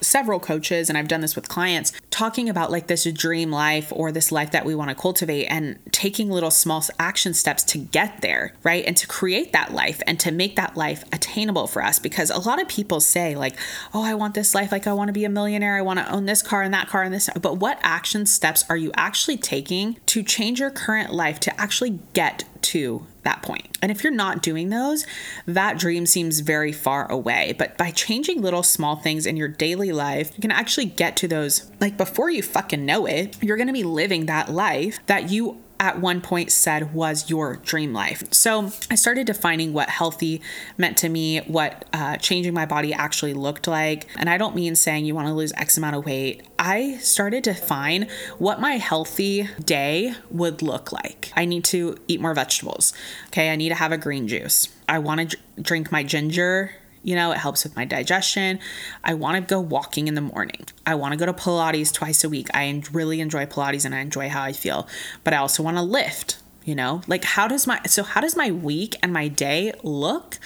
several 0.00 0.40
coaches, 0.40 0.88
and 0.88 0.96
I've 0.96 1.08
done 1.08 1.20
this 1.20 1.36
with 1.36 1.48
clients, 1.48 1.92
talking 2.10 2.48
about 2.48 2.70
like 2.70 2.86
this 2.86 3.04
dream 3.04 3.50
life 3.50 3.92
or 3.94 4.12
this 4.12 4.32
life 4.32 4.50
that 4.52 4.64
we 4.64 4.74
want 4.74 4.90
to 4.90 4.94
cultivate, 4.94 5.46
and 5.46 5.78
taking 5.92 6.30
little 6.30 6.50
small 6.50 6.84
action 6.98 7.34
steps 7.34 7.62
to 7.64 7.78
get 7.78 8.20
there, 8.20 8.54
right? 8.62 8.84
And 8.86 8.96
to 8.96 9.06
create 9.06 9.52
that 9.52 9.72
life 9.72 10.00
and 10.06 10.18
to 10.20 10.30
make 10.30 10.56
that 10.56 10.76
life 10.76 11.04
attainable 11.12 11.66
for 11.66 11.82
us. 11.82 11.98
Because 11.98 12.30
a 12.30 12.38
lot 12.38 12.60
of 12.60 12.68
people 12.68 13.00
say 13.00 13.34
like, 13.34 13.56
"Oh, 13.92 14.02
I 14.02 14.14
want 14.14 14.34
this 14.34 14.54
life. 14.54 14.72
Like, 14.72 14.86
I 14.86 14.92
want 14.92 15.08
to 15.08 15.12
be 15.12 15.24
a 15.24 15.28
millionaire. 15.28 15.76
I 15.76 15.82
want 15.82 15.98
to 15.98 16.10
own 16.10 16.26
this 16.26 16.42
car 16.42 16.62
and 16.62 16.72
that 16.74 16.88
car 16.88 17.02
and 17.02 17.12
this." 17.12 17.28
But 17.40 17.58
what 17.58 17.78
action 17.82 18.26
steps 18.26 18.64
are 18.68 18.76
you 18.76 18.90
actually 18.96 19.36
taking 19.36 19.96
to 20.06 20.22
change 20.22 20.60
your 20.60 20.70
current 20.70 21.12
life 21.12 21.40
to 21.40 21.60
actually 21.60 21.98
get 22.12 22.44
to 22.62 23.06
that 23.22 23.42
point. 23.42 23.78
And 23.82 23.90
if 23.90 24.02
you're 24.02 24.12
not 24.12 24.42
doing 24.42 24.68
those, 24.68 25.06
that 25.46 25.78
dream 25.78 26.06
seems 26.06 26.40
very 26.40 26.72
far 26.72 27.10
away. 27.10 27.54
But 27.58 27.76
by 27.76 27.90
changing 27.90 28.40
little 28.42 28.62
small 28.62 28.96
things 28.96 29.26
in 29.26 29.36
your 29.36 29.48
daily 29.48 29.92
life, 29.92 30.32
you 30.36 30.40
can 30.40 30.50
actually 30.50 30.86
get 30.86 31.16
to 31.18 31.28
those. 31.28 31.70
Like 31.80 31.96
before 31.96 32.30
you 32.30 32.42
fucking 32.42 32.84
know 32.84 33.06
it, 33.06 33.36
you're 33.42 33.56
gonna 33.56 33.72
be 33.72 33.84
living 33.84 34.26
that 34.26 34.50
life 34.50 35.00
that 35.06 35.30
you 35.30 35.62
at 35.80 35.98
one 35.98 36.20
point 36.20 36.52
said 36.52 36.94
was 36.94 37.30
your 37.30 37.56
dream 37.56 37.94
life. 37.94 38.22
So 38.32 38.70
I 38.90 38.94
started 38.94 39.26
defining 39.26 39.72
what 39.72 39.88
healthy 39.88 40.42
meant 40.76 40.98
to 40.98 41.08
me, 41.08 41.38
what 41.38 41.86
uh, 41.94 42.18
changing 42.18 42.52
my 42.52 42.66
body 42.66 42.92
actually 42.92 43.32
looked 43.32 43.66
like. 43.66 44.06
And 44.16 44.28
I 44.28 44.36
don't 44.36 44.54
mean 44.54 44.76
saying 44.76 45.06
you 45.06 45.14
want 45.14 45.26
to 45.28 45.34
lose 45.34 45.52
X 45.54 45.78
amount 45.78 45.96
of 45.96 46.04
weight. 46.04 46.46
I 46.58 46.98
started 46.98 47.44
to 47.44 47.54
define 47.54 48.08
what 48.38 48.60
my 48.60 48.72
healthy 48.72 49.48
day 49.64 50.14
would 50.30 50.60
look 50.60 50.92
like. 50.92 51.32
I 51.34 51.46
need 51.46 51.64
to 51.64 51.96
eat 52.06 52.20
more 52.20 52.34
vegetables. 52.34 52.92
Okay, 53.28 53.50
I 53.50 53.56
need 53.56 53.70
to 53.70 53.74
have 53.74 53.90
a 53.90 53.98
green 53.98 54.28
juice. 54.28 54.68
I 54.86 54.98
want 54.98 55.30
to 55.30 55.38
drink 55.62 55.90
my 55.90 56.02
ginger 56.02 56.72
you 57.02 57.14
know, 57.14 57.32
it 57.32 57.38
helps 57.38 57.64
with 57.64 57.76
my 57.76 57.84
digestion. 57.84 58.58
I 59.02 59.14
want 59.14 59.36
to 59.36 59.54
go 59.54 59.60
walking 59.60 60.08
in 60.08 60.14
the 60.14 60.20
morning. 60.20 60.64
I 60.86 60.94
want 60.94 61.12
to 61.12 61.18
go 61.18 61.26
to 61.26 61.32
Pilates 61.32 61.92
twice 61.92 62.24
a 62.24 62.28
week. 62.28 62.48
I 62.52 62.82
really 62.92 63.20
enjoy 63.20 63.46
Pilates 63.46 63.84
and 63.84 63.94
I 63.94 64.00
enjoy 64.00 64.28
how 64.28 64.42
I 64.42 64.52
feel, 64.52 64.86
but 65.24 65.32
I 65.32 65.38
also 65.38 65.62
want 65.62 65.76
to 65.76 65.82
lift, 65.82 66.38
you 66.64 66.74
know? 66.74 67.02
Like 67.06 67.24
how 67.24 67.48
does 67.48 67.66
my 67.66 67.80
so 67.86 68.02
how 68.02 68.20
does 68.20 68.36
my 68.36 68.50
week 68.50 68.96
and 69.02 69.12
my 69.12 69.28
day 69.28 69.72
look? 69.82 70.38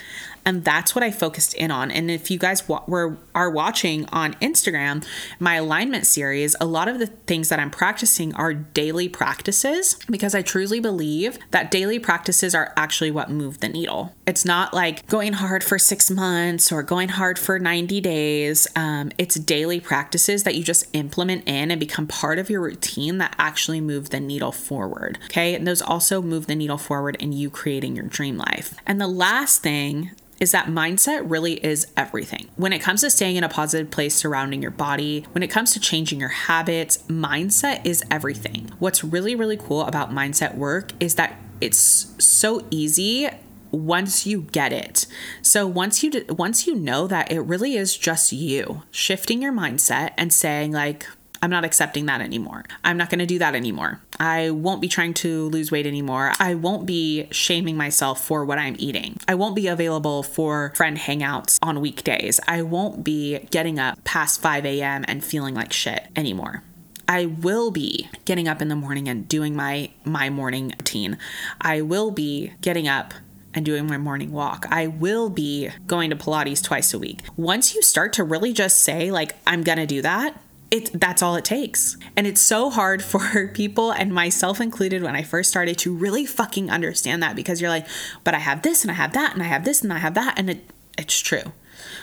And 0.45 0.63
that's 0.63 0.93
what 0.93 1.03
I 1.03 1.11
focused 1.11 1.53
in 1.55 1.71
on. 1.71 1.89
And 1.91 2.11
if 2.11 2.29
you 2.29 2.37
guys 2.37 2.67
wa- 2.67 2.83
were 2.87 3.17
are 3.33 3.49
watching 3.49 4.05
on 4.13 4.33
Instagram, 4.35 5.05
my 5.39 5.55
alignment 5.55 6.05
series, 6.05 6.55
a 6.61 6.65
lot 6.65 6.87
of 6.87 6.99
the 6.99 7.07
things 7.07 7.49
that 7.49 7.59
I'm 7.59 7.71
practicing 7.71 8.33
are 8.35 8.53
daily 8.53 9.09
practices 9.09 9.97
because 10.09 10.35
I 10.35 10.41
truly 10.41 10.79
believe 10.79 11.39
that 11.51 11.71
daily 11.71 11.99
practices 11.99 12.53
are 12.53 12.73
actually 12.77 13.11
what 13.11 13.29
move 13.29 13.59
the 13.59 13.69
needle. 13.69 14.13
It's 14.27 14.45
not 14.45 14.73
like 14.73 15.07
going 15.07 15.33
hard 15.33 15.63
for 15.63 15.79
six 15.79 16.11
months 16.11 16.71
or 16.71 16.83
going 16.83 17.09
hard 17.09 17.39
for 17.39 17.59
90 17.59 17.99
days. 18.01 18.67
Um, 18.75 19.11
it's 19.17 19.35
daily 19.35 19.79
practices 19.79 20.43
that 20.43 20.55
you 20.55 20.63
just 20.63 20.87
implement 20.93 21.47
in 21.47 21.71
and 21.71 21.79
become 21.79 22.07
part 22.07 22.39
of 22.39 22.49
your 22.49 22.61
routine 22.61 23.17
that 23.17 23.35
actually 23.37 23.81
move 23.81 24.11
the 24.11 24.19
needle 24.19 24.51
forward. 24.51 25.17
Okay. 25.25 25.55
And 25.55 25.67
those 25.67 25.81
also 25.81 26.21
move 26.21 26.47
the 26.47 26.55
needle 26.55 26.77
forward 26.77 27.17
in 27.19 27.31
you 27.31 27.49
creating 27.49 27.95
your 27.95 28.05
dream 28.05 28.37
life. 28.37 28.75
And 28.85 29.01
the 29.01 29.07
last 29.07 29.61
thing 29.61 30.11
is 30.39 30.51
that 30.51 30.67
mindset 30.67 31.29
really 31.29 31.53
is 31.65 31.87
everything. 31.95 32.47
When 32.55 32.73
it 32.73 32.79
comes 32.79 33.01
to 33.01 33.09
staying 33.09 33.35
in 33.35 33.43
a 33.43 33.49
positive 33.49 33.91
place 33.91 34.15
surrounding 34.15 34.61
your 34.61 34.71
body, 34.71 35.25
when 35.31 35.43
it 35.43 35.49
comes 35.49 35.73
to 35.73 35.79
changing 35.79 36.19
your 36.19 36.29
habits, 36.29 36.97
mindset 37.07 37.85
is 37.85 38.03
everything. 38.11 38.71
What's 38.79 39.03
really, 39.03 39.35
really 39.35 39.57
cool 39.57 39.81
about 39.81 40.11
mindset 40.11 40.55
work 40.55 40.91
is 40.99 41.15
that 41.15 41.39
it's 41.61 42.13
so 42.19 42.65
easy 42.69 43.29
once 43.71 44.25
you 44.25 44.41
get 44.41 44.71
it. 44.71 45.05
So 45.41 45.67
once 45.67 46.03
you 46.03 46.25
once 46.29 46.67
you 46.67 46.75
know 46.75 47.07
that 47.07 47.31
it 47.31 47.41
really 47.41 47.75
is 47.75 47.97
just 47.97 48.31
you 48.31 48.83
shifting 48.91 49.41
your 49.41 49.53
mindset 49.53 50.11
and 50.17 50.33
saying 50.33 50.71
like 50.71 51.07
I'm 51.45 51.51
not 51.51 51.63
accepting 51.63 52.07
that 52.07 52.21
anymore. 52.21 52.63
I'm 52.83 52.97
not 52.97 53.11
going 53.11 53.19
to 53.19 53.27
do 53.27 53.37
that 53.37 53.53
anymore. 53.53 54.01
I 54.19 54.49
won't 54.49 54.81
be 54.81 54.87
trying 54.87 55.13
to 55.13 55.47
lose 55.49 55.71
weight 55.71 55.85
anymore. 55.85 56.33
I 56.39 56.55
won't 56.55 56.87
be 56.87 57.27
shaming 57.29 57.77
myself 57.77 58.25
for 58.25 58.43
what 58.43 58.57
I'm 58.57 58.75
eating. 58.79 59.17
I 59.27 59.35
won't 59.35 59.55
be 59.55 59.67
available 59.67 60.23
for 60.23 60.73
friend 60.75 60.97
hangouts 60.97 61.59
on 61.61 61.81
weekdays. 61.81 62.39
I 62.47 62.63
won't 62.63 63.03
be 63.03 63.37
getting 63.51 63.77
up 63.77 64.03
past 64.03 64.41
5 64.41 64.65
a.m. 64.65 65.05
and 65.07 65.23
feeling 65.23 65.53
like 65.53 65.71
shit 65.71 66.07
anymore. 66.15 66.63
I 67.07 67.27
will 67.27 67.69
be 67.69 68.09
getting 68.25 68.47
up 68.47 68.59
in 68.59 68.69
the 68.69 68.75
morning 68.75 69.07
and 69.07 69.27
doing 69.27 69.55
my 69.55 69.91
my 70.03 70.31
morning 70.31 70.73
routine. 70.79 71.19
I 71.61 71.81
will 71.81 72.09
be 72.09 72.53
getting 72.61 72.87
up 72.87 73.13
and 73.53 73.63
doing 73.63 73.85
my 73.85 73.99
morning 73.99 74.31
walk. 74.31 74.65
I 74.71 74.87
will 74.87 75.29
be 75.29 75.69
going 75.85 76.09
to 76.09 76.15
Pilates 76.15 76.63
twice 76.63 76.91
a 76.91 76.97
week. 76.97 77.19
Once 77.37 77.75
you 77.75 77.83
start 77.83 78.13
to 78.13 78.23
really 78.23 78.51
just 78.51 78.81
say 78.81 79.11
like 79.11 79.35
I'm 79.45 79.61
going 79.61 79.77
to 79.77 79.85
do 79.85 80.01
that, 80.01 80.41
it 80.71 80.99
that's 80.99 81.21
all 81.21 81.35
it 81.35 81.45
takes. 81.45 81.97
And 82.15 82.25
it's 82.27 82.41
so 82.41 82.69
hard 82.69 83.03
for 83.11 83.47
people 83.49 83.91
and 83.91 84.13
myself 84.13 84.59
included 84.59 85.03
when 85.03 85.15
I 85.15 85.23
first 85.23 85.49
started 85.49 85.77
to 85.79 85.93
really 85.93 86.25
fucking 86.25 86.69
understand 86.69 87.21
that 87.23 87.35
because 87.35 87.61
you're 87.61 87.69
like, 87.69 87.87
but 88.23 88.33
I 88.33 88.39
have 88.39 88.61
this 88.61 88.83
and 88.83 88.91
I 88.91 88.95
have 88.95 89.13
that 89.13 89.33
and 89.33 89.41
I 89.41 89.47
have 89.47 89.65
this 89.65 89.81
and 89.81 89.91
I 89.93 89.99
have 89.99 90.13
that 90.15 90.37
and 90.37 90.49
it 90.49 90.71
it's 90.97 91.19
true. 91.19 91.51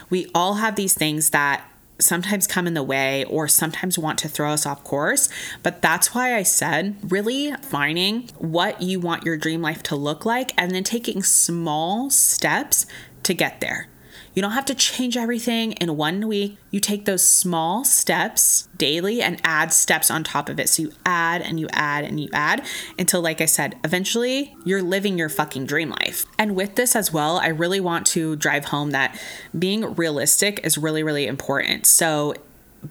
We 0.09 0.29
all 0.35 0.55
have 0.55 0.75
these 0.75 0.93
things 0.93 1.31
that 1.31 1.67
sometimes 1.99 2.47
come 2.47 2.67
in 2.67 2.73
the 2.73 2.83
way 2.83 3.23
or 3.25 3.47
sometimes 3.47 3.97
want 3.97 4.17
to 4.19 4.27
throw 4.27 4.51
us 4.51 4.65
off 4.65 4.83
course. 4.83 5.29
But 5.61 5.81
that's 5.81 6.13
why 6.13 6.35
I 6.35 6.43
said 6.43 6.95
really 7.11 7.53
finding 7.61 8.29
what 8.37 8.81
you 8.81 8.99
want 8.99 9.25
your 9.25 9.37
dream 9.37 9.61
life 9.61 9.83
to 9.83 9.95
look 9.95 10.25
like 10.25 10.51
and 10.57 10.71
then 10.71 10.83
taking 10.83 11.23
small 11.23 12.09
steps 12.09 12.85
to 13.23 13.33
get 13.33 13.61
there. 13.61 13.87
You 14.33 14.41
don't 14.41 14.51
have 14.51 14.65
to 14.65 14.75
change 14.75 15.15
everything 15.15 15.73
in 15.73 15.95
one 15.95 16.27
week. 16.27 16.57
You 16.71 16.79
take 16.79 17.05
those 17.05 17.25
small 17.25 17.83
steps 17.85 18.67
daily 18.77 19.21
and 19.21 19.39
add 19.43 19.71
steps 19.71 20.09
on 20.09 20.23
top 20.23 20.49
of 20.49 20.59
it. 20.59 20.69
So 20.69 20.83
you 20.83 20.91
add 21.05 21.41
and 21.41 21.59
you 21.59 21.67
add 21.71 22.03
and 22.03 22.19
you 22.19 22.29
add 22.33 22.65
until, 22.97 23.21
like 23.21 23.41
I 23.41 23.45
said, 23.45 23.75
eventually 23.83 24.55
you're 24.65 24.81
living 24.81 25.17
your 25.17 25.29
fucking 25.29 25.65
dream 25.65 25.91
life. 25.91 26.25
And 26.39 26.55
with 26.55 26.75
this 26.75 26.95
as 26.95 27.13
well, 27.13 27.37
I 27.37 27.47
really 27.47 27.79
want 27.79 28.07
to 28.07 28.35
drive 28.35 28.65
home 28.65 28.91
that 28.91 29.19
being 29.57 29.93
realistic 29.93 30.61
is 30.63 30.77
really, 30.77 31.03
really 31.03 31.27
important. 31.27 31.85
So 31.85 32.33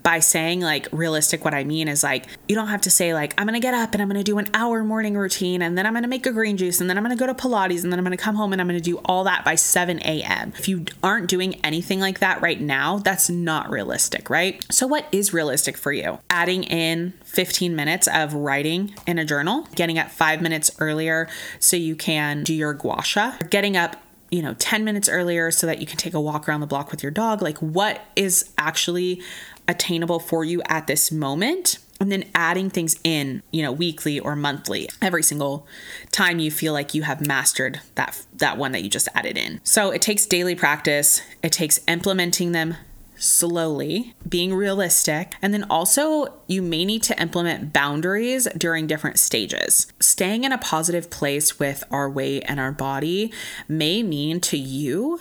by 0.02 0.20
saying 0.20 0.60
like 0.60 0.88
realistic, 0.92 1.44
what 1.44 1.54
I 1.54 1.64
mean 1.64 1.88
is 1.88 2.02
like, 2.02 2.26
you 2.48 2.54
don't 2.54 2.68
have 2.68 2.82
to 2.82 2.90
say, 2.90 3.14
like, 3.14 3.34
I'm 3.38 3.46
gonna 3.46 3.60
get 3.60 3.74
up 3.74 3.92
and 3.92 4.02
I'm 4.02 4.08
gonna 4.08 4.22
do 4.22 4.38
an 4.38 4.48
hour 4.54 4.82
morning 4.84 5.16
routine 5.16 5.62
and 5.62 5.76
then 5.76 5.86
I'm 5.86 5.94
gonna 5.94 6.08
make 6.08 6.26
a 6.26 6.32
green 6.32 6.56
juice 6.56 6.80
and 6.80 6.88
then 6.88 6.96
I'm 6.96 7.04
gonna 7.04 7.16
go 7.16 7.26
to 7.26 7.34
Pilates 7.34 7.82
and 7.82 7.92
then 7.92 7.98
I'm 7.98 8.04
gonna 8.04 8.16
come 8.16 8.36
home 8.36 8.52
and 8.52 8.60
I'm 8.60 8.66
gonna 8.66 8.80
do 8.80 8.98
all 9.04 9.24
that 9.24 9.44
by 9.44 9.54
7 9.54 9.98
a.m. 10.00 10.52
If 10.58 10.68
you 10.68 10.84
aren't 11.02 11.28
doing 11.28 11.60
anything 11.64 12.00
like 12.00 12.20
that 12.20 12.40
right 12.40 12.60
now, 12.60 12.98
that's 12.98 13.28
not 13.28 13.70
realistic, 13.70 14.30
right? 14.30 14.64
So, 14.70 14.86
what 14.86 15.06
is 15.12 15.32
realistic 15.32 15.76
for 15.76 15.92
you? 15.92 16.18
Adding 16.30 16.64
in 16.64 17.12
15 17.24 17.74
minutes 17.74 18.08
of 18.08 18.34
writing 18.34 18.94
in 19.06 19.18
a 19.18 19.24
journal, 19.24 19.66
getting 19.74 19.98
up 19.98 20.10
five 20.10 20.40
minutes 20.40 20.70
earlier 20.78 21.28
so 21.58 21.76
you 21.76 21.96
can 21.96 22.44
do 22.44 22.54
your 22.54 22.74
gua 22.74 23.02
sha, 23.02 23.36
getting 23.50 23.76
up 23.76 23.96
you 24.32 24.40
know 24.40 24.54
10 24.58 24.82
minutes 24.82 25.08
earlier 25.08 25.50
so 25.50 25.66
that 25.66 25.78
you 25.78 25.86
can 25.86 25.98
take 25.98 26.14
a 26.14 26.20
walk 26.20 26.48
around 26.48 26.60
the 26.60 26.66
block 26.66 26.90
with 26.90 27.02
your 27.02 27.12
dog 27.12 27.42
like 27.42 27.58
what 27.58 28.00
is 28.16 28.50
actually 28.56 29.22
attainable 29.68 30.20
for 30.20 30.44
you 30.44 30.62
at 30.68 30.86
this 30.86 31.12
moment 31.12 31.78
and 32.02 32.10
then 32.10 32.24
adding 32.34 32.68
things 32.68 32.96
in 33.04 33.42
you 33.52 33.62
know 33.62 33.70
weekly 33.70 34.18
or 34.18 34.34
monthly 34.34 34.88
every 35.00 35.22
single 35.22 35.66
time 36.10 36.40
you 36.40 36.50
feel 36.50 36.72
like 36.72 36.94
you 36.94 37.02
have 37.02 37.24
mastered 37.26 37.80
that 37.94 38.20
that 38.34 38.58
one 38.58 38.72
that 38.72 38.82
you 38.82 38.90
just 38.90 39.08
added 39.14 39.38
in. 39.38 39.60
So 39.62 39.90
it 39.90 40.02
takes 40.02 40.26
daily 40.26 40.54
practice. 40.56 41.22
It 41.42 41.52
takes 41.52 41.80
implementing 41.86 42.52
them 42.52 42.74
slowly, 43.16 44.14
being 44.28 44.52
realistic, 44.52 45.34
and 45.40 45.54
then 45.54 45.64
also 45.70 46.40
you 46.48 46.60
may 46.60 46.84
need 46.84 47.04
to 47.04 47.22
implement 47.22 47.72
boundaries 47.72 48.48
during 48.58 48.88
different 48.88 49.20
stages. 49.20 49.86
Staying 50.00 50.42
in 50.42 50.50
a 50.50 50.58
positive 50.58 51.08
place 51.08 51.60
with 51.60 51.84
our 51.92 52.10
weight 52.10 52.42
and 52.48 52.58
our 52.58 52.72
body 52.72 53.32
may 53.68 54.02
mean 54.02 54.40
to 54.40 54.58
you 54.58 55.20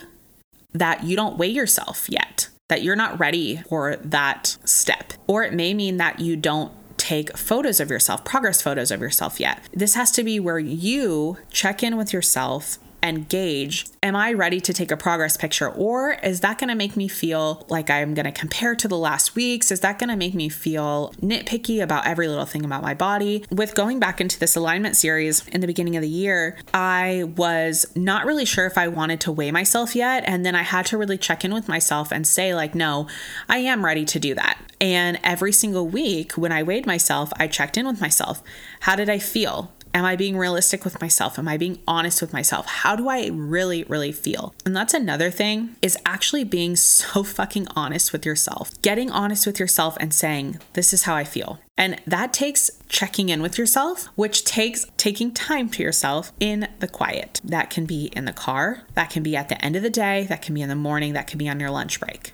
that 0.72 1.04
you 1.04 1.14
don't 1.14 1.38
weigh 1.38 1.48
yourself 1.48 2.08
yet 2.08 2.48
that 2.72 2.82
you're 2.82 2.96
not 2.96 3.20
ready 3.20 3.58
for 3.68 3.96
that 3.96 4.56
step. 4.64 5.12
Or 5.26 5.42
it 5.42 5.52
may 5.52 5.74
mean 5.74 5.98
that 5.98 6.20
you 6.20 6.36
don't 6.36 6.72
take 6.96 7.36
photos 7.36 7.80
of 7.80 7.90
yourself, 7.90 8.24
progress 8.24 8.62
photos 8.62 8.90
of 8.90 8.98
yourself 8.98 9.38
yet. 9.38 9.68
This 9.74 9.94
has 9.94 10.10
to 10.12 10.24
be 10.24 10.40
where 10.40 10.58
you 10.58 11.36
check 11.50 11.82
in 11.82 11.98
with 11.98 12.14
yourself 12.14 12.78
and 13.02 13.28
gauge 13.28 13.86
am 14.02 14.16
I 14.16 14.32
ready 14.32 14.60
to 14.60 14.72
take 14.72 14.90
a 14.90 14.96
progress 14.96 15.36
picture 15.36 15.68
or 15.68 16.12
is 16.22 16.40
that 16.40 16.58
going 16.58 16.68
to 16.68 16.74
make 16.74 16.96
me 16.96 17.08
feel 17.08 17.64
like 17.68 17.88
I'm 17.88 18.14
going 18.14 18.24
to 18.24 18.32
compare 18.32 18.74
to 18.74 18.88
the 18.88 18.96
last 18.96 19.34
weeks? 19.34 19.70
Is 19.70 19.80
that 19.80 19.98
going 19.98 20.10
to 20.10 20.16
make 20.16 20.34
me 20.34 20.48
feel 20.48 21.12
nitpicky 21.20 21.82
about 21.82 22.06
every 22.06 22.28
little 22.28 22.44
thing 22.44 22.64
about 22.64 22.82
my 22.82 22.94
body? 22.94 23.44
With 23.50 23.74
going 23.74 24.00
back 24.00 24.20
into 24.20 24.38
this 24.38 24.56
alignment 24.56 24.96
series 24.96 25.46
in 25.48 25.60
the 25.60 25.66
beginning 25.66 25.96
of 25.96 26.02
the 26.02 26.08
year, 26.08 26.58
I 26.74 27.24
was 27.36 27.86
not 27.94 28.26
really 28.26 28.44
sure 28.44 28.66
if 28.66 28.76
I 28.76 28.88
wanted 28.88 29.20
to 29.22 29.32
weigh 29.32 29.52
myself 29.52 29.94
yet. 29.94 30.24
And 30.26 30.44
then 30.44 30.54
I 30.54 30.62
had 30.62 30.86
to 30.86 30.98
really 30.98 31.18
check 31.18 31.44
in 31.44 31.54
with 31.54 31.68
myself 31.68 32.10
and 32.12 32.26
say, 32.26 32.54
like, 32.54 32.74
no, 32.74 33.06
I 33.48 33.58
am 33.58 33.84
ready 33.84 34.04
to 34.06 34.18
do 34.18 34.34
that. 34.34 34.58
And 34.80 35.20
every 35.22 35.52
single 35.52 35.86
week 35.86 36.32
when 36.32 36.50
I 36.50 36.64
weighed 36.64 36.86
myself, 36.86 37.32
I 37.38 37.46
checked 37.46 37.76
in 37.76 37.86
with 37.86 38.00
myself. 38.00 38.42
How 38.80 38.96
did 38.96 39.08
I 39.08 39.18
feel? 39.18 39.70
Am 39.94 40.06
I 40.06 40.16
being 40.16 40.38
realistic 40.38 40.84
with 40.84 41.00
myself? 41.02 41.38
Am 41.38 41.46
I 41.46 41.58
being 41.58 41.78
honest 41.86 42.22
with 42.22 42.32
myself? 42.32 42.66
How 42.66 42.96
do 42.96 43.08
I 43.08 43.26
really, 43.26 43.84
really 43.84 44.12
feel? 44.12 44.54
And 44.64 44.74
that's 44.74 44.94
another 44.94 45.30
thing 45.30 45.76
is 45.82 45.98
actually 46.06 46.44
being 46.44 46.76
so 46.92 47.22
fucking 47.22 47.68
honest 47.76 48.12
with 48.12 48.24
yourself. 48.24 48.70
Getting 48.80 49.10
honest 49.10 49.46
with 49.46 49.60
yourself 49.60 49.96
and 50.00 50.14
saying, 50.14 50.58
this 50.72 50.94
is 50.94 51.02
how 51.02 51.14
I 51.14 51.24
feel. 51.24 51.60
And 51.76 52.00
that 52.06 52.32
takes 52.32 52.70
checking 52.88 53.28
in 53.28 53.42
with 53.42 53.58
yourself, 53.58 54.06
which 54.14 54.44
takes 54.44 54.86
taking 54.96 55.32
time 55.32 55.68
to 55.70 55.82
yourself 55.82 56.32
in 56.40 56.68
the 56.78 56.88
quiet. 56.88 57.40
That 57.44 57.70
can 57.70 57.86
be 57.86 58.06
in 58.16 58.24
the 58.24 58.32
car, 58.32 58.82
that 58.94 59.10
can 59.10 59.22
be 59.22 59.36
at 59.36 59.48
the 59.48 59.62
end 59.62 59.76
of 59.76 59.82
the 59.82 59.90
day, 59.90 60.24
that 60.28 60.42
can 60.42 60.54
be 60.54 60.62
in 60.62 60.68
the 60.68 60.74
morning, 60.74 61.12
that 61.14 61.26
can 61.26 61.38
be 61.38 61.48
on 61.48 61.60
your 61.60 61.70
lunch 61.70 62.00
break 62.00 62.32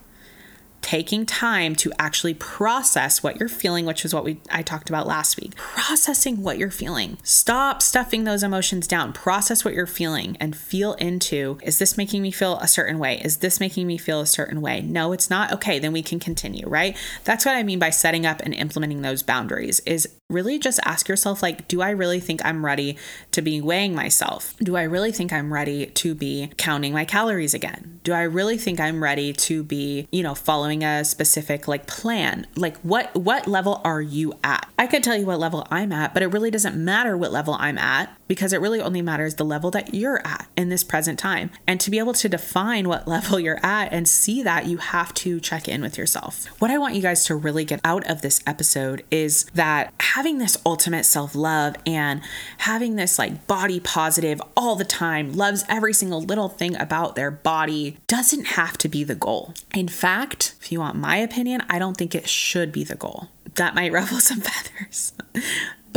taking 0.88 1.26
time 1.26 1.74
to 1.74 1.92
actually 1.98 2.32
process 2.32 3.22
what 3.22 3.38
you're 3.38 3.46
feeling 3.46 3.84
which 3.84 4.06
is 4.06 4.14
what 4.14 4.24
we 4.24 4.40
I 4.50 4.62
talked 4.62 4.88
about 4.88 5.06
last 5.06 5.38
week. 5.38 5.54
Processing 5.54 6.42
what 6.42 6.56
you're 6.56 6.70
feeling. 6.70 7.18
Stop 7.22 7.82
stuffing 7.82 8.24
those 8.24 8.42
emotions 8.42 8.86
down. 8.86 9.12
Process 9.12 9.66
what 9.66 9.74
you're 9.74 9.86
feeling 9.86 10.38
and 10.40 10.56
feel 10.56 10.94
into 10.94 11.58
is 11.62 11.78
this 11.78 11.98
making 11.98 12.22
me 12.22 12.30
feel 12.30 12.58
a 12.60 12.66
certain 12.66 12.98
way? 12.98 13.20
Is 13.22 13.36
this 13.38 13.60
making 13.60 13.86
me 13.86 13.98
feel 13.98 14.22
a 14.22 14.26
certain 14.26 14.62
way? 14.62 14.80
No 14.80 15.12
it's 15.12 15.28
not. 15.28 15.52
Okay 15.52 15.78
then 15.78 15.92
we 15.92 16.02
can 16.02 16.18
continue 16.18 16.66
right? 16.66 16.96
That's 17.24 17.44
what 17.44 17.54
I 17.54 17.64
mean 17.64 17.78
by 17.78 17.90
setting 17.90 18.24
up 18.24 18.40
and 18.40 18.54
implementing 18.54 19.02
those 19.02 19.22
boundaries 19.22 19.80
is 19.80 20.08
really 20.30 20.58
just 20.58 20.80
ask 20.86 21.06
yourself 21.06 21.42
like 21.42 21.68
do 21.68 21.82
I 21.82 21.90
really 21.90 22.20
think 22.20 22.42
I'm 22.46 22.64
ready 22.64 22.96
to 23.32 23.42
be 23.42 23.60
weighing 23.60 23.94
myself? 23.94 24.54
Do 24.62 24.74
I 24.74 24.84
really 24.84 25.12
think 25.12 25.34
I'm 25.34 25.52
ready 25.52 25.84
to 25.84 26.14
be 26.14 26.50
counting 26.56 26.94
my 26.94 27.04
calories 27.04 27.52
again? 27.52 28.00
Do 28.04 28.14
I 28.14 28.22
really 28.22 28.56
think 28.56 28.80
I'm 28.80 29.02
ready 29.02 29.34
to 29.34 29.62
be 29.62 30.08
you 30.10 30.22
know 30.22 30.34
following 30.34 30.77
a 30.82 31.04
specific 31.04 31.68
like 31.68 31.86
plan. 31.86 32.46
Like 32.56 32.76
what 32.78 33.14
what 33.14 33.46
level 33.46 33.80
are 33.84 34.02
you 34.02 34.34
at? 34.42 34.68
I 34.78 34.86
could 34.86 35.04
tell 35.04 35.16
you 35.16 35.26
what 35.26 35.38
level 35.38 35.66
I'm 35.70 35.92
at, 35.92 36.14
but 36.14 36.22
it 36.22 36.28
really 36.28 36.50
doesn't 36.50 36.76
matter 36.76 37.16
what 37.16 37.32
level 37.32 37.56
I'm 37.58 37.78
at 37.78 38.17
because 38.28 38.52
it 38.52 38.60
really 38.60 38.80
only 38.80 39.02
matters 39.02 39.34
the 39.34 39.44
level 39.44 39.70
that 39.72 39.94
you're 39.94 40.24
at 40.26 40.46
in 40.56 40.68
this 40.68 40.84
present 40.84 41.18
time. 41.18 41.50
And 41.66 41.80
to 41.80 41.90
be 41.90 41.98
able 41.98 42.12
to 42.14 42.28
define 42.28 42.88
what 42.88 43.08
level 43.08 43.40
you're 43.40 43.64
at 43.64 43.92
and 43.92 44.08
see 44.08 44.42
that, 44.42 44.66
you 44.66 44.76
have 44.76 45.12
to 45.14 45.40
check 45.40 45.66
in 45.66 45.80
with 45.80 45.98
yourself. 45.98 46.46
What 46.60 46.70
I 46.70 46.78
want 46.78 46.94
you 46.94 47.02
guys 47.02 47.24
to 47.24 47.34
really 47.34 47.64
get 47.64 47.80
out 47.82 48.08
of 48.08 48.22
this 48.22 48.40
episode 48.46 49.04
is 49.10 49.44
that 49.54 49.92
having 50.00 50.38
this 50.38 50.56
ultimate 50.64 51.04
self-love 51.04 51.76
and 51.86 52.20
having 52.58 52.96
this 52.96 53.18
like 53.18 53.46
body 53.46 53.80
positive 53.80 54.40
all 54.56 54.76
the 54.76 54.84
time, 54.84 55.32
loves 55.32 55.64
every 55.68 55.92
single 55.92 56.20
little 56.20 56.48
thing 56.48 56.76
about 56.76 57.16
their 57.16 57.30
body 57.30 57.96
doesn't 58.06 58.48
have 58.48 58.76
to 58.78 58.88
be 58.88 59.04
the 59.04 59.14
goal. 59.14 59.54
In 59.74 59.88
fact, 59.88 60.54
if 60.60 60.70
you 60.70 60.80
want 60.80 60.96
my 60.96 61.16
opinion, 61.16 61.62
I 61.70 61.78
don't 61.78 61.96
think 61.96 62.14
it 62.14 62.28
should 62.28 62.72
be 62.72 62.84
the 62.84 62.94
goal. 62.94 63.28
That 63.54 63.74
might 63.74 63.92
ruffle 63.98 64.20
some 64.20 64.40
feathers. 64.40 65.12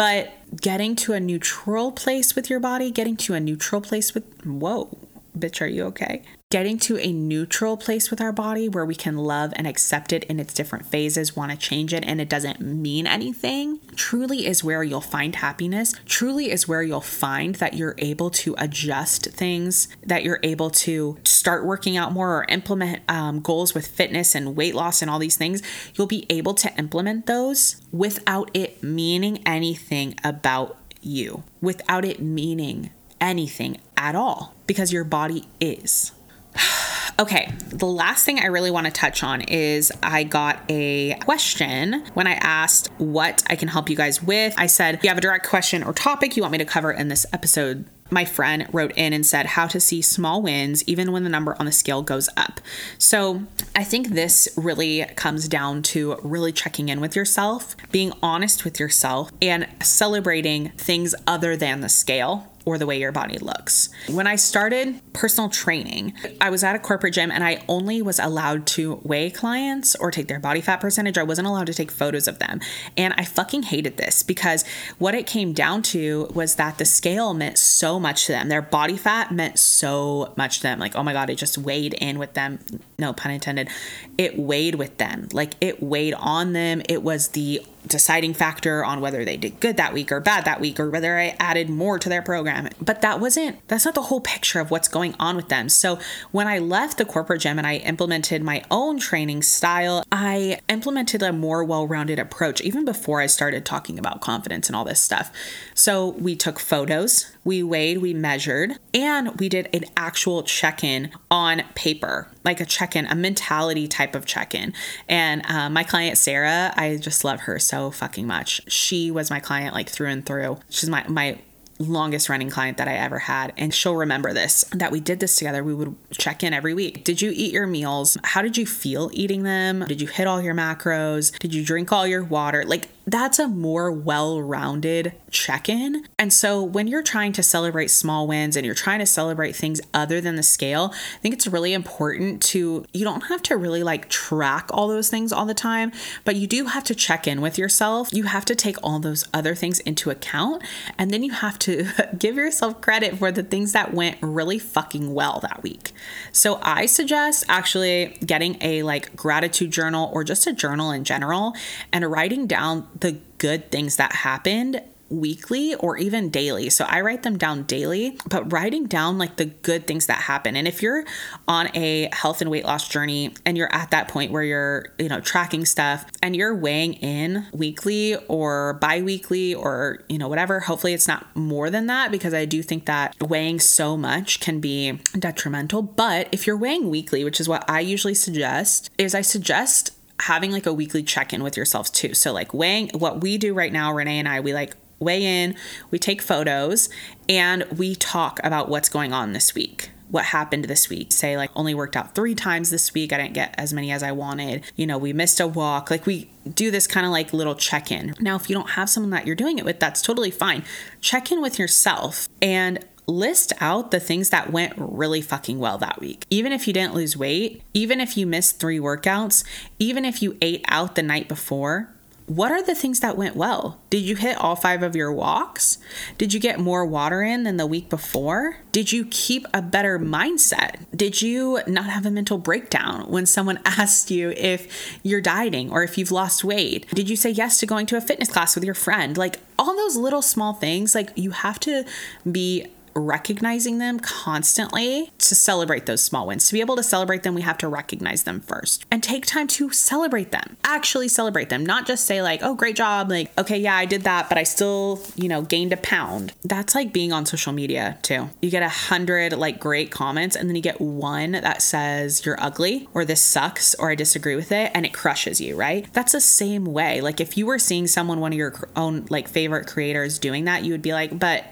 But 0.02 0.32
getting 0.60 0.96
to 0.96 1.14
a 1.14 1.20
neutral 1.20 1.92
place 1.92 2.36
with 2.36 2.50
your 2.50 2.60
body, 2.60 2.90
getting 2.90 3.16
to 3.16 3.36
a 3.36 3.40
neutral 3.40 3.80
place 3.80 4.16
with, 4.16 4.24
whoa, 4.44 4.98
bitch, 5.38 5.62
are 5.62 5.68
you 5.68 5.86
okay? 5.86 6.24
getting 6.52 6.78
to 6.78 7.00
a 7.00 7.14
neutral 7.14 7.78
place 7.78 8.12
with 8.12 8.20
our 8.20 8.34
body 8.34 8.68
where 8.68 8.86
we 8.86 8.94
can 8.94 9.18
love 9.18 9.54
and 9.56 9.66
accept 9.66 10.12
it 10.12 10.26
in 10.26 10.38
its 10.38 10.54
different 10.54 10.86
phases, 10.86 11.34
want 11.34 11.50
to 11.50 11.58
change 11.58 11.94
it, 11.94 12.04
and 12.06 12.20
it 12.20 12.28
doesn't 12.28 12.60
mean 12.60 13.08
anything, 13.08 13.80
truly 13.96 14.46
is 14.46 14.62
where 14.62 14.84
you'll 14.84 15.00
find 15.00 15.38
happiness. 15.38 15.96
Truly 16.06 16.52
is 16.52 16.68
where 16.68 16.84
you'll 16.84 17.00
find 17.00 17.56
that 17.56 17.76
you're 17.76 17.96
able 18.00 18.30
to 18.32 18.54
adjust 18.58 19.28
things, 19.28 19.88
that 20.06 20.24
you're 20.24 20.42
able 20.44 20.70
to 20.70 21.18
start 21.24 21.66
working 21.66 21.96
out 21.96 22.12
more 22.12 22.40
or 22.40 22.46
implement 22.50 23.02
um, 23.10 23.40
goals 23.40 23.74
with 23.74 23.88
fitness 23.88 24.36
and 24.36 24.56
weight 24.58 24.76
loss 24.76 25.02
and 25.02 25.10
all 25.10 25.20
these 25.20 25.38
things. 25.38 25.64
You'll 25.96 26.06
be 26.06 26.26
able 26.30 26.54
to 26.56 26.78
implement 26.78 27.28
those 27.28 27.78
without 27.94 28.52
it 28.54 28.84
meaning 28.84 29.42
anything 29.46 30.16
about 30.22 30.78
you, 31.02 31.44
without 31.62 32.04
it 32.04 32.22
meaning 32.22 32.92
anything 33.22 33.78
at 33.96 34.16
all, 34.16 34.54
because 34.68 34.92
your 34.92 35.04
body 35.04 35.46
is. 35.60 36.12
Okay, 37.20 37.54
the 37.68 37.86
last 37.86 38.26
thing 38.26 38.40
I 38.40 38.48
really 38.48 38.72
want 38.72 38.88
to 38.88 38.92
touch 38.92 39.22
on 39.22 39.42
is 39.42 39.92
I 40.02 40.24
got 40.24 40.60
a 40.70 41.14
question 41.16 42.04
when 42.16 42.26
I 42.26 42.32
asked 42.32 42.90
what 42.98 43.44
I 43.48 43.56
can 43.56 43.68
help 43.68 43.92
you 43.92 43.96
guys 43.96 44.24
with. 44.24 44.56
I 44.58 44.66
said, 44.66 45.00
you 45.04 45.10
have 45.10 45.20
a 45.20 45.22
direct 45.22 45.48
question 45.48 45.84
or 45.84 45.94
topic 45.94 46.36
you 46.36 46.42
want 46.42 46.54
me 46.54 46.58
to 46.58 46.66
cover 46.66 46.92
in 46.92 47.10
this 47.10 47.28
episode 47.32 47.86
my 48.12 48.26
friend 48.26 48.68
wrote 48.72 48.92
in 48.96 49.14
and 49.14 49.26
said 49.26 49.46
how 49.46 49.66
to 49.68 49.80
see 49.80 50.02
small 50.02 50.42
wins 50.42 50.84
even 50.84 51.12
when 51.12 51.24
the 51.24 51.30
number 51.30 51.56
on 51.58 51.66
the 51.66 51.72
scale 51.72 52.02
goes 52.02 52.30
up. 52.36 52.60
So, 52.98 53.44
I 53.76 53.84
think 53.84 54.10
this 54.10 54.50
really 54.58 55.06
comes 55.16 55.48
down 55.48 55.82
to 55.84 56.18
really 56.22 56.52
checking 56.52 56.90
in 56.90 57.00
with 57.00 57.16
yourself, 57.16 57.76
being 57.92 58.12
honest 58.22 58.66
with 58.66 58.80
yourself, 58.80 59.32
and 59.42 59.68
celebrating 59.82 60.70
things 60.72 61.16
other 61.26 61.56
than 61.56 61.80
the 61.80 61.90
scale 61.90 62.51
or 62.66 62.78
the 62.78 62.86
way 62.86 63.00
your 63.00 63.12
body 63.12 63.38
looks. 63.38 63.90
When 64.08 64.28
I 64.28 64.36
started 64.36 65.02
personal 65.14 65.50
training, 65.50 66.14
I 66.40 66.50
was 66.50 66.64
at 66.64 66.76
a 66.76 66.80
corporate 66.80 67.14
gym 67.14 67.32
and 67.32 67.44
I 67.44 67.64
only 67.68 68.02
was 68.02 68.20
allowed 68.20 68.68
to 68.68 69.00
weigh 69.04 69.30
clients 69.30 69.96
or 69.96 70.12
take 70.12 70.28
their 70.28 70.40
body 70.40 70.62
fat 70.62 70.80
percentage. 70.80 71.18
I 71.18 71.24
wasn't 71.24 71.48
allowed 71.48 71.68
to 71.68 71.74
take 71.74 71.92
photos 71.92 72.28
of 72.28 72.40
them. 72.40 72.60
And 72.98 73.14
I 73.18 73.24
fucking 73.24 73.64
hated 73.64 73.98
this 73.98 74.24
because 74.24 74.66
what 74.98 75.16
it 75.16 75.28
came 75.28 75.54
down 75.54 75.82
to 75.84 76.30
was 76.34 76.56
that 76.56 76.78
the 76.78 76.86
scale 76.86 77.34
meant 77.34 77.58
so 77.58 78.00
much 78.00 78.26
to 78.26 78.32
them. 78.32 78.50
Their 78.50 78.62
body 78.62 78.98
fat 78.98 79.32
meant 79.32 79.60
so 79.60 80.34
much 80.38 80.58
to 80.58 80.64
them. 80.64 80.80
Like, 80.80 80.96
oh 80.96 81.04
my 81.04 81.14
God, 81.14 81.30
it 81.30 81.36
just 81.36 81.58
weighed 81.58 81.94
in 81.96 82.20
with 82.20 82.34
them. 82.34 82.60
No 83.00 83.14
pun 83.14 83.32
intended. 83.32 83.70
It 84.18 84.38
weighed 84.38 84.76
with 84.76 84.98
them. 84.98 85.28
Like, 85.34 85.54
it 85.62 85.82
weighed 85.82 86.14
on 86.14 86.54
them. 86.54 86.82
It 86.88 87.04
was 87.04 87.30
the 87.30 87.66
deciding 87.88 88.34
factor 88.34 88.84
on 88.84 89.02
whether 89.02 89.26
they 89.26 89.38
did 89.38 89.60
good 89.60 89.78
that 89.78 89.94
week 89.94 90.12
or 90.12 90.20
bad 90.20 90.46
that 90.46 90.62
week 90.62 90.80
or 90.80 90.90
whether 90.90 91.18
I 91.18 91.36
added 91.40 91.70
more 91.70 92.00
to 92.00 92.10
their 92.10 92.22
program. 92.22 92.70
But 92.82 93.02
that 93.02 93.20
wasn't, 93.20 93.66
that's 93.68 93.86
not 93.86 93.96
the 93.96 94.04
whole 94.04 94.22
picture 94.22 94.60
of 94.60 94.72
what's 94.72 94.88
going 94.88 95.16
on 95.20 95.36
with 95.36 95.50
them. 95.50 95.70
So 95.70 96.00
when 96.32 96.48
I 96.48 96.60
left 96.60 96.98
the 96.98 97.06
corporate 97.06 97.42
gym 97.42 97.58
and 97.58 97.68
I 97.68 97.78
implemented 97.78 98.44
my 98.44 98.64
own 98.70 99.00
training 99.00 99.44
style, 99.44 100.04
I 100.12 100.60
implemented 100.70 101.24
a 101.24 101.34
more 101.34 101.64
well 101.64 101.88
rounded 101.88 102.20
approach 102.20 102.62
even 102.62 102.86
before 102.86 103.22
I 103.22 103.26
started 103.26 103.66
talking 103.66 103.98
about 103.98 104.22
confidence 104.22 104.68
and 104.68 104.76
all 104.76 104.86
this 104.86 105.02
stuff. 105.02 105.32
So 105.74 106.10
we 106.10 106.36
took 106.36 106.60
photos, 106.60 107.32
we 107.44 107.64
weighed, 107.64 108.00
we 108.00 108.14
measured, 108.14 108.78
and 108.94 109.40
we 109.40 109.50
did 109.50 109.70
an 109.74 109.86
actual 109.98 110.44
check 110.44 110.84
in 110.84 111.12
on 111.30 111.64
paper, 111.76 112.28
like 112.44 112.60
a 112.60 112.66
check 112.66 112.96
in, 112.96 113.06
a 113.08 113.16
mentality 113.16 113.88
type 113.88 114.16
of 114.16 114.26
check 114.26 114.56
in. 114.56 114.74
And 115.08 115.46
uh, 115.46 115.70
my 115.70 115.84
client, 115.84 116.18
Sarah, 116.18 116.74
I 116.76 116.98
just 116.98 117.24
love 117.24 117.42
her 117.42 117.60
so 117.60 117.92
fucking 117.92 118.26
much. 118.26 118.62
She 118.72 119.12
was 119.12 119.30
my 119.30 119.40
client 119.40 119.74
like 119.74 119.90
through 119.90 120.10
and 120.10 120.26
through. 120.26 120.60
She's 120.70 120.90
my, 120.90 121.06
my, 121.08 121.40
longest 121.82 122.30
running 122.30 122.50
client 122.50 122.78
that 122.78 122.88
I 122.88 122.94
ever 122.96 123.20
had. 123.20 123.54
And 123.58 123.74
she'll 123.74 123.96
remember 123.96 124.34
this 124.34 124.64
that 124.72 124.92
we 124.92 125.00
did 125.00 125.20
this 125.20 125.36
together. 125.36 125.64
We 125.64 125.74
would 125.74 125.96
check 126.12 126.44
in 126.44 126.54
every 126.54 126.74
week. 126.74 127.04
Did 127.04 127.22
you 127.22 127.32
eat 127.34 127.54
your 127.54 127.68
meals? 127.68 128.18
How 128.24 128.42
did 128.42 128.58
you 128.58 128.66
feel 128.66 129.10
eating 129.14 129.44
them? 129.44 129.86
Did 129.88 130.02
you 130.02 130.08
hit 130.08 130.28
all 130.28 130.42
your 130.42 130.54
macros? 130.54 131.38
Did 131.40 131.54
you 131.54 131.66
drink 131.66 131.92
all 131.92 132.08
your 132.08 132.24
water? 132.24 132.64
Like, 132.66 132.90
that's 133.06 133.40
a 133.40 133.48
more 133.48 133.92
well 133.92 134.42
rounded 134.42 135.14
check 135.32 135.70
in. 135.70 136.06
And 136.20 136.32
so 136.32 136.62
when 136.62 136.88
you're 136.88 137.04
trying 137.04 137.32
to 137.34 137.44
celebrate 137.44 137.90
small 137.90 138.28
wins 138.28 138.56
and 138.56 138.66
you're 138.66 138.76
trying 138.76 139.00
to 139.00 139.06
celebrate 139.06 139.56
things 139.56 139.82
other 139.94 140.22
than 140.22 140.36
the 140.36 140.44
scale, 140.44 140.92
I 140.94 141.18
think 141.20 141.34
it's 141.34 141.48
really 141.48 141.74
important 141.74 142.42
to, 142.44 142.86
you 142.94 143.04
don't 143.04 143.22
have 143.22 143.42
to 143.44 143.58
really 143.58 143.84
like 143.84 144.10
track 144.10 144.70
all 144.72 144.88
those 144.88 145.10
things 145.10 145.32
all 145.32 145.46
the 145.46 145.54
time, 145.54 145.92
but 146.26 146.36
you 146.36 146.48
do 146.48 146.66
have 146.66 146.84
to 146.86 146.96
check 146.96 147.28
in 147.28 147.42
with 147.42 147.58
yourself. 147.58 148.10
You 148.12 148.24
have 148.24 148.46
to 148.46 148.56
take 148.56 148.78
all 148.84 149.00
those 149.00 149.28
other 149.34 149.56
things 149.56 149.80
into 149.80 150.10
account. 150.10 150.64
And 150.98 151.12
then 151.12 151.24
you 151.24 151.32
have 151.32 151.58
to 151.60 151.88
give 152.18 152.36
yourself 152.36 152.82
credit 152.82 153.18
for 153.18 153.32
the 153.32 153.44
things 153.44 153.72
that 153.72 153.94
went 153.94 154.18
really 154.22 154.60
fucking 154.60 155.14
well 155.14 155.40
that 155.42 155.64
week. 155.64 155.92
So 156.32 156.60
I 156.62 156.86
suggest 156.86 157.46
actually 157.48 158.18
getting 158.26 158.58
a 158.62 158.84
like 158.84 159.16
gratitude 159.16 159.72
journal 159.72 160.10
or 160.14 160.24
just 160.24 160.46
a 160.46 160.54
journal 160.54 160.92
in 160.92 161.04
general 161.04 161.54
and 161.92 162.10
writing 162.10 162.48
down 162.48 162.88
the 163.00 163.20
good 163.38 163.72
things 163.72 163.98
that 163.98 164.14
happened 164.14 164.82
weekly 165.12 165.76
or 165.76 165.98
even 165.98 166.30
daily. 166.30 166.70
So 166.70 166.86
I 166.86 167.02
write 167.02 167.24
them 167.24 167.38
down 167.38 167.64
daily, 167.64 168.18
but 168.30 168.52
writing 168.52 168.86
down 168.86 169.18
like 169.18 169.36
the 169.36 169.46
good 169.46 169.86
things 169.86 170.06
that 170.08 170.20
happen. 170.20 170.56
And 170.56 170.68
if 170.68 170.82
you're 170.82 171.04
on 171.48 171.70
a 171.76 172.10
health 172.14 172.42
and 172.42 172.50
weight 172.50 172.66
loss 172.66 172.88
journey 172.88 173.34
and 173.46 173.58
you're 173.58 173.74
at 173.74 173.92
that 173.92 174.08
point 174.08 174.32
where 174.32 174.44
you're, 174.44 174.86
you 174.98 175.10
know, 175.10 175.20
tracking 175.20 175.66
stuff 175.66 176.06
and 176.24 176.36
you're 176.36 176.56
weighing 176.56 176.94
in 176.94 177.46
weekly 177.52 178.16
or 178.28 178.76
bi-weekly 178.76 179.54
or, 179.54 180.02
you 180.08 180.18
know, 180.18 180.30
whatever, 180.30 180.62
hopefully 180.62 180.94
it's 180.94 181.08
not 181.08 181.36
more 181.36 181.70
than 181.70 181.88
that 181.88 182.12
because 182.12 182.34
I 182.34 182.46
do 182.46 182.64
think 182.64 182.86
that 182.86 183.16
weighing 183.22 183.60
so 183.60 183.98
much 183.98 184.40
can 184.40 184.62
be 184.62 184.94
detrimental. 185.18 185.82
But 185.82 186.30
if 186.32 186.48
you're 186.48 186.58
weighing 186.58 186.90
weekly, 186.90 187.24
which 187.24 187.40
is 187.40 187.50
what 187.50 187.70
I 187.70 187.82
usually 187.82 188.14
suggest, 188.14 188.90
is 188.98 189.14
I 189.14 189.22
suggest 189.22 189.92
having 190.22 190.52
like 190.52 190.66
a 190.66 190.74
weekly 190.74 191.04
check 191.04 191.34
in 191.34 191.44
with 191.44 191.58
yourself 191.58 191.92
too. 191.92 192.14
So, 192.14 192.32
like 192.32 192.54
weighing 192.54 192.90
what 192.94 193.22
we 193.22 193.38
do 193.38 193.54
right 193.54 193.74
now, 193.74 193.94
Renee 193.94 194.20
and 194.20 194.28
I, 194.28 194.40
we 194.40 194.54
like 194.54 194.76
weigh 195.02 195.44
in, 195.44 195.56
we 195.90 196.00
take 196.00 196.22
photos, 196.22 196.90
and 197.28 197.64
we 197.76 197.96
talk 197.96 198.40
about 198.44 198.70
what's 198.70 198.88
going 198.88 199.12
on 199.12 199.34
this 199.34 199.54
week. 199.54 199.92
What 200.10 200.26
happened 200.26 200.66
this 200.66 200.90
week? 200.90 201.14
Say, 201.14 201.38
like, 201.38 201.52
only 201.56 201.74
worked 201.74 201.96
out 201.96 202.16
three 202.16 202.36
times 202.36 202.70
this 202.70 202.94
week. 202.94 203.14
I 203.14 203.18
didn't 203.18 203.34
get 203.34 203.56
as 203.58 203.74
many 203.74 203.92
as 203.92 204.04
I 204.04 204.12
wanted. 204.12 204.64
You 204.76 204.86
know, 204.86 204.98
we 204.98 205.14
missed 205.14 205.40
a 205.40 205.48
walk. 205.48 205.90
Like, 205.90 206.06
we 206.06 206.30
do 206.54 206.70
this 206.70 206.86
kind 206.86 207.06
of 207.06 207.14
like 207.14 207.32
little 207.32 207.56
check 207.56 207.92
in. 207.92 208.14
Now, 208.20 208.36
if 208.36 208.50
you 208.50 208.56
don't 208.56 208.72
have 208.72 208.90
someone 208.90 209.12
that 209.12 209.26
you're 209.26 209.38
doing 209.38 209.58
it 209.58 209.64
with, 209.64 209.80
that's 209.80 210.02
totally 210.02 210.30
fine. 210.30 210.64
Check 211.00 211.32
in 211.32 211.42
with 211.42 211.58
yourself 211.58 212.28
and 212.42 212.86
list 213.08 213.54
out 213.60 213.92
the 213.92 214.00
things 214.00 214.30
that 214.30 214.52
went 214.52 214.74
really 214.78 215.22
fucking 215.22 215.60
well 215.60 215.78
that 215.78 216.00
week. 216.00 216.26
Even 216.30 216.52
if 216.52 216.68
you 216.68 216.74
didn't 216.74 216.96
lose 216.96 217.18
weight, 217.18 217.62
even 217.74 218.00
if 218.00 218.16
you 218.18 218.26
missed 218.26 218.60
three 218.60 218.80
workouts, 218.80 219.44
even 219.80 220.06
if 220.06 220.22
you 220.22 220.38
ate 220.42 220.64
out 220.68 220.96
the 220.96 221.04
night 221.04 221.28
before, 221.28 221.90
what 222.32 222.50
are 222.50 222.64
the 222.64 222.76
things 222.76 223.02
that 223.02 223.18
went 223.18 223.36
well? 223.36 223.82
Did 223.90 224.04
you 224.04 224.16
hit 224.16 224.38
all 224.38 224.56
five 224.56 224.84
of 224.84 224.96
your 224.96 225.12
walks? 225.12 225.80
Did 226.18 226.34
you 226.34 226.40
get 226.40 226.62
more 226.62 226.86
water 226.86 227.22
in 227.22 227.44
than 227.44 227.58
the 227.58 227.68
week 227.68 227.90
before? 227.90 228.60
Did 228.72 228.94
you 228.94 229.06
keep 229.12 229.46
a 229.54 229.62
better 229.62 230.00
mindset? 230.00 230.86
Did 230.96 231.22
you 231.22 231.60
not 231.68 231.90
have 231.90 232.06
a 232.06 232.12
mental 232.12 232.38
breakdown 232.38 233.02
when 233.10 233.26
someone 233.26 233.60
asked 233.66 234.12
you 234.12 234.30
if 234.38 235.00
you're 235.04 235.20
dieting 235.20 235.72
or 235.72 235.84
if 235.84 235.98
you've 235.98 236.12
lost 236.12 236.46
weight? 236.46 236.88
Did 236.94 237.10
you 237.10 237.18
say 237.18 237.32
yes 237.32 237.60
to 237.60 237.66
going 237.66 237.86
to 237.88 237.98
a 237.98 238.02
fitness 238.02 238.32
class 238.32 238.56
with 238.56 238.64
your 238.64 238.76
friend? 238.76 239.18
Like 239.18 239.40
all 239.60 239.76
those 239.76 239.98
little 239.98 240.22
small 240.22 240.54
things, 240.54 240.96
like 240.96 241.12
you 241.16 241.32
have 241.32 241.60
to 241.62 241.84
be 242.32 242.68
recognizing 242.94 243.78
them 243.78 244.00
constantly 244.00 245.12
to 245.18 245.36
celebrate 245.36 245.86
those 245.86 246.04
small 246.04 246.28
wins. 246.28 246.48
To 246.48 246.54
be 246.54 246.62
able 246.62 246.76
to 246.76 246.84
celebrate 246.84 247.24
them, 247.24 247.34
we 247.34 247.42
have 247.42 247.58
to 247.60 247.68
recognize 247.68 248.24
them 248.24 248.40
first 248.42 248.86
and 248.92 249.02
take 249.02 249.26
time 249.26 249.48
to 249.48 249.72
celebrate 249.72 250.32
them. 250.32 250.58
Actually 250.64 251.08
celebrate 251.08 251.50
them, 251.50 251.66
not 251.66 251.86
just 251.86 252.06
say 252.06 252.22
like, 252.22 252.42
"Oh, 252.44 252.56
great 252.56 252.76
job." 252.76 253.10
Like, 253.10 253.32
"Okay, 253.38 253.58
yeah, 253.58 253.76
I 253.76 253.86
did 253.86 254.04
that, 254.04 254.30
but 254.30 254.38
I 254.38 254.44
still, 254.44 255.02
you 255.16 255.28
know, 255.30 255.42
gained 255.42 255.74
a 255.74 255.78
pound." 255.78 256.34
That's 256.44 256.76
like 256.76 256.94
being 256.94 257.12
on 257.12 257.26
social 257.26 257.54
media, 257.54 257.98
too. 258.02 258.30
You 258.42 258.50
get 258.50 258.64
a 258.64 258.68
100 258.68 259.34
like 259.34 259.60
great 259.60 259.92
comments 259.92 260.36
and 260.36 260.50
then 260.50 260.56
you 260.56 260.62
get 260.62 260.82
one 260.82 261.32
that 261.34 261.62
says 261.62 262.26
you're 262.26 262.42
ugly 262.42 262.88
or 262.94 263.06
this 263.06 263.22
sucks 263.22 263.76
or 263.76 263.92
I 263.92 263.96
disagree 263.96 264.36
with 264.36 264.52
it 264.52 264.72
and 264.74 264.86
it 264.86 264.94
crushes 264.94 265.40
you, 265.40 265.56
right? 265.56 265.92
That's 265.94 266.12
the 266.12 266.22
same 266.22 266.66
way. 266.66 267.02
Like 267.02 267.20
if 267.20 267.38
you 267.38 267.46
were 267.46 267.60
seeing 267.60 267.88
someone 267.88 268.20
one 268.20 268.32
of 268.34 268.38
your 268.38 268.54
own 268.76 269.06
like 269.10 269.28
favorite 269.28 269.68
creators 269.68 270.20
doing 270.20 270.46
that, 270.46 270.64
you 270.64 270.72
would 270.72 270.82
be 270.82 270.94
like, 270.94 271.18
"But 271.18 271.46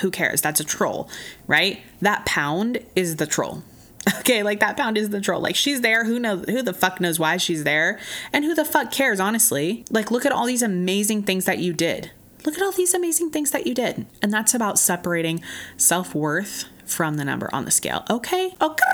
who 0.00 0.10
cares? 0.10 0.40
That's 0.40 0.60
a 0.60 0.63
troll, 0.64 1.08
right? 1.46 1.82
That 2.00 2.24
pound 2.26 2.78
is 2.94 3.16
the 3.16 3.26
troll. 3.26 3.62
Okay, 4.18 4.42
like 4.42 4.60
that 4.60 4.76
pound 4.76 4.98
is 4.98 5.10
the 5.10 5.20
troll. 5.20 5.40
Like 5.40 5.56
she's 5.56 5.80
there. 5.80 6.04
Who 6.04 6.18
knows? 6.18 6.44
Who 6.48 6.62
the 6.62 6.74
fuck 6.74 7.00
knows 7.00 7.18
why 7.18 7.36
she's 7.38 7.64
there? 7.64 7.98
And 8.32 8.44
who 8.44 8.54
the 8.54 8.64
fuck 8.64 8.90
cares? 8.90 9.20
Honestly, 9.20 9.84
like 9.90 10.10
look 10.10 10.26
at 10.26 10.32
all 10.32 10.46
these 10.46 10.62
amazing 10.62 11.22
things 11.22 11.46
that 11.46 11.58
you 11.58 11.72
did. 11.72 12.10
Look 12.44 12.54
at 12.54 12.62
all 12.62 12.72
these 12.72 12.92
amazing 12.92 13.30
things 13.30 13.50
that 13.52 13.66
you 13.66 13.74
did. 13.74 14.06
And 14.20 14.32
that's 14.32 14.54
about 14.54 14.78
separating 14.78 15.42
self 15.76 16.14
worth 16.14 16.66
from 16.84 17.16
the 17.16 17.24
number 17.24 17.48
on 17.52 17.64
the 17.64 17.70
scale. 17.70 18.04
Okay. 18.10 18.54
Okay. 18.60 18.84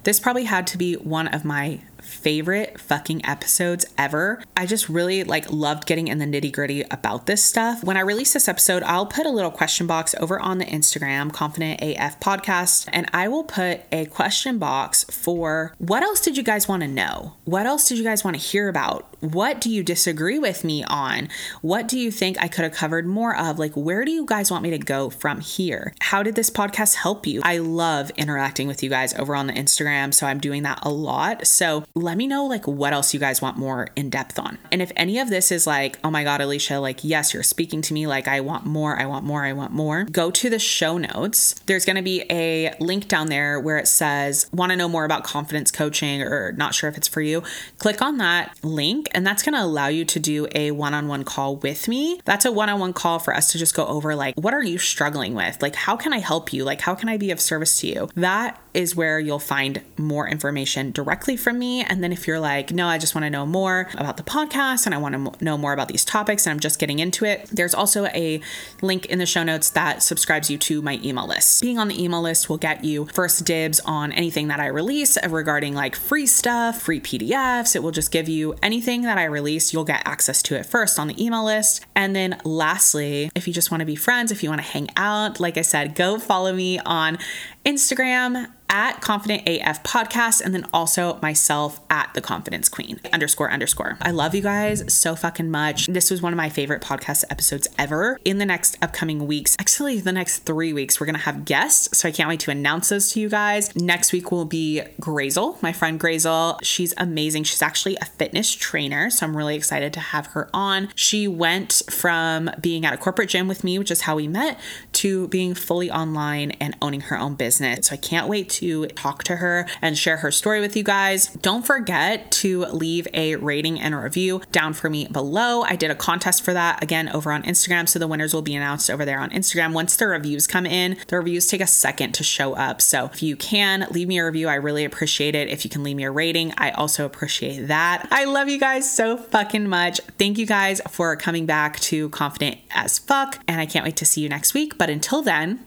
this 0.05 0.21
probably 0.21 0.45
had 0.45 0.67
to 0.69 0.79
be 0.79 0.95
one 0.95 1.29
of 1.29 1.45
my 1.45 1.81
favorite 2.23 2.81
fucking 2.81 3.25
episodes 3.27 3.85
ever. 3.99 4.43
I 4.57 4.67
just 4.67 4.89
really 4.89 5.25
like 5.25 5.51
loved 5.51 5.87
getting 5.87 6.09
in 6.09 6.19
the 6.19 6.25
nitty 6.25 6.53
gritty 6.53 6.83
about 6.91 7.27
this 7.27 7.43
stuff. 7.43 7.83
When 7.83 7.97
I 7.97 8.01
release 8.01 8.33
this 8.33 8.49
episode, 8.49 8.83
I'll 8.85 9.07
put 9.07 9.27
a 9.27 9.31
little 9.31 9.51
question 9.51 9.87
box 9.87 10.15
over 10.21 10.41
on 10.41 10.59
the 10.59 10.65
Instagram, 10.65 11.33
Confident 11.33 11.81
AF 11.83 12.21
Podcast, 12.21 12.89
and 12.93 13.09
I 13.13 13.29
will 13.29 13.45
put 13.45 13.81
a 13.91 14.07
question 14.07 14.59
box 14.59 15.05
for 15.05 15.75
what 15.79 16.03
else 16.03 16.21
did 16.21 16.37
you 16.37 16.43
guys 16.43 16.69
want 16.69 16.83
to 16.83 16.89
know? 16.89 17.35
What 17.45 17.67
else 17.67 17.89
did 17.89 17.99
you 17.99 18.05
guys 18.05 18.23
want 18.25 18.37
to 18.37 18.43
hear 18.43 18.69
about? 18.69 19.09
What 19.21 19.61
do 19.61 19.71
you 19.71 19.83
disagree 19.85 20.39
with 20.39 20.65
me 20.65 20.83
on? 20.85 21.29
What 21.61 21.87
do 21.87 21.99
you 21.99 22.11
think 22.11 22.37
I 22.41 22.49
could 22.49 22.65
have 22.65 22.73
covered 22.73 23.07
more 23.07 23.37
of? 23.37 23.59
Like, 23.59 23.73
where 23.75 24.05
do 24.05 24.11
you 24.11 24.27
guys 24.27 24.51
want 24.51 24.65
me 24.65 24.71
to 24.71 24.79
go 24.79 25.11
from 25.11 25.41
here? 25.41 25.95
How 26.01 26.23
did 26.23 26.35
this 26.35 26.51
podcast 26.51 26.97
help 26.97 27.27
you? 27.27 27.41
I 27.45 27.59
love 27.59 28.11
interacting 28.17 28.67
with 28.67 28.83
you 28.83 28.91
guys 28.91 29.15
over 29.15 29.37
on 29.37 29.47
the 29.47 29.53
Instagram, 29.53 30.13
so 30.13 30.27
I'm 30.27 30.41
doing 30.41 30.65
that 30.65 30.81
a 30.83 30.91
lot. 30.91 31.47
So 31.47 31.85
let 31.95 32.12
me 32.17 32.27
know 32.27 32.47
like 32.47 32.67
what 32.67 32.93
else 32.93 33.15
you 33.15 33.21
guys 33.21 33.41
want 33.43 33.57
more 33.57 33.89
in 33.97 34.11
depth 34.11 34.39
on. 34.39 34.59
And 34.71 34.83
if 34.83 34.93
any 34.97 35.19
of 35.19 35.31
this 35.31 35.53
is 35.53 35.67
like, 35.67 35.99
oh 36.05 36.11
my 36.11 36.25
God, 36.25 36.41
Alicia, 36.41 36.79
like, 36.81 37.05
yes, 37.05 37.35
you're 37.35 37.43
speaking 37.43 37.83
to 37.83 37.95
me, 37.95 38.07
like, 38.07 38.29
I 38.29 38.41
want 38.41 38.67
more, 38.67 38.99
I 38.99 39.07
want 39.07 39.25
more, 39.25 39.45
I 39.45 39.53
want 39.53 39.73
more, 39.73 40.05
go 40.05 40.31
to 40.31 40.51
the 40.51 40.59
show 40.59 40.99
notes. 40.99 41.55
There's 41.67 41.85
going 41.85 41.97
to 41.97 42.03
be 42.03 42.25
a 42.31 42.75
link 42.81 43.09
down 43.09 43.29
there 43.29 43.61
where 43.61 43.79
it 43.79 43.89
says, 43.89 44.47
want 44.53 44.71
to 44.71 44.77
know 44.77 44.89
more 44.89 45.05
about 45.05 45.25
confidence 45.25 45.71
coaching 45.71 46.23
or 46.23 46.53
not 46.53 46.75
sure 46.75 46.89
if 46.89 46.97
it's 46.97 47.09
for 47.09 47.21
you. 47.21 47.43
Click 47.79 48.03
on 48.03 48.19
that 48.19 48.57
link, 48.63 49.09
and 49.13 49.27
that's 49.27 49.43
going 49.43 49.55
to 49.55 49.63
allow 49.63 49.89
you 49.89 50.05
to 50.05 50.21
do 50.21 50.47
a 50.55 50.71
one 50.71 50.95
on 50.95 51.09
one 51.09 51.25
call 51.25 51.57
with 51.57 51.89
me. 51.89 52.21
That's 52.25 52.45
a 52.45 52.53
one 52.53 52.69
on 52.69 52.81
one 52.81 52.93
call 52.93 53.19
for 53.19 53.35
us 53.35 53.53
to 53.53 53.59
just 53.59 53.75
go 53.75 53.87
over, 53.87 54.15
like, 54.15 54.35
what 54.37 54.55
are 54.55 54.63
you 54.63 54.79
struggling 54.79 55.35
with? 55.35 55.61
Like, 55.63 55.75
how 55.75 55.97
can 55.97 56.13
I 56.13 56.19
help 56.19 56.53
you? 56.53 56.65
Like, 56.65 56.81
how 56.81 56.95
can 56.95 57.09
I 57.09 57.17
be 57.17 57.31
of 57.31 57.41
service 57.41 57.79
to 57.81 57.87
you? 57.87 58.09
That 58.15 58.61
is 58.75 58.97
where 58.97 59.19
you'll 59.19 59.39
find 59.39 59.83
more 59.99 60.27
information 60.27 60.91
directly 60.93 61.37
from 61.37 61.59
me. 61.59 61.83
And 61.83 62.03
then 62.03 62.13
if 62.13 62.27
you're 62.27 62.41
like, 62.41 62.73
no, 62.73 62.87
I 62.87 62.99
just 62.99 63.15
want 63.15 63.25
to 63.25 63.31
know 63.31 63.45
more 63.45 63.89
about 63.95 64.17
the 64.17 64.23
podcast 64.23 64.87
and 64.87 64.95
I 64.95 64.99
want 64.99 65.39
to 65.39 65.45
know 65.45 65.59
more 65.59 65.73
about 65.73 65.89
these 65.89 66.05
topics 66.05 66.47
and 66.47 66.53
I'm 66.53 66.61
just 66.61 66.79
getting 66.79 66.99
into 66.99 67.25
it, 67.25 67.49
there's 67.53 67.75
also 67.75 68.07
a 68.07 68.41
link 68.81 69.07
in 69.07 69.19
the 69.19 69.27
show 69.27 69.43
notes 69.43 69.71
that 69.71 70.03
subscribes 70.03 70.51
you 70.51 70.59
to 70.59 70.83
my 70.83 70.99
email 71.05 71.27
list. 71.27 71.61
Being 71.63 71.79
on 71.79 71.89
the 71.89 72.03
email 72.03 72.23
list 72.23 72.49
will 72.49 72.59
get 72.59 72.85
you 72.85 73.07
first 73.07 73.45
dibs 73.45 73.81
on 73.81 74.13
anything 74.13 74.49
that 74.49 74.61
I 74.61 74.67
release 74.67 75.19
regarding 75.29 75.75
like 75.75 75.95
free 75.95 76.27
stuff, 76.27 76.81
free 76.81 77.01
PDFs. 77.01 77.77
It 77.77 77.83
will 77.83 77.91
just 77.91 78.11
give 78.11 78.29
you 78.29 78.55
anything 78.63 79.03
that 79.03 79.19
I 79.19 79.25
release, 79.25 79.73
you'll 79.73 79.85
get 79.85 80.03
access 80.07 80.43
to 80.45 80.57
it 80.57 80.67
first 80.67 80.99
on 80.99 81.09
the 81.09 81.25
email 81.25 81.45
list. 81.45 81.85
And 81.95 82.17
then 82.17 82.41
lastly, 82.45 83.31
if 83.35 83.47
you 83.47 83.53
just 83.53 83.71
want 83.71 83.81
to 83.81 83.87
be 83.87 83.97
friends, 83.97 84.33
if 84.33 84.43
you 84.43 84.49
want 84.49 84.63
to 84.63 84.69
hang 84.69 84.89
out, 84.97 85.41
like 85.41 85.57
I 85.57 85.63
said, 85.63 85.95
go 85.95 86.19
follow 86.19 86.53
me 86.53 86.79
on 86.81 87.19
Instagram 87.65 88.49
at 88.73 89.03
Confident 89.03 89.43
AF 89.47 89.83
Podcast, 89.83 90.41
and 90.41 90.55
then 90.55 90.65
also 90.73 91.19
myself 91.21 91.79
at 91.91 92.11
The 92.15 92.23
Confidence 92.23 92.71
Queen 92.71 92.99
underscore 93.13 93.53
underscore. 93.53 93.99
I 94.01 94.13
love 94.13 94.35
you 94.35 94.41
guys 94.41 94.91
so 94.91 95.15
fucking 95.15 95.51
much. 95.51 95.89
This 95.89 96.11
was 96.11 96.23
one 96.23 96.33
of 96.33 96.39
my 96.39 96.49
favorite 96.49 96.81
podcast 96.81 97.25
episodes 97.29 97.69
ever. 97.79 98.19
In 98.25 98.39
the 98.39 98.47
next 98.47 98.79
upcoming 98.81 99.27
weeks, 99.27 99.57
actually, 99.61 100.01
the 100.01 100.11
next 100.11 100.41
three 100.41 100.73
weeks, 100.73 100.99
we're 100.99 101.05
gonna 101.05 101.19
have 101.19 101.45
guests. 101.45 101.99
So 101.99 102.09
I 102.09 102.13
can't 102.13 102.31
wait 102.31 102.41
to 102.41 102.51
announce 102.51 102.89
those 102.89 103.13
to 103.13 103.21
you 103.21 103.29
guys. 103.29 103.77
Next 103.77 104.11
week 104.11 104.33
will 104.33 104.47
be 104.47 104.81
Grazel, 105.03 105.63
my 105.63 105.75
friend 105.75 106.01
Grazel. 106.01 106.59
She's 106.63 106.95
amazing. 106.97 107.45
She's 107.45 107.61
actually 107.61 107.97
a 107.97 108.07
fitness 108.07 108.55
trainer. 108.55 109.11
So 109.11 109.27
I'm 109.27 109.37
really 109.37 109.55
excited 109.55 109.93
to 109.93 110.01
have 110.01 110.29
her 110.29 110.49
on. 110.55 110.89
She 110.95 111.29
went 111.29 111.83
from 111.91 112.51
being 112.59 112.87
at 112.87 112.95
a 112.95 112.97
corporate 112.97 113.29
gym 113.29 113.49
with 113.49 113.65
me, 113.65 113.79
which 113.79 113.91
is 113.91 114.03
how 114.03 114.17
we 114.17 114.29
met, 114.29 114.59
to 114.95 115.29
being 115.29 115.53
fully 115.53 115.91
online 115.91 116.53
and 116.53 116.75
owning 116.81 117.03
her 117.03 117.19
own 117.19 117.35
business. 117.35 117.52
So 117.85 117.95
I 117.95 117.99
can't 117.99 118.29
wait 118.29 118.49
to 118.49 118.63
to 118.63 118.87
talk 118.87 119.25
to 119.25 119.37
her 119.37 119.67
and 119.81 119.99
share 119.99 120.19
her 120.19 120.31
story 120.31 120.61
with 120.61 120.77
you 120.77 120.85
guys. 120.85 121.27
Don't 121.43 121.67
forget 121.67 122.31
to 122.31 122.65
leave 122.67 123.09
a 123.13 123.35
rating 123.37 123.81
and 123.81 123.93
a 123.93 123.99
review 123.99 124.41
down 124.53 124.73
for 124.73 124.89
me 124.89 125.07
below. 125.09 125.63
I 125.63 125.75
did 125.75 125.91
a 125.91 125.97
contest 125.97 126.45
for 126.45 126.53
that 126.53 126.83
again 126.83 127.09
over 127.09 127.33
on 127.33 127.43
Instagram, 127.43 127.89
so 127.89 127.99
the 127.99 128.07
winners 128.07 128.33
will 128.33 128.43
be 128.43 128.55
announced 128.55 128.89
over 128.89 129.05
there 129.05 129.19
on 129.19 129.31
Instagram 129.31 129.73
once 129.73 129.97
the 129.97 130.07
reviews 130.07 130.47
come 130.47 130.65
in. 130.65 130.97
The 131.09 131.17
reviews 131.17 131.49
take 131.49 131.61
a 131.61 131.67
second 131.67 132.13
to 132.13 132.25
show 132.25 132.55
up. 132.55 132.81
So 132.81 133.07
if 133.13 133.23
you 133.23 133.37
can 133.37 133.87
leave 133.91 134.09
me 134.09 134.19
a 134.19 134.25
review, 134.25 134.49
I 134.49 134.55
really 134.55 134.85
appreciate 134.85 135.35
it. 135.35 135.49
If 135.49 135.65
you 135.65 135.71
can 135.71 135.83
leave 135.83 135.97
me 135.97 136.05
a 136.05 136.11
rating, 136.11 136.55
I 136.57 136.71
also 136.71 137.05
appreciate 137.05 137.67
that. 137.67 138.07
I 138.13 138.25
love 138.25 138.49
you 138.49 138.61
guys 138.61 138.93
so 138.95 139.17
fucking 139.17 139.69
much. 139.69 140.01
Thank 140.19 140.39
you 140.39 140.47
guys 140.47 140.81
for 140.89 141.17
coming 141.17 141.47
back 141.47 141.81
to 141.81 142.09
Confident 142.11 142.59
as 142.71 142.99
Fuck, 143.01 143.41
and 143.49 143.61
I 143.61 143.67
can't 143.67 143.85
wait 143.85 143.97
to 143.97 144.05
see 144.05 144.21
you 144.21 144.29
next 144.29 144.55
week. 144.55 144.79
But 144.79 144.89
until 144.89 145.23
then, 145.23 145.65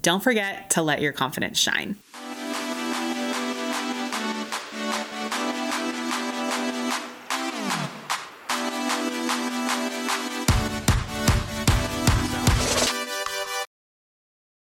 don't 0.00 0.22
forget 0.22 0.70
to 0.70 0.82
let 0.82 1.00
your 1.00 1.12
confidence 1.12 1.58
shine. 1.58 1.96